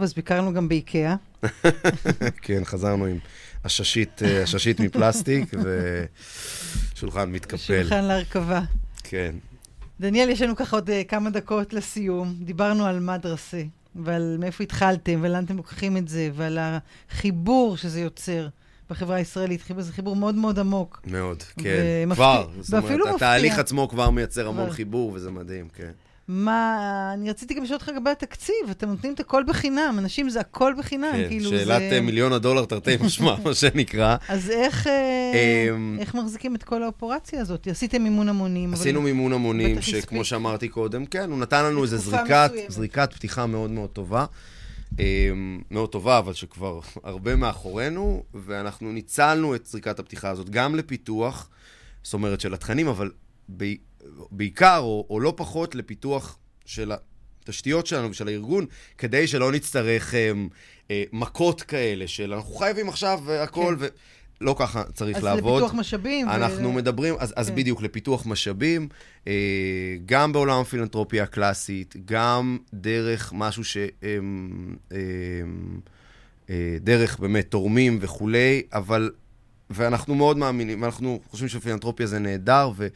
טוב, 0.01 0.05
אז 0.05 0.15
ביקרנו 0.15 0.53
גם 0.53 0.69
באיקאה. 0.69 1.15
כן, 2.43 2.65
חזרנו 2.65 3.05
עם 3.07 3.19
עששית, 3.65 4.23
אה, 4.23 4.43
עששית 4.43 4.81
מפלסטיק 4.81 5.51
ושולחן 6.95 7.31
מתקפל. 7.33 7.59
שולחן 7.83 8.05
להרכבה. 8.05 8.61
כן. 9.05 9.35
דניאל, 10.01 10.29
יש 10.31 10.43
לנו 10.43 10.57
ככה 10.57 10.77
עוד 10.77 10.91
אה, 10.91 11.03
כמה 11.05 11.31
דקות 11.31 11.73
לסיום. 11.73 12.35
דיברנו 12.41 12.87
על 12.87 13.01
מדרסה, 13.01 13.63
ועל 13.97 14.37
מאיפה 14.41 14.65
התחלתם, 14.65 15.19
ולאן 15.23 15.45
אתם 15.45 15.57
לוקחים 15.57 15.97
את 15.97 16.09
זה, 16.09 16.29
ועל 16.35 16.59
החיבור 16.61 17.77
שזה 17.77 18.01
יוצר 18.01 18.49
בחברה 18.91 19.17
הישראלית. 19.17 19.63
חיבור, 19.63 19.83
זה 19.83 19.93
חיבור 19.93 20.17
מאוד 20.17 20.35
מאוד 20.35 20.59
עמוק. 20.59 21.01
מאוד, 21.07 21.43
כן. 21.43 21.77
ומפתיע- 22.07 22.15
כבר. 22.15 22.49
זאת 22.61 22.75
אומרת, 22.75 22.99
מפתיע. 22.99 23.15
התהליך 23.15 23.59
עצמו 23.59 23.89
כבר 23.89 24.11
מייצר 24.11 24.49
המון 24.49 24.65
כבר. 24.65 24.75
חיבור, 24.75 25.13
וזה 25.13 25.31
מדהים, 25.31 25.69
כן. 25.69 25.91
מה, 26.33 27.11
אני 27.15 27.31
רציתי 27.31 27.55
גם 27.55 27.63
לשאול 27.63 27.77
אותך 27.77 27.89
לגבי 27.89 28.11
התקציב, 28.11 28.55
אתם 28.71 28.89
נותנים 28.89 29.15
את 29.15 29.21
הכל 29.21 29.43
בחינם, 29.49 29.95
אנשים 29.99 30.31
זה 30.31 30.41
הכל 30.41 30.75
בחינם, 30.79 31.13
כן, 31.13 31.29
כאילו 31.29 31.51
שאלת 31.51 31.67
זה... 31.67 31.91
אה, 31.93 32.01
מיליון 32.01 32.33
הדולר 32.33 32.65
תרתי 32.65 32.97
משמע, 33.07 33.37
מה 33.45 33.55
שנקרא. 33.55 34.17
אז 34.29 34.51
איך, 34.51 34.87
אה, 34.87 35.33
אמ, 35.75 35.97
איך 36.01 36.15
מחזיקים 36.15 36.55
את 36.55 36.63
כל 36.63 36.83
האופרציה 36.83 37.41
הזאת? 37.41 37.67
עשיתם 37.67 38.03
מימון 38.03 38.29
המונים, 38.29 38.69
אבל... 38.73 38.81
עשינו 38.81 39.03
מימון 39.03 39.33
המונים. 39.33 39.83
שכמו 39.83 40.25
שאמרתי 40.25 40.69
קודם, 40.69 41.07
כן, 41.07 41.31
הוא 41.31 41.39
נתן 41.39 41.65
לנו 41.65 41.83
איזו 41.83 41.97
זריקת. 41.99 42.51
זריקת 42.69 43.13
פתיחה 43.13 43.47
מאוד 43.47 43.71
מאוד 43.71 43.91
טובה. 43.91 44.25
אמ, 44.99 45.05
מאוד 45.71 45.89
טובה, 45.89 46.19
אבל 46.19 46.33
שכבר 46.33 46.81
הרבה 47.05 47.37
מאחורינו, 47.37 48.23
ואנחנו 48.35 48.93
ניצלנו 48.93 49.55
את 49.55 49.67
זריקת 49.67 49.99
הפתיחה 49.99 50.31
הזאת 50.31 50.51
גם 50.51 50.75
לפיתוח, 50.75 51.49
זאת 52.03 52.15
אומרת, 52.15 52.41
של 52.41 52.55
התכנים, 52.55 52.89
אבל 52.89 53.11
ב- 53.57 53.90
בעיקר, 54.31 54.79
או, 54.79 55.07
או 55.11 55.21
לא 55.21 55.33
פחות, 55.37 55.75
לפיתוח 55.75 56.39
של 56.67 56.93
התשתיות 57.43 57.87
שלנו 57.87 58.11
ושל 58.11 58.29
הארגון, 58.29 58.67
כדי 58.99 59.27
שלא 59.27 59.53
נצטרך 59.53 60.15
אמ, 60.15 60.49
אה, 60.91 61.05
מכות 61.13 61.63
כאלה 61.63 62.09
של 62.09 62.35
אנחנו 62.35 62.55
חייבים 62.55 62.89
עכשיו 62.89 63.21
אה, 63.29 63.43
הכל, 63.43 63.77
כן. 63.81 63.87
ולא 64.41 64.57
ככה 64.59 64.85
צריך 64.85 65.17
אז 65.17 65.25
לעבוד. 65.25 65.63
לפיתוח 65.63 65.75
משאבים. 65.75 66.29
ו- 66.29 66.31
אנחנו 66.31 66.73
מדברים, 66.73 67.15
אז, 67.19 67.35
אז 67.37 67.49
כן. 67.49 67.55
בדיוק, 67.55 67.83
לפיתוח 67.83 68.27
משאבים, 68.27 68.89
אה, 69.29 69.33
גם 70.07 70.33
בעולם 70.33 70.61
הפילנטרופיה 70.61 71.23
הקלאסית, 71.23 71.95
גם 72.05 72.59
דרך 72.75 73.33
משהו 73.37 73.65
ש... 73.65 73.77
אה, 73.77 73.89
אה, 74.93 74.99
אה, 76.51 76.77
דרך 76.81 77.19
באמת 77.19 77.51
תורמים 77.51 77.99
וכולי, 78.01 78.63
אבל... 78.73 79.11
ואנחנו 79.71 80.15
מאוד 80.15 80.37
מאמינים, 80.37 80.85
אנחנו 80.85 81.21
חושבים 81.31 81.49
שפילנטרופיה 81.49 82.07
זה 82.07 82.19
נהדר, 82.19 82.71
ו, 82.77 82.87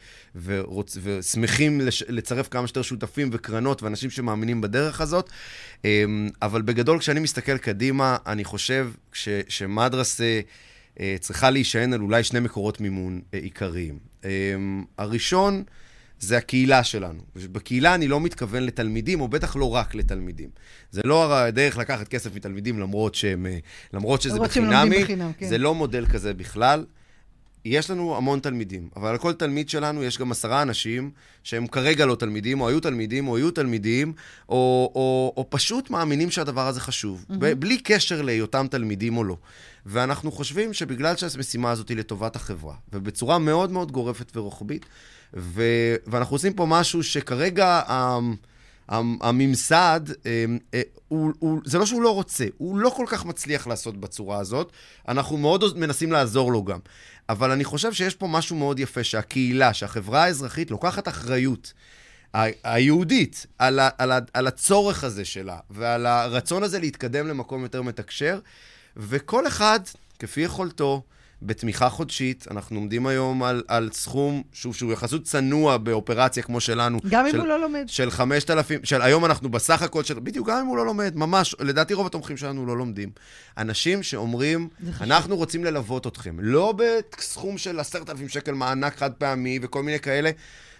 ורוצ, 0.43 0.97
ושמחים 1.03 1.81
לש, 1.81 2.03
לצרף 2.07 2.47
כמה 2.47 2.67
שיותר 2.67 2.81
שותפים 2.81 3.29
וקרנות 3.31 3.83
ואנשים 3.83 4.09
שמאמינים 4.09 4.61
בדרך 4.61 5.01
הזאת. 5.01 5.29
אה, 5.85 6.03
אבל 6.41 6.61
בגדול, 6.61 6.99
כשאני 6.99 7.19
מסתכל 7.19 7.57
קדימה, 7.57 8.17
אני 8.25 8.43
חושב 8.43 8.91
ש, 9.13 9.29
שמדרסה... 9.47 10.41
אה, 10.99 11.15
צריכה 11.19 11.49
להישען 11.49 11.93
על 11.93 12.01
אולי 12.01 12.23
שני 12.23 12.39
מקורות 12.39 12.81
מימון 12.81 13.21
אה, 13.33 13.39
עיקריים. 13.39 13.99
אה, 14.25 14.29
הראשון 14.97 15.63
זה 16.19 16.37
הקהילה 16.37 16.83
שלנו. 16.83 17.19
בקהילה 17.35 17.95
אני 17.95 18.07
לא 18.07 18.21
מתכוון 18.21 18.63
לתלמידים, 18.63 19.21
או 19.21 19.27
בטח 19.27 19.55
לא 19.55 19.75
רק 19.75 19.95
לתלמידים. 19.95 20.49
זה 20.91 21.01
לא 21.05 21.33
הדרך 21.35 21.77
לקחת 21.77 22.07
כסף 22.07 22.35
מתלמידים 22.35 22.79
למרות, 22.79 23.15
שהם, 23.15 23.45
אה, 23.45 23.57
למרות 23.93 24.21
שזה 24.21 24.33
למרות 24.33 24.49
בחינמי. 24.49 25.03
בחינם, 25.03 25.31
כן. 25.37 25.47
זה 25.47 25.57
לא 25.57 25.75
מודל 25.75 26.05
כזה 26.05 26.33
בכלל. 26.33 26.85
יש 27.65 27.89
לנו 27.89 28.17
המון 28.17 28.39
תלמידים, 28.39 28.89
אבל 28.95 29.09
על 29.09 29.17
כל 29.17 29.33
תלמיד 29.33 29.69
שלנו 29.69 30.03
יש 30.03 30.17
גם 30.17 30.31
עשרה 30.31 30.61
אנשים 30.61 31.11
שהם 31.43 31.67
כרגע 31.67 32.05
לא 32.05 32.15
תלמידים, 32.15 32.61
או 32.61 32.67
היו 32.69 32.79
תלמידים, 32.79 33.27
או 33.27 33.37
היו 33.37 33.51
תלמידים, 33.51 34.13
או, 34.49 34.91
או, 34.95 35.33
או 35.37 35.45
פשוט 35.49 35.89
מאמינים 35.89 36.31
שהדבר 36.31 36.67
הזה 36.67 36.81
חשוב, 36.81 37.25
mm-hmm. 37.29 37.55
בלי 37.59 37.77
קשר 37.77 38.21
להיותם 38.21 38.67
תלמידים 38.71 39.17
או 39.17 39.23
לא. 39.23 39.37
ואנחנו 39.85 40.31
חושבים 40.31 40.73
שבגלל 40.73 41.15
שהמשימה 41.15 41.71
הזאת 41.71 41.89
היא 41.89 41.97
לטובת 41.97 42.35
החברה, 42.35 42.75
ובצורה 42.93 43.39
מאוד 43.39 43.71
מאוד 43.71 43.91
גורפת 43.91 44.37
ורוחבית, 44.37 44.85
ו, 45.33 45.63
ואנחנו 46.07 46.35
עושים 46.35 46.53
פה 46.53 46.65
משהו 46.65 47.03
שכרגע... 47.03 47.81
המ- 47.87 48.35
המ- 48.87 49.17
הממסד, 49.21 50.01
אמ, 50.25 50.57
אה, 50.73 50.81
הוא, 51.07 51.31
הוא, 51.39 51.61
זה 51.65 51.77
לא 51.77 51.85
שהוא 51.85 52.01
לא 52.01 52.13
רוצה, 52.13 52.45
הוא 52.57 52.77
לא 52.77 52.89
כל 52.89 53.05
כך 53.07 53.25
מצליח 53.25 53.67
לעשות 53.67 53.97
בצורה 53.97 54.39
הזאת. 54.39 54.71
אנחנו 55.07 55.37
מאוד 55.37 55.77
מנסים 55.77 56.11
לעזור 56.11 56.51
לו 56.51 56.63
גם. 56.63 56.79
אבל 57.29 57.51
אני 57.51 57.63
חושב 57.63 57.93
שיש 57.93 58.15
פה 58.15 58.27
משהו 58.27 58.55
מאוד 58.55 58.79
יפה, 58.79 59.03
שהקהילה, 59.03 59.73
שהחברה 59.73 60.23
האזרחית 60.23 60.71
לוקחת 60.71 61.07
אחריות. 61.07 61.73
היהודית, 62.63 63.45
על, 63.59 63.79
ה, 63.79 63.89
על, 63.97 64.11
ה, 64.11 64.19
על 64.33 64.47
הצורך 64.47 65.03
הזה 65.03 65.25
שלה, 65.25 65.57
ועל 65.69 66.05
הרצון 66.05 66.63
הזה 66.63 66.79
להתקדם 66.79 67.27
למקום 67.27 67.63
יותר 67.63 67.81
מתקשר, 67.81 68.39
וכל 68.97 69.47
אחד, 69.47 69.79
כפי 70.19 70.41
יכולתו, 70.41 71.03
בתמיכה 71.41 71.89
חודשית, 71.89 72.45
אנחנו 72.51 72.79
עומדים 72.79 73.07
היום 73.07 73.43
על, 73.43 73.63
על 73.67 73.89
סכום, 73.93 74.43
שוב, 74.53 74.75
שהוא 74.75 74.93
יחסות 74.93 75.23
צנוע 75.23 75.77
באופרציה 75.77 76.43
כמו 76.43 76.59
שלנו. 76.59 76.99
גם 77.09 77.25
אם 77.25 77.31
של, 77.31 77.39
הוא 77.39 77.47
לא 77.47 77.61
לומד. 77.61 77.83
של 77.87 78.11
5,000, 78.11 78.79
של 78.83 79.01
היום 79.01 79.25
אנחנו 79.25 79.49
בסך 79.49 79.81
הכל 79.81 80.03
של, 80.03 80.19
בדיוק, 80.19 80.49
גם 80.49 80.57
אם 80.57 80.65
הוא 80.65 80.77
לא 80.77 80.85
לומד, 80.85 81.15
ממש, 81.15 81.55
לדעתי 81.59 81.93
רוב 81.93 82.05
התומכים 82.05 82.37
שלנו 82.37 82.65
לא 82.65 82.77
לומדים. 82.77 83.09
אנשים 83.57 84.03
שאומרים. 84.03 84.69
אנחנו 85.01 85.37
רוצים 85.37 85.65
ללוות 85.65 86.07
אתכם, 86.07 86.37
לא 86.39 86.73
בסכום 87.17 87.57
של 87.57 87.79
10,000 87.79 88.29
שקל 88.29 88.51
מענק 88.51 88.97
חד 88.97 89.13
פעמי 89.13 89.59
וכל 89.61 89.83
מיני 89.83 89.99
כאלה. 89.99 90.31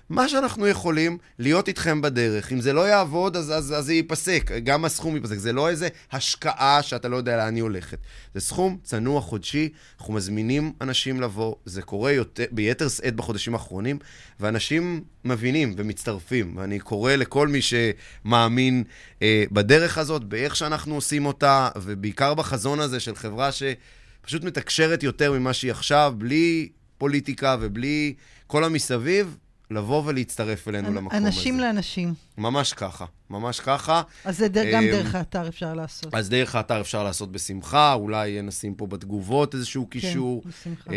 מה 0.10 0.30
שאנחנו 0.30 0.68
יכולים, 0.68 1.18
להיות 1.40 1.68
איתכם 1.68 2.02
בדרך. 2.02 2.52
אם 2.52 2.62
זה 2.62 2.74
לא 2.74 2.88
יעבוד, 2.88 3.38
אז, 3.38 3.52
אז, 3.52 3.74
אז 3.78 3.86
זה 3.86 3.94
ייפסק. 3.94 4.52
גם 4.64 4.86
הסכום 4.86 5.16
ייפסק. 5.16 5.38
זה 5.38 5.54
לא 5.54 5.70
איזה 5.70 5.88
השקעה 6.12 6.84
שאתה 6.84 7.08
לא 7.08 7.18
יודע 7.18 7.38
לאן 7.38 7.56
היא 7.56 7.64
הולכת. 7.64 7.98
זה 8.34 8.42
סכום 8.42 8.78
צנוע 8.84 9.22
חודשי, 9.22 9.70
אנחנו 10.00 10.14
מזמינים 10.14 10.74
אנשים 10.82 11.22
לבוא, 11.22 11.56
זה 11.66 11.82
קורה 11.82 12.12
יותר, 12.12 12.44
ביתר 12.52 12.90
שאת 12.90 13.16
בחודשים 13.16 13.54
האחרונים, 13.54 14.00
ואנשים 14.40 15.04
מבינים 15.26 15.74
ומצטרפים. 15.78 16.58
ואני 16.58 16.80
קורא 16.80 17.16
לכל 17.16 17.48
מי 17.48 17.60
שמאמין 17.62 18.84
אה, 19.22 19.44
בדרך 19.52 19.98
הזאת, 19.98 20.24
באיך 20.24 20.56
שאנחנו 20.56 20.96
עושים 20.96 21.26
אותה, 21.26 21.70
ובעיקר 21.76 22.34
בחזון 22.34 22.80
הזה 22.80 23.00
של 23.00 23.16
חברה 23.16 23.50
שפשוט 23.52 24.44
מתקשרת 24.44 25.04
יותר 25.04 25.32
ממה 25.32 25.54
שהיא 25.54 25.72
עכשיו, 25.72 26.14
בלי 26.18 26.70
פוליטיקה 26.98 27.58
ובלי 27.60 28.14
כל 28.48 28.64
המסביב, 28.64 29.38
לבוא 29.72 30.04
ולהצטרף 30.06 30.68
אלינו 30.68 30.94
למקום 30.94 31.18
הזה. 31.18 31.28
אנשים 31.28 31.60
לאנשים. 31.60 32.14
ממש 32.38 32.74
ככה, 32.74 33.06
ממש 33.30 33.60
ככה. 33.60 34.02
אז 34.26 34.38
זה 34.38 34.48
ד- 34.48 34.66
גם 34.74 34.84
אמ, 34.84 34.92
דרך 34.92 35.16
האתר 35.16 35.48
אפשר 35.48 35.74
לעשות. 35.74 36.16
אז 36.16 36.30
דרך 36.30 36.56
האתר 36.56 36.82
אפשר 36.82 37.04
לעשות 37.04 37.32
בשמחה, 37.32 37.94
אולי 37.94 38.42
נשים 38.42 38.76
פה 38.76 38.88
בתגובות 38.88 39.54
איזשהו 39.54 39.86
קישור. 39.88 40.44
כן, 40.44 40.50
בשמחה. 40.50 40.92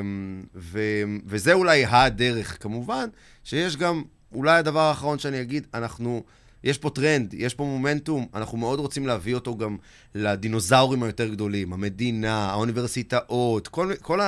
אמ, 0.00 0.42
ו- 0.54 0.80
וזה 1.26 1.52
אולי 1.52 1.84
הדרך, 1.84 2.62
כמובן, 2.62 3.08
שיש 3.44 3.76
גם, 3.76 4.02
אולי 4.34 4.58
הדבר 4.58 4.80
האחרון 4.80 5.18
שאני 5.18 5.40
אגיד, 5.40 5.66
אנחנו, 5.74 6.22
יש 6.64 6.78
פה 6.78 6.90
טרנד, 6.90 7.34
יש 7.34 7.54
פה 7.54 7.64
מומנטום, 7.64 8.26
אנחנו 8.34 8.58
מאוד 8.58 8.78
רוצים 8.78 9.06
להביא 9.06 9.34
אותו 9.34 9.56
גם 9.56 9.76
לדינוזאורים 10.14 11.02
היותר 11.02 11.28
גדולים, 11.28 11.72
המדינה, 11.72 12.50
האוניברסיטאות, 12.50 13.68
כל, 13.68 13.92
כל 14.02 14.20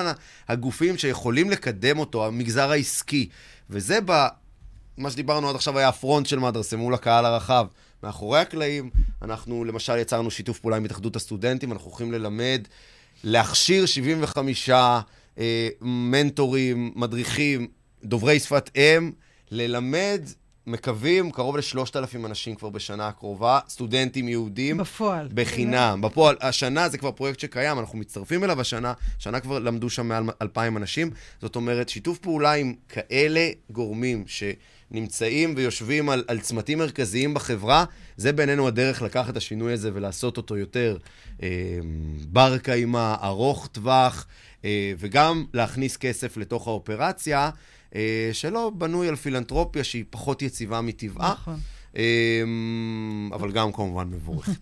הגופים 0.49 0.99
שיכולים 0.99 1.51
לקדם 1.51 1.99
אותו, 1.99 2.27
המגזר 2.27 2.71
העסקי. 2.71 3.29
וזה 3.71 3.99
ב... 4.07 4.27
מה 4.97 5.11
שדיברנו 5.11 5.49
עד 5.49 5.55
עכשיו 5.55 5.79
היה 5.79 5.89
הפרונט 5.89 6.27
של 6.27 6.39
מדרסה 6.39 6.77
מול 6.77 6.95
הקהל 6.95 7.25
הרחב. 7.25 7.67
מאחורי 8.03 8.41
הקלעים, 8.41 8.91
אנחנו 9.23 9.65
למשל 9.65 9.99
יצרנו 9.99 10.31
שיתוף 10.31 10.59
פעולה 10.59 10.77
עם 10.77 10.85
התאחדות 10.85 11.17
הסטודנטים, 11.17 11.73
אנחנו 11.73 11.91
הולכים 11.91 12.13
ללמד, 12.13 12.69
להכשיר 13.25 13.87
75 13.87 14.71
אה, 14.71 15.69
מנטורים, 15.81 16.93
מדריכים, 16.97 17.69
דוברי 18.05 18.41
שפת 18.41 18.71
אם, 18.77 19.13
ללמד, 19.51 20.23
מקווים, 20.67 21.31
קרוב 21.31 21.57
לשלושת 21.57 21.97
אלפים 21.97 22.27
אנשים 22.27 22.55
כבר 22.55 22.71
בשנה 22.71 23.09
הקרובה, 23.09 23.59
סטודנטים 23.69 24.29
יהודים. 24.29 24.77
בפועל. 24.77 25.29
בחינם. 25.35 26.01
בפועל, 26.03 26.37
השנה 26.41 26.89
זה 26.89 26.99
כבר 26.99 27.13
פרויקט 27.13 27.41
שקיים, 27.41 27.79
אנחנו 27.79 27.99
מצטרפים 27.99 28.45
אליו 28.45 28.61
השנה, 28.61 28.93
השנה 29.19 29.41
כבר 29.41 29.59
למדו 29.59 29.91
שם 29.91 30.09
מעל 30.09 30.25
2,000 30.43 30.77
אנשים. 30.77 31.11
זאת 31.41 31.57
אומרת, 31.57 31.89
שיתוף 31.89 32.19
פעולה 32.19 32.53
עם 32.53 32.75
כאלה 32.89 33.49
גורמים 33.71 34.25
שנמצאים 34.27 35.55
ויושבים 35.57 36.11
על, 36.11 36.25
על 36.29 36.41
צמתים 36.41 36.79
מרכזיים 36.79 37.35
בחברה, 37.35 37.85
זה 38.17 38.33
בעינינו 38.33 38.69
הדרך 38.69 39.03
לקחת 39.03 39.31
את 39.31 39.37
השינוי 39.37 39.73
הזה 39.73 39.91
ולעשות 39.95 40.37
אותו 40.37 40.57
יותר 40.57 40.97
אה, 41.43 41.49
בר 42.29 42.59
קיימא, 42.59 43.15
ארוך 43.23 43.67
טווח, 43.73 44.27
אה, 44.65 44.93
וגם 44.99 45.45
להכניס 45.55 45.97
כסף 45.97 46.37
לתוך 46.37 46.69
האופרציה, 46.69 47.51
שלא 48.33 48.73
בנוי 48.79 49.09
על 49.09 49.17
פילנטרופיה 49.17 49.85
שהיא 49.85 50.05
פחות 50.11 50.43
יציבה 50.43 50.81
מטבעה. 50.81 51.33
נכון. 51.33 51.59
אמ, 51.97 53.31
אבל 53.35 53.53
גם 53.53 53.73
כמובן 53.73 54.09
מבורכת. 54.11 54.53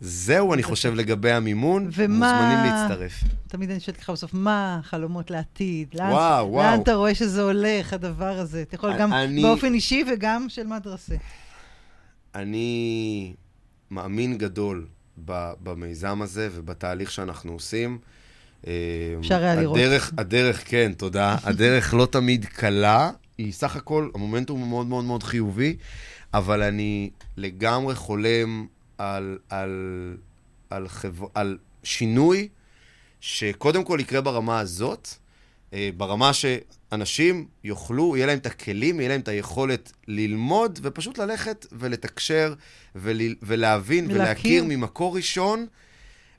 זהו, 0.00 0.54
אני 0.54 0.62
חושב, 0.62 0.94
לגבי 0.94 1.32
המימון. 1.32 1.88
ומה- 1.92 2.08
מוזמנים 2.08 2.72
להצטרף. 2.72 3.12
תמיד 3.48 3.70
אני 3.70 3.80
שואלת 3.80 3.98
אותך 3.98 4.10
בסוף, 4.10 4.34
מה 4.34 4.78
החלומות 4.80 5.30
לעתיד? 5.30 5.88
לאן, 5.94 6.10
וואו, 6.12 6.48
וואו. 6.52 6.62
לאן 6.70 6.80
אתה 6.80 6.94
רואה 6.94 7.14
שזה 7.14 7.42
הולך, 7.42 7.92
הדבר 7.92 8.38
הזה? 8.38 8.62
אתה 8.62 8.74
יכול 8.74 8.98
גם 8.98 9.12
אני- 9.12 9.42
באופן 9.42 9.74
אישי 9.74 10.04
וגם 10.12 10.46
של 10.48 10.66
מדרסה. 10.66 11.14
אני 12.34 13.34
מאמין 13.90 14.38
גדול 14.38 14.86
במיזם 15.62 16.22
הזה 16.22 16.48
ובתהליך 16.52 17.10
שאנחנו 17.10 17.52
עושים. 17.52 17.98
אמ, 18.66 18.72
אפשר 19.20 19.42
היה 19.42 19.54
לראות. 19.54 19.78
הדרך, 19.78 20.12
הדרך, 20.18 20.62
כן, 20.64 20.92
תודה. 20.96 21.36
הדרך 21.44 21.94
לא 21.94 22.06
תמיד 22.06 22.44
קלה, 22.44 23.10
היא 23.38 23.52
סך 23.52 23.76
הכל, 23.76 24.08
המומנטום 24.14 24.60
הוא 24.60 24.68
מאוד 24.68 24.86
מאוד 24.86 25.04
מאוד 25.04 25.22
חיובי, 25.22 25.76
אבל 26.34 26.62
אני 26.62 27.10
לגמרי 27.36 27.94
חולם 27.94 28.66
על, 28.98 29.38
על, 29.50 30.16
על, 30.70 30.88
חב... 30.88 31.14
על 31.34 31.58
שינוי 31.82 32.48
שקודם 33.20 33.84
כל 33.84 33.98
יקרה 34.00 34.20
ברמה 34.20 34.60
הזאת, 34.60 35.08
אה, 35.72 35.90
ברמה 35.96 36.30
שאנשים 36.32 37.46
יוכלו, 37.64 38.16
יהיה 38.16 38.26
להם 38.26 38.38
את 38.38 38.46
הכלים, 38.46 39.00
יהיה 39.00 39.08
להם 39.08 39.20
את 39.20 39.28
היכולת 39.28 39.92
ללמוד 40.08 40.78
ופשוט 40.82 41.18
ללכת 41.18 41.66
ולתקשר 41.72 42.54
ול, 42.94 43.20
ולהבין 43.42 44.04
ולהכיר. 44.04 44.22
ולהכיר 44.22 44.64
ממקור 44.64 45.16
ראשון, 45.16 45.66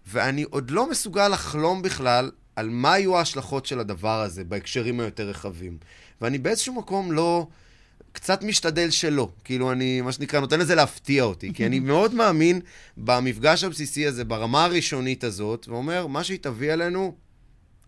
ואני 0.07 0.43
עוד 0.43 0.71
לא 0.71 0.89
מסוגל 0.89 1.27
לחלום 1.27 1.81
בכלל 1.81 2.31
על 2.55 2.69
מה 2.69 2.99
יהיו 2.99 3.17
ההשלכות 3.17 3.65
של 3.65 3.79
הדבר 3.79 4.21
הזה 4.21 4.43
בהקשרים 4.43 4.99
היותר 4.99 5.29
רחבים. 5.29 5.77
ואני 6.21 6.37
באיזשהו 6.37 6.73
מקום 6.73 7.11
לא... 7.11 7.47
קצת 8.15 8.43
משתדל 8.43 8.89
שלא. 8.89 9.29
כאילו, 9.43 9.71
אני, 9.71 10.01
מה 10.01 10.11
שנקרא, 10.11 10.39
נותן 10.39 10.59
לזה 10.59 10.75
להפתיע 10.75 11.23
אותי. 11.23 11.53
כי 11.53 11.65
אני 11.65 11.79
מאוד 11.79 12.13
מאמין 12.13 12.61
במפגש 12.97 13.63
הבסיסי 13.63 14.07
הזה, 14.07 14.23
ברמה 14.23 14.65
הראשונית 14.65 15.23
הזאת, 15.23 15.67
ואומר, 15.67 16.07
מה 16.07 16.23
שהיא 16.23 16.39
תביא 16.41 16.73
עלינו, 16.73 17.15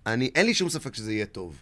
אני, 0.06 0.30
אין 0.36 0.46
לי 0.46 0.54
שום 0.54 0.70
ספק 0.70 0.96
שזה 0.96 1.14
יהיה 1.14 1.26
טוב. 1.26 1.56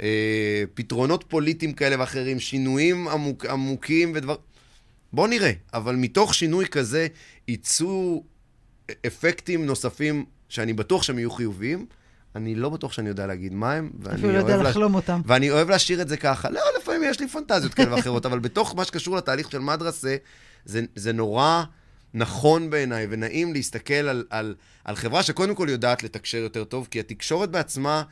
אה, 0.00 0.64
פתרונות 0.74 1.24
פוליטיים 1.28 1.72
כאלה 1.72 2.00
ואחרים, 2.00 2.40
שינויים 2.40 3.08
עמוק, 3.08 3.46
עמוקים 3.46 4.12
ודבר... 4.14 4.36
בואו 5.12 5.26
נראה. 5.26 5.52
אבל 5.74 5.96
מתוך 5.96 6.34
שינוי 6.34 6.66
כזה 6.66 7.06
יצאו 7.48 8.24
אפקטים 9.06 9.66
נוספים 9.66 10.24
שאני 10.48 10.72
בטוח 10.72 11.02
שהם 11.02 11.18
יהיו 11.18 11.30
חיוביים. 11.30 11.86
אני 12.36 12.54
לא 12.54 12.68
בטוח 12.68 12.92
שאני 12.92 13.08
יודע 13.08 13.26
להגיד 13.26 13.54
מה 13.54 13.72
הם, 13.72 13.90
ואני 14.00 14.22
לא 14.22 14.28
יודע 14.28 14.40
אוהב 14.54 14.62
לה- 14.62 14.70
לחלום 14.70 14.94
אותם. 14.94 15.20
ואני 15.26 15.50
אוהב 15.50 15.70
להשאיר 15.70 16.02
את 16.02 16.08
זה 16.08 16.16
ככה. 16.16 16.50
לא, 16.50 16.60
לפעמים 16.80 17.02
יש 17.04 17.20
לי 17.20 17.28
פנטזיות 17.28 17.74
כאלה 17.74 17.94
ואחרות, 17.94 18.26
אבל 18.26 18.38
בתוך 18.38 18.74
מה 18.76 18.84
שקשור 18.84 19.16
לתהליך 19.16 19.50
של 19.50 19.58
מדרסה, 19.58 20.16
זה, 20.64 20.82
זה 20.96 21.12
נורא 21.12 21.62
נכון 22.14 22.70
בעיניי 22.70 23.06
ונעים 23.10 23.52
להסתכל 23.52 23.94
על, 23.94 24.24
על, 24.30 24.54
על 24.84 24.96
חברה 24.96 25.22
שקודם 25.22 25.54
כל 25.54 25.66
יודעת 25.70 26.02
לתקשר 26.02 26.38
יותר 26.38 26.64
טוב, 26.64 26.88
כי 26.90 27.00
התקשורת 27.00 27.50
בעצמה 27.50 28.02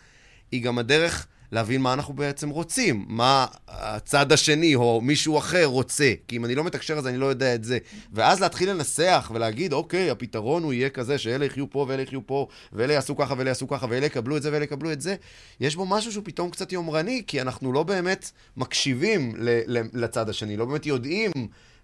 היא 0.53 0.63
גם 0.63 0.79
הדרך 0.79 1.27
להבין 1.53 1.81
מה 1.81 1.93
אנחנו 1.93 2.15
בעצם 2.15 2.51
רוצים, 2.51 3.05
מה 3.09 3.47
הצד 3.69 4.33
השני 4.33 4.75
או 4.75 5.01
מישהו 5.01 5.39
אחר 5.39 5.65
רוצה. 5.65 6.13
כי 6.29 6.37
אם 6.37 6.45
אני 6.45 6.55
לא 6.55 6.65
מתקשר 6.65 6.99
אז 6.99 7.07
אני 7.07 7.19
לא 7.19 7.27
יודע 7.27 7.55
את 7.55 7.65
זה. 7.65 7.79
ואז 8.13 8.41
להתחיל 8.41 8.71
לנסח 8.71 9.31
ולהגיד, 9.35 9.73
אוקיי, 9.73 10.11
הפתרון 10.11 10.63
הוא 10.63 10.73
יהיה 10.73 10.91
כזה 10.91 11.19
שאלה 11.19 11.45
יחיו 11.45 11.71
פה 11.71 11.87
ואלה 11.89 12.03
יחיו 12.03 12.27
פה, 12.27 12.47
ואלה 12.73 12.93
יעשו 12.93 13.17
ככה 13.17 13.35
ואלה 13.39 13.51
יעשו 13.51 13.69
ככה, 13.69 13.87
ואלה 13.91 14.07
יקבלו 14.07 14.37
את 14.37 14.43
זה 14.43 14.53
ואלה 14.53 14.65
יקבלו 14.65 14.93
את 14.93 15.01
זה. 15.01 15.15
יש 15.61 15.77
בו 15.77 15.87
משהו 15.87 16.13
שהוא 16.13 16.25
פתאום 16.25 16.51
קצת 16.51 16.73
יומרני, 16.73 17.23
כי 17.27 17.41
אנחנו 17.41 17.73
לא 17.73 17.83
באמת 17.83 18.31
מקשיבים 18.57 19.35
לצד 19.93 20.29
השני, 20.29 20.57
לא 20.57 20.65
באמת 20.65 20.87
יודעים. 20.87 21.31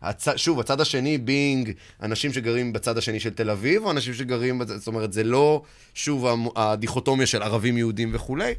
הצ... 0.02 0.28
שוב, 0.36 0.60
הצד 0.60 0.80
השני 0.80 1.18
בינג 1.18 1.72
אנשים 2.02 2.32
שגרים 2.32 2.72
בצד 2.72 2.98
השני 2.98 3.20
של 3.20 3.30
תל 3.30 3.50
אביב, 3.50 3.84
או 3.84 3.90
אנשים 3.90 4.14
שגרים, 4.14 4.58
בצ... 4.58 4.68
זאת 4.68 4.86
אומרת, 4.86 5.12
זה 5.12 5.24
לא, 5.24 5.62
שוב, 5.94 6.26
הדיכוטומיה 6.56 7.26
של 7.26 7.42
ערבים 7.42 7.78
יהודים 7.78 8.10
וכולי. 8.14 8.54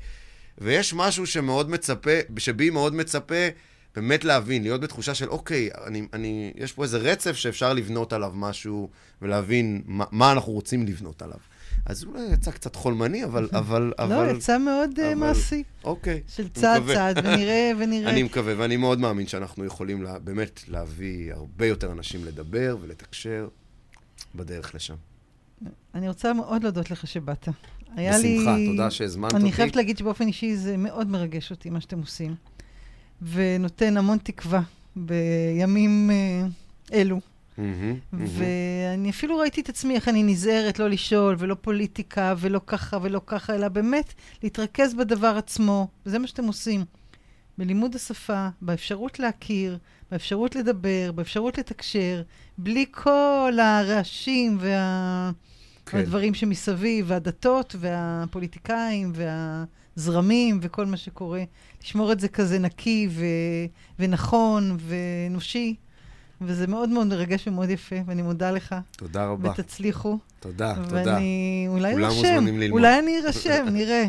ויש 0.57 0.93
משהו 0.93 1.25
שמאוד 1.27 1.69
מצפה, 1.69 2.11
שבי 2.37 2.69
מאוד 2.69 2.95
מצפה 2.95 3.47
באמת 3.95 4.23
להבין, 4.23 4.63
להיות 4.63 4.81
בתחושה 4.81 5.13
של, 5.15 5.29
אוקיי, 5.29 5.69
אני, 5.85 6.07
אני, 6.13 6.53
יש 6.55 6.73
פה 6.73 6.83
איזה 6.83 6.97
רצף 6.97 7.35
שאפשר 7.35 7.73
לבנות 7.73 8.13
עליו 8.13 8.31
משהו, 8.35 8.89
ולהבין 9.21 9.81
מה, 9.85 10.05
מה 10.11 10.31
אנחנו 10.31 10.53
רוצים 10.53 10.85
לבנות 10.85 11.21
עליו. 11.21 11.37
אז 11.85 12.03
אולי 12.03 12.21
יצא 12.33 12.51
קצת 12.51 12.75
חולמני, 12.75 13.23
אבל... 13.23 13.49
אבל, 13.59 13.93
לא, 13.99 14.03
אבל 14.05 14.35
יצא 14.35 14.57
מאוד 14.57 14.99
אה, 14.99 15.07
אבל- 15.07 15.15
מעשי. 15.15 15.63
אוקיי. 15.83 16.21
של 16.27 16.49
צעד. 16.49 16.83
צעד, 16.93 17.17
ונראה 17.17 17.71
ונראה. 17.79 18.11
אני 18.11 18.23
מקווה, 18.23 18.53
ואני 18.57 18.77
מאוד 18.77 18.99
מאמין 18.99 19.27
שאנחנו 19.27 19.65
יכולים 19.65 20.03
לה, 20.03 20.19
באמת 20.19 20.61
להביא 20.67 21.33
הרבה 21.33 21.65
יותר 21.67 21.91
אנשים 21.91 22.25
לדבר 22.25 22.77
ולתקשר 22.81 23.47
בדרך 24.35 24.75
לשם. 24.75 24.95
אני 25.95 26.07
רוצה 26.07 26.33
מאוד 26.33 26.63
להודות 26.63 26.91
לך 26.91 27.07
שבאת. 27.07 27.47
היה 27.95 28.11
בשמחה, 28.11 28.55
לי... 28.57 28.67
תודה 28.67 28.91
שהזמנת 28.91 29.33
אני 29.33 29.43
אותי. 29.43 29.51
חייבת 29.55 29.75
להגיד 29.75 29.97
שבאופן 29.97 30.27
אישי 30.27 30.55
זה 30.55 30.77
מאוד 30.77 31.09
מרגש 31.09 31.51
אותי, 31.51 31.69
מה 31.69 31.81
שאתם 31.81 31.99
עושים. 31.99 32.35
ונותן 33.21 33.97
המון 33.97 34.17
תקווה 34.17 34.61
בימים 34.95 36.11
אה, 36.11 36.47
אלו, 36.93 37.19
מהמם, 37.57 37.95
מהמם. 38.11 38.27
ואני 38.37 39.09
אפילו 39.09 39.37
ראיתי 39.37 39.61
את 39.61 39.69
עצמי, 39.69 39.95
איך 39.95 40.07
אני 40.07 40.23
נזהרת 40.23 40.79
לא 40.79 40.89
לשאול, 40.89 41.35
ולא 41.39 41.55
פוליטיקה, 41.61 42.33
ולא 42.37 42.61
ככה 42.67 42.97
ולא 43.01 43.21
ככה, 43.25 43.55
אלא 43.55 43.67
באמת 43.67 44.13
להתרכז 44.43 44.93
בדבר 44.93 45.37
עצמו, 45.37 45.87
וזה 46.05 46.19
מה 46.19 46.27
שאתם 46.27 46.47
עושים. 46.47 46.85
בלימוד 47.57 47.95
השפה, 47.95 48.47
באפשרות 48.61 49.19
להכיר, 49.19 49.77
באפשרות 50.11 50.55
לדבר, 50.55 51.11
באפשרות 51.15 51.57
לתקשר, 51.57 52.21
בלי 52.57 52.85
כל 52.91 53.53
הרעשים 53.61 54.57
וה... 54.59 55.31
כן. 55.89 55.97
והדברים 55.97 56.33
שמסביב, 56.33 57.05
והדתות, 57.09 57.75
והפוליטיקאים, 57.79 59.13
והזרמים, 59.15 60.59
וכל 60.61 60.85
מה 60.85 60.97
שקורה. 60.97 61.43
לשמור 61.83 62.11
את 62.11 62.19
זה 62.19 62.27
כזה 62.27 62.59
נקי 62.59 63.07
ו... 63.11 63.25
ונכון 63.99 64.77
ואנושי, 64.79 65.75
וזה 66.41 66.67
מאוד 66.67 66.89
מאוד 66.89 67.07
מרגש 67.07 67.47
ומאוד 67.47 67.69
יפה, 67.69 67.95
ואני 68.05 68.21
מודה 68.21 68.51
לך. 68.51 68.75
תודה 68.97 69.25
רבה. 69.25 69.49
ותצליחו. 69.49 70.17
תודה, 70.39 70.75
תודה. 70.75 70.95
ואני 70.95 71.65
אולי 71.67 71.95
ארשם. 71.95 72.45
אולי 72.71 72.99
אני 72.99 73.17
ארשם, 73.25 73.65
נראה. 73.71 74.05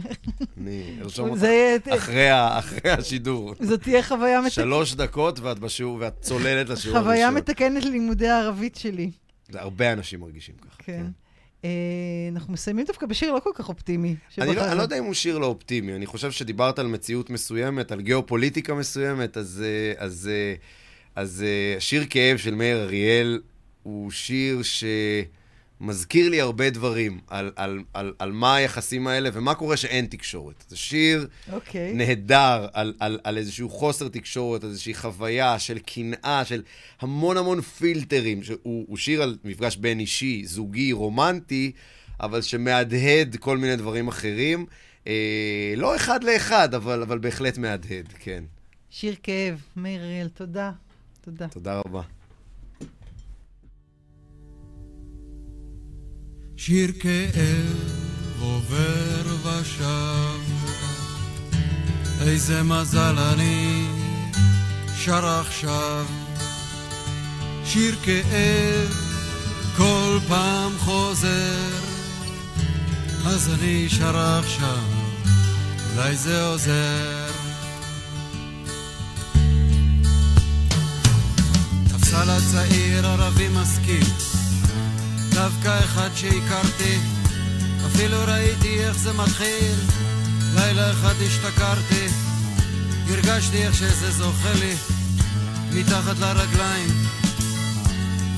אני 0.60 0.96
ארשום 1.02 1.30
אותך 1.30 1.42
אחרי 1.88 2.28
אחרי 2.58 2.90
השידור. 2.90 3.54
זאת 3.60 3.82
תהיה 3.82 4.02
חוויה 4.02 4.38
מתקנת. 4.38 4.52
שלוש 4.52 4.94
דקות 4.94 5.40
ואת 5.40 5.58
בשיעור, 5.58 5.96
ואת 6.00 6.20
צוללת 6.20 6.68
לשיעור 6.68 6.96
הראשון. 6.96 7.14
חוויה 7.14 7.30
מתקנת 7.30 7.84
ללימודי 7.84 8.28
הערבית 8.28 8.76
שלי. 8.76 9.10
הרבה 9.54 9.92
אנשים 9.92 10.20
מרגישים 10.20 10.54
ככה. 10.54 10.76
כן. 10.78 10.92
אה, 10.92 11.27
אנחנו 12.32 12.52
מסיימים 12.52 12.84
דווקא 12.86 13.06
בשיר 13.06 13.32
לא 13.32 13.40
כל 13.40 13.50
כך 13.54 13.68
אופטימי. 13.68 14.14
אני 14.38 14.54
לא. 14.54 14.66
אני 14.66 14.78
לא 14.78 14.82
יודע 14.82 14.98
אם 14.98 15.04
הוא 15.04 15.14
שיר 15.14 15.38
לא 15.38 15.46
אופטימי, 15.46 15.94
אני 15.94 16.06
חושב 16.06 16.30
שדיברת 16.30 16.78
על 16.78 16.86
מציאות 16.86 17.30
מסוימת, 17.30 17.92
על 17.92 18.00
גיאופוליטיקה 18.00 18.74
מסוימת, 18.74 19.36
אז, 19.36 19.64
אה, 19.66 20.04
אז, 20.04 20.30
אה, 20.32 20.54
אז 21.16 21.44
אה, 21.46 21.80
שיר 21.80 22.04
כאב 22.10 22.36
של 22.36 22.54
מאיר 22.54 22.82
אריאל 22.82 23.40
הוא 23.82 24.10
שיר 24.10 24.62
שמזכיר 25.78 26.28
לי 26.28 26.40
הרבה 26.40 26.70
דברים 26.70 27.20
על, 27.26 27.52
על, 27.56 27.82
על, 27.94 28.12
על 28.18 28.32
מה 28.32 28.54
היחסים 28.54 29.06
האלה 29.06 29.30
ומה 29.32 29.54
קורה 29.54 29.76
שאין 29.76 30.06
תקשורת. 30.06 30.64
זה 30.68 30.76
שיר 30.76 31.28
אוקיי. 31.52 31.92
נהדר 31.92 32.66
על, 32.72 32.94
על, 32.98 33.18
על 33.24 33.38
איזשהו 33.38 33.70
חוסר 33.70 34.08
תקשורת, 34.08 34.64
על 34.64 34.70
איזושהי 34.70 34.94
חוויה 34.94 35.58
של 35.58 35.78
קנאה, 35.78 36.44
של 36.44 36.62
המון 37.00 37.36
המון 37.36 37.60
פילטרים. 37.60 38.42
שהוא, 38.42 38.84
הוא 38.88 38.96
שיר 38.96 39.22
על 39.22 39.36
מפגש 39.44 39.76
בין 39.76 40.00
אישי, 40.00 40.42
זוגי, 40.46 40.92
רומנטי, 40.92 41.72
אבל 42.20 42.42
שמהדהד 42.42 43.36
כל 43.36 43.58
מיני 43.58 43.76
דברים 43.76 44.08
אחרים. 44.08 44.66
אה, 45.06 45.74
לא 45.76 45.96
אחד 45.96 46.24
לאחד, 46.24 46.74
אבל, 46.74 47.02
אבל 47.02 47.18
בהחלט 47.18 47.58
מהדהד, 47.58 48.08
כן. 48.18 48.44
שיר 48.90 49.14
כאב, 49.22 49.62
מאיר 49.76 50.02
אריאל, 50.02 50.28
תודה. 50.28 50.72
תודה. 51.20 51.48
תודה 51.48 51.80
רבה. 51.86 52.02
שיר 56.60 56.90
כאב 57.00 57.90
עובר 58.40 59.36
ושב, 59.42 60.40
איזה 62.20 62.62
מזל 62.62 63.18
אני 63.18 63.86
שר 64.96 65.26
עכשיו. 65.26 66.06
שיר 67.64 67.96
כאב 68.02 68.94
כל 69.76 70.18
פעם 70.28 70.72
חוזר, 70.78 71.80
אז 73.26 73.54
אני 73.54 73.88
שר 73.88 74.16
עכשיו, 74.16 74.84
אולי 75.92 76.16
זה 76.16 76.44
עוזר. 76.44 77.30
תפסה 81.88 82.24
לצעיר 82.24 83.06
ערבי 83.06 83.48
משכיל 83.48 84.27
דווקא 85.38 85.84
אחד 85.84 86.08
שהכרתי, 86.14 86.98
אפילו 87.86 88.16
ראיתי 88.26 88.84
איך 88.84 88.98
זה 88.98 89.12
מתחיל. 89.12 89.74
לילה 90.54 90.90
אחד 90.90 91.14
השתכרתי, 91.26 92.06
הרגשתי 93.08 93.66
איך 93.66 93.74
שזה 93.74 94.10
זוכה 94.10 94.52
לי. 94.52 94.74
מתחת 95.72 96.18
לרגליים, 96.18 96.88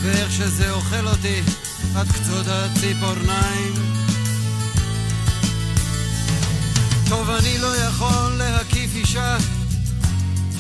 ואיך 0.01 0.33
שזה 0.33 0.71
אוכל 0.71 1.07
אותי. 1.07 1.43
עד 1.97 2.07
קצות 2.13 2.47
הציפורניים. 2.49 3.73
טוב, 7.09 7.31
אני 7.31 7.59
לא 7.59 7.77
יכול 7.77 8.33
להקיף 8.39 8.91
אישה. 8.95 9.37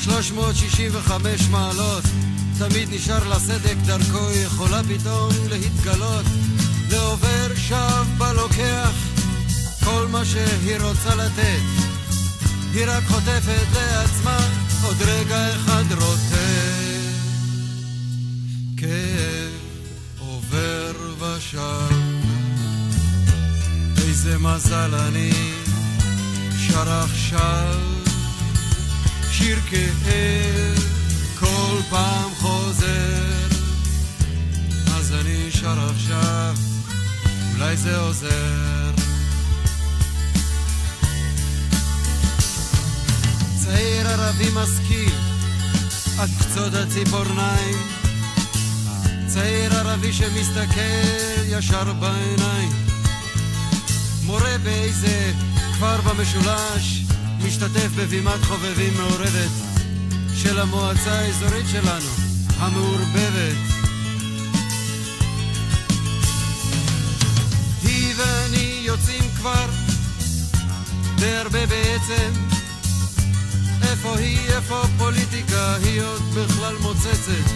365 0.01 1.49
מעלות 1.51 2.05
תמיד 2.69 2.89
נשאר 2.93 3.29
לה 3.29 3.39
סדק 3.39 3.77
דרכו 3.87 4.31
יכולה 4.33 4.81
פתאום 4.83 5.31
להתגלות. 5.49 6.25
לעובר 6.91 7.55
שב 7.57 8.05
בלוקח 8.19 8.91
כל 9.85 10.07
מה 10.11 10.25
שהיא 10.25 10.77
רוצה 10.81 11.15
לתת. 11.15 11.63
היא 12.73 12.85
רק 12.87 13.05
חוטפת 13.05 13.67
לעצמה 13.75 14.39
עוד 14.83 14.97
רגע 15.03 15.57
אחד 15.57 15.85
רוטט 15.93 16.33
כאב 18.77 19.53
עובר 20.19 20.93
ושב. 21.19 21.95
איזה 23.97 24.39
מזל 24.39 24.95
אני 24.95 25.33
שר 26.69 26.91
עכשיו 26.91 27.75
שיר 29.31 29.59
כאב 29.71 30.89
כל 31.71 31.83
פעם 31.91 32.31
חוזר. 32.35 33.49
אז 34.97 35.12
אני 35.12 35.51
שר 35.51 35.91
עכשיו 35.91 36.55
אולי 37.55 37.77
זה 37.77 37.99
עוזר. 37.99 38.91
צעיר 43.64 44.09
ערבי 44.09 44.49
משכיל 44.55 45.14
עד 46.18 46.31
קצות 46.39 46.75
הציפורניים. 46.75 47.79
צעיר 49.27 49.75
ערבי 49.75 50.12
שמסתכל 50.12 51.45
ישר 51.47 51.93
בעיניים. 51.93 52.73
מורה 54.23 54.59
באיזה 54.62 55.33
כפר 55.73 56.01
במשולש 56.01 57.05
משתתף 57.45 57.89
בבימת 57.97 58.45
חובבים 58.45 58.95
מעורבת 58.97 59.70
של 60.43 60.59
המועצה 60.61 61.12
האזורית 61.12 61.66
שלנו, 61.72 62.11
המעורבבת. 62.59 63.57
היא 67.82 68.14
ואני 68.16 68.80
יוצאים 68.82 69.22
כבר 69.36 69.66
די 71.16 71.36
הרבה 71.36 71.66
בעצם. 71.66 72.32
איפה 73.82 74.16
היא, 74.18 74.51
איפה 74.51 74.82
פוליטיקה, 74.99 75.74
היא 75.74 76.03
עוד 76.03 76.22
בכלל 76.34 76.76
מוצצת. 76.80 77.51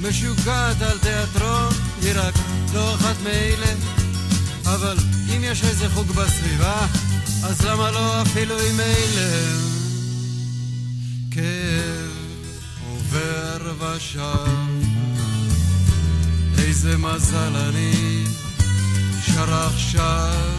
משוגעת 0.00 0.82
על 0.82 0.98
תיאטרון, 0.98 1.72
היא 2.02 2.12
רק 2.14 2.34
לא 2.74 2.94
אחת 2.94 3.16
מאלה. 3.24 3.72
אבל 4.64 4.96
אם 5.36 5.40
יש 5.44 5.64
איזה 5.64 5.88
חוג 5.94 6.06
בסביבה, 6.06 6.86
אז 7.44 7.64
למה 7.64 7.90
לא 7.90 8.22
אפילו 8.22 8.54
עם 8.60 8.80
אלה? 8.80 9.73
כאב 11.34 12.10
עובר 12.88 13.72
ושב, 13.78 14.20
איזה 16.58 16.96
מזל 16.96 17.56
אני 17.56 18.24
שר 19.26 19.54
עכשיו. 19.54 20.58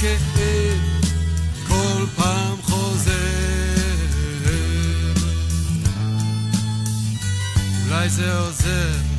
כאב 0.00 0.80
כל 1.68 2.04
פעם 2.16 2.62
חוזר, 2.62 3.12
אולי 7.86 8.08
זה 8.08 8.38
עוזר 8.38 9.17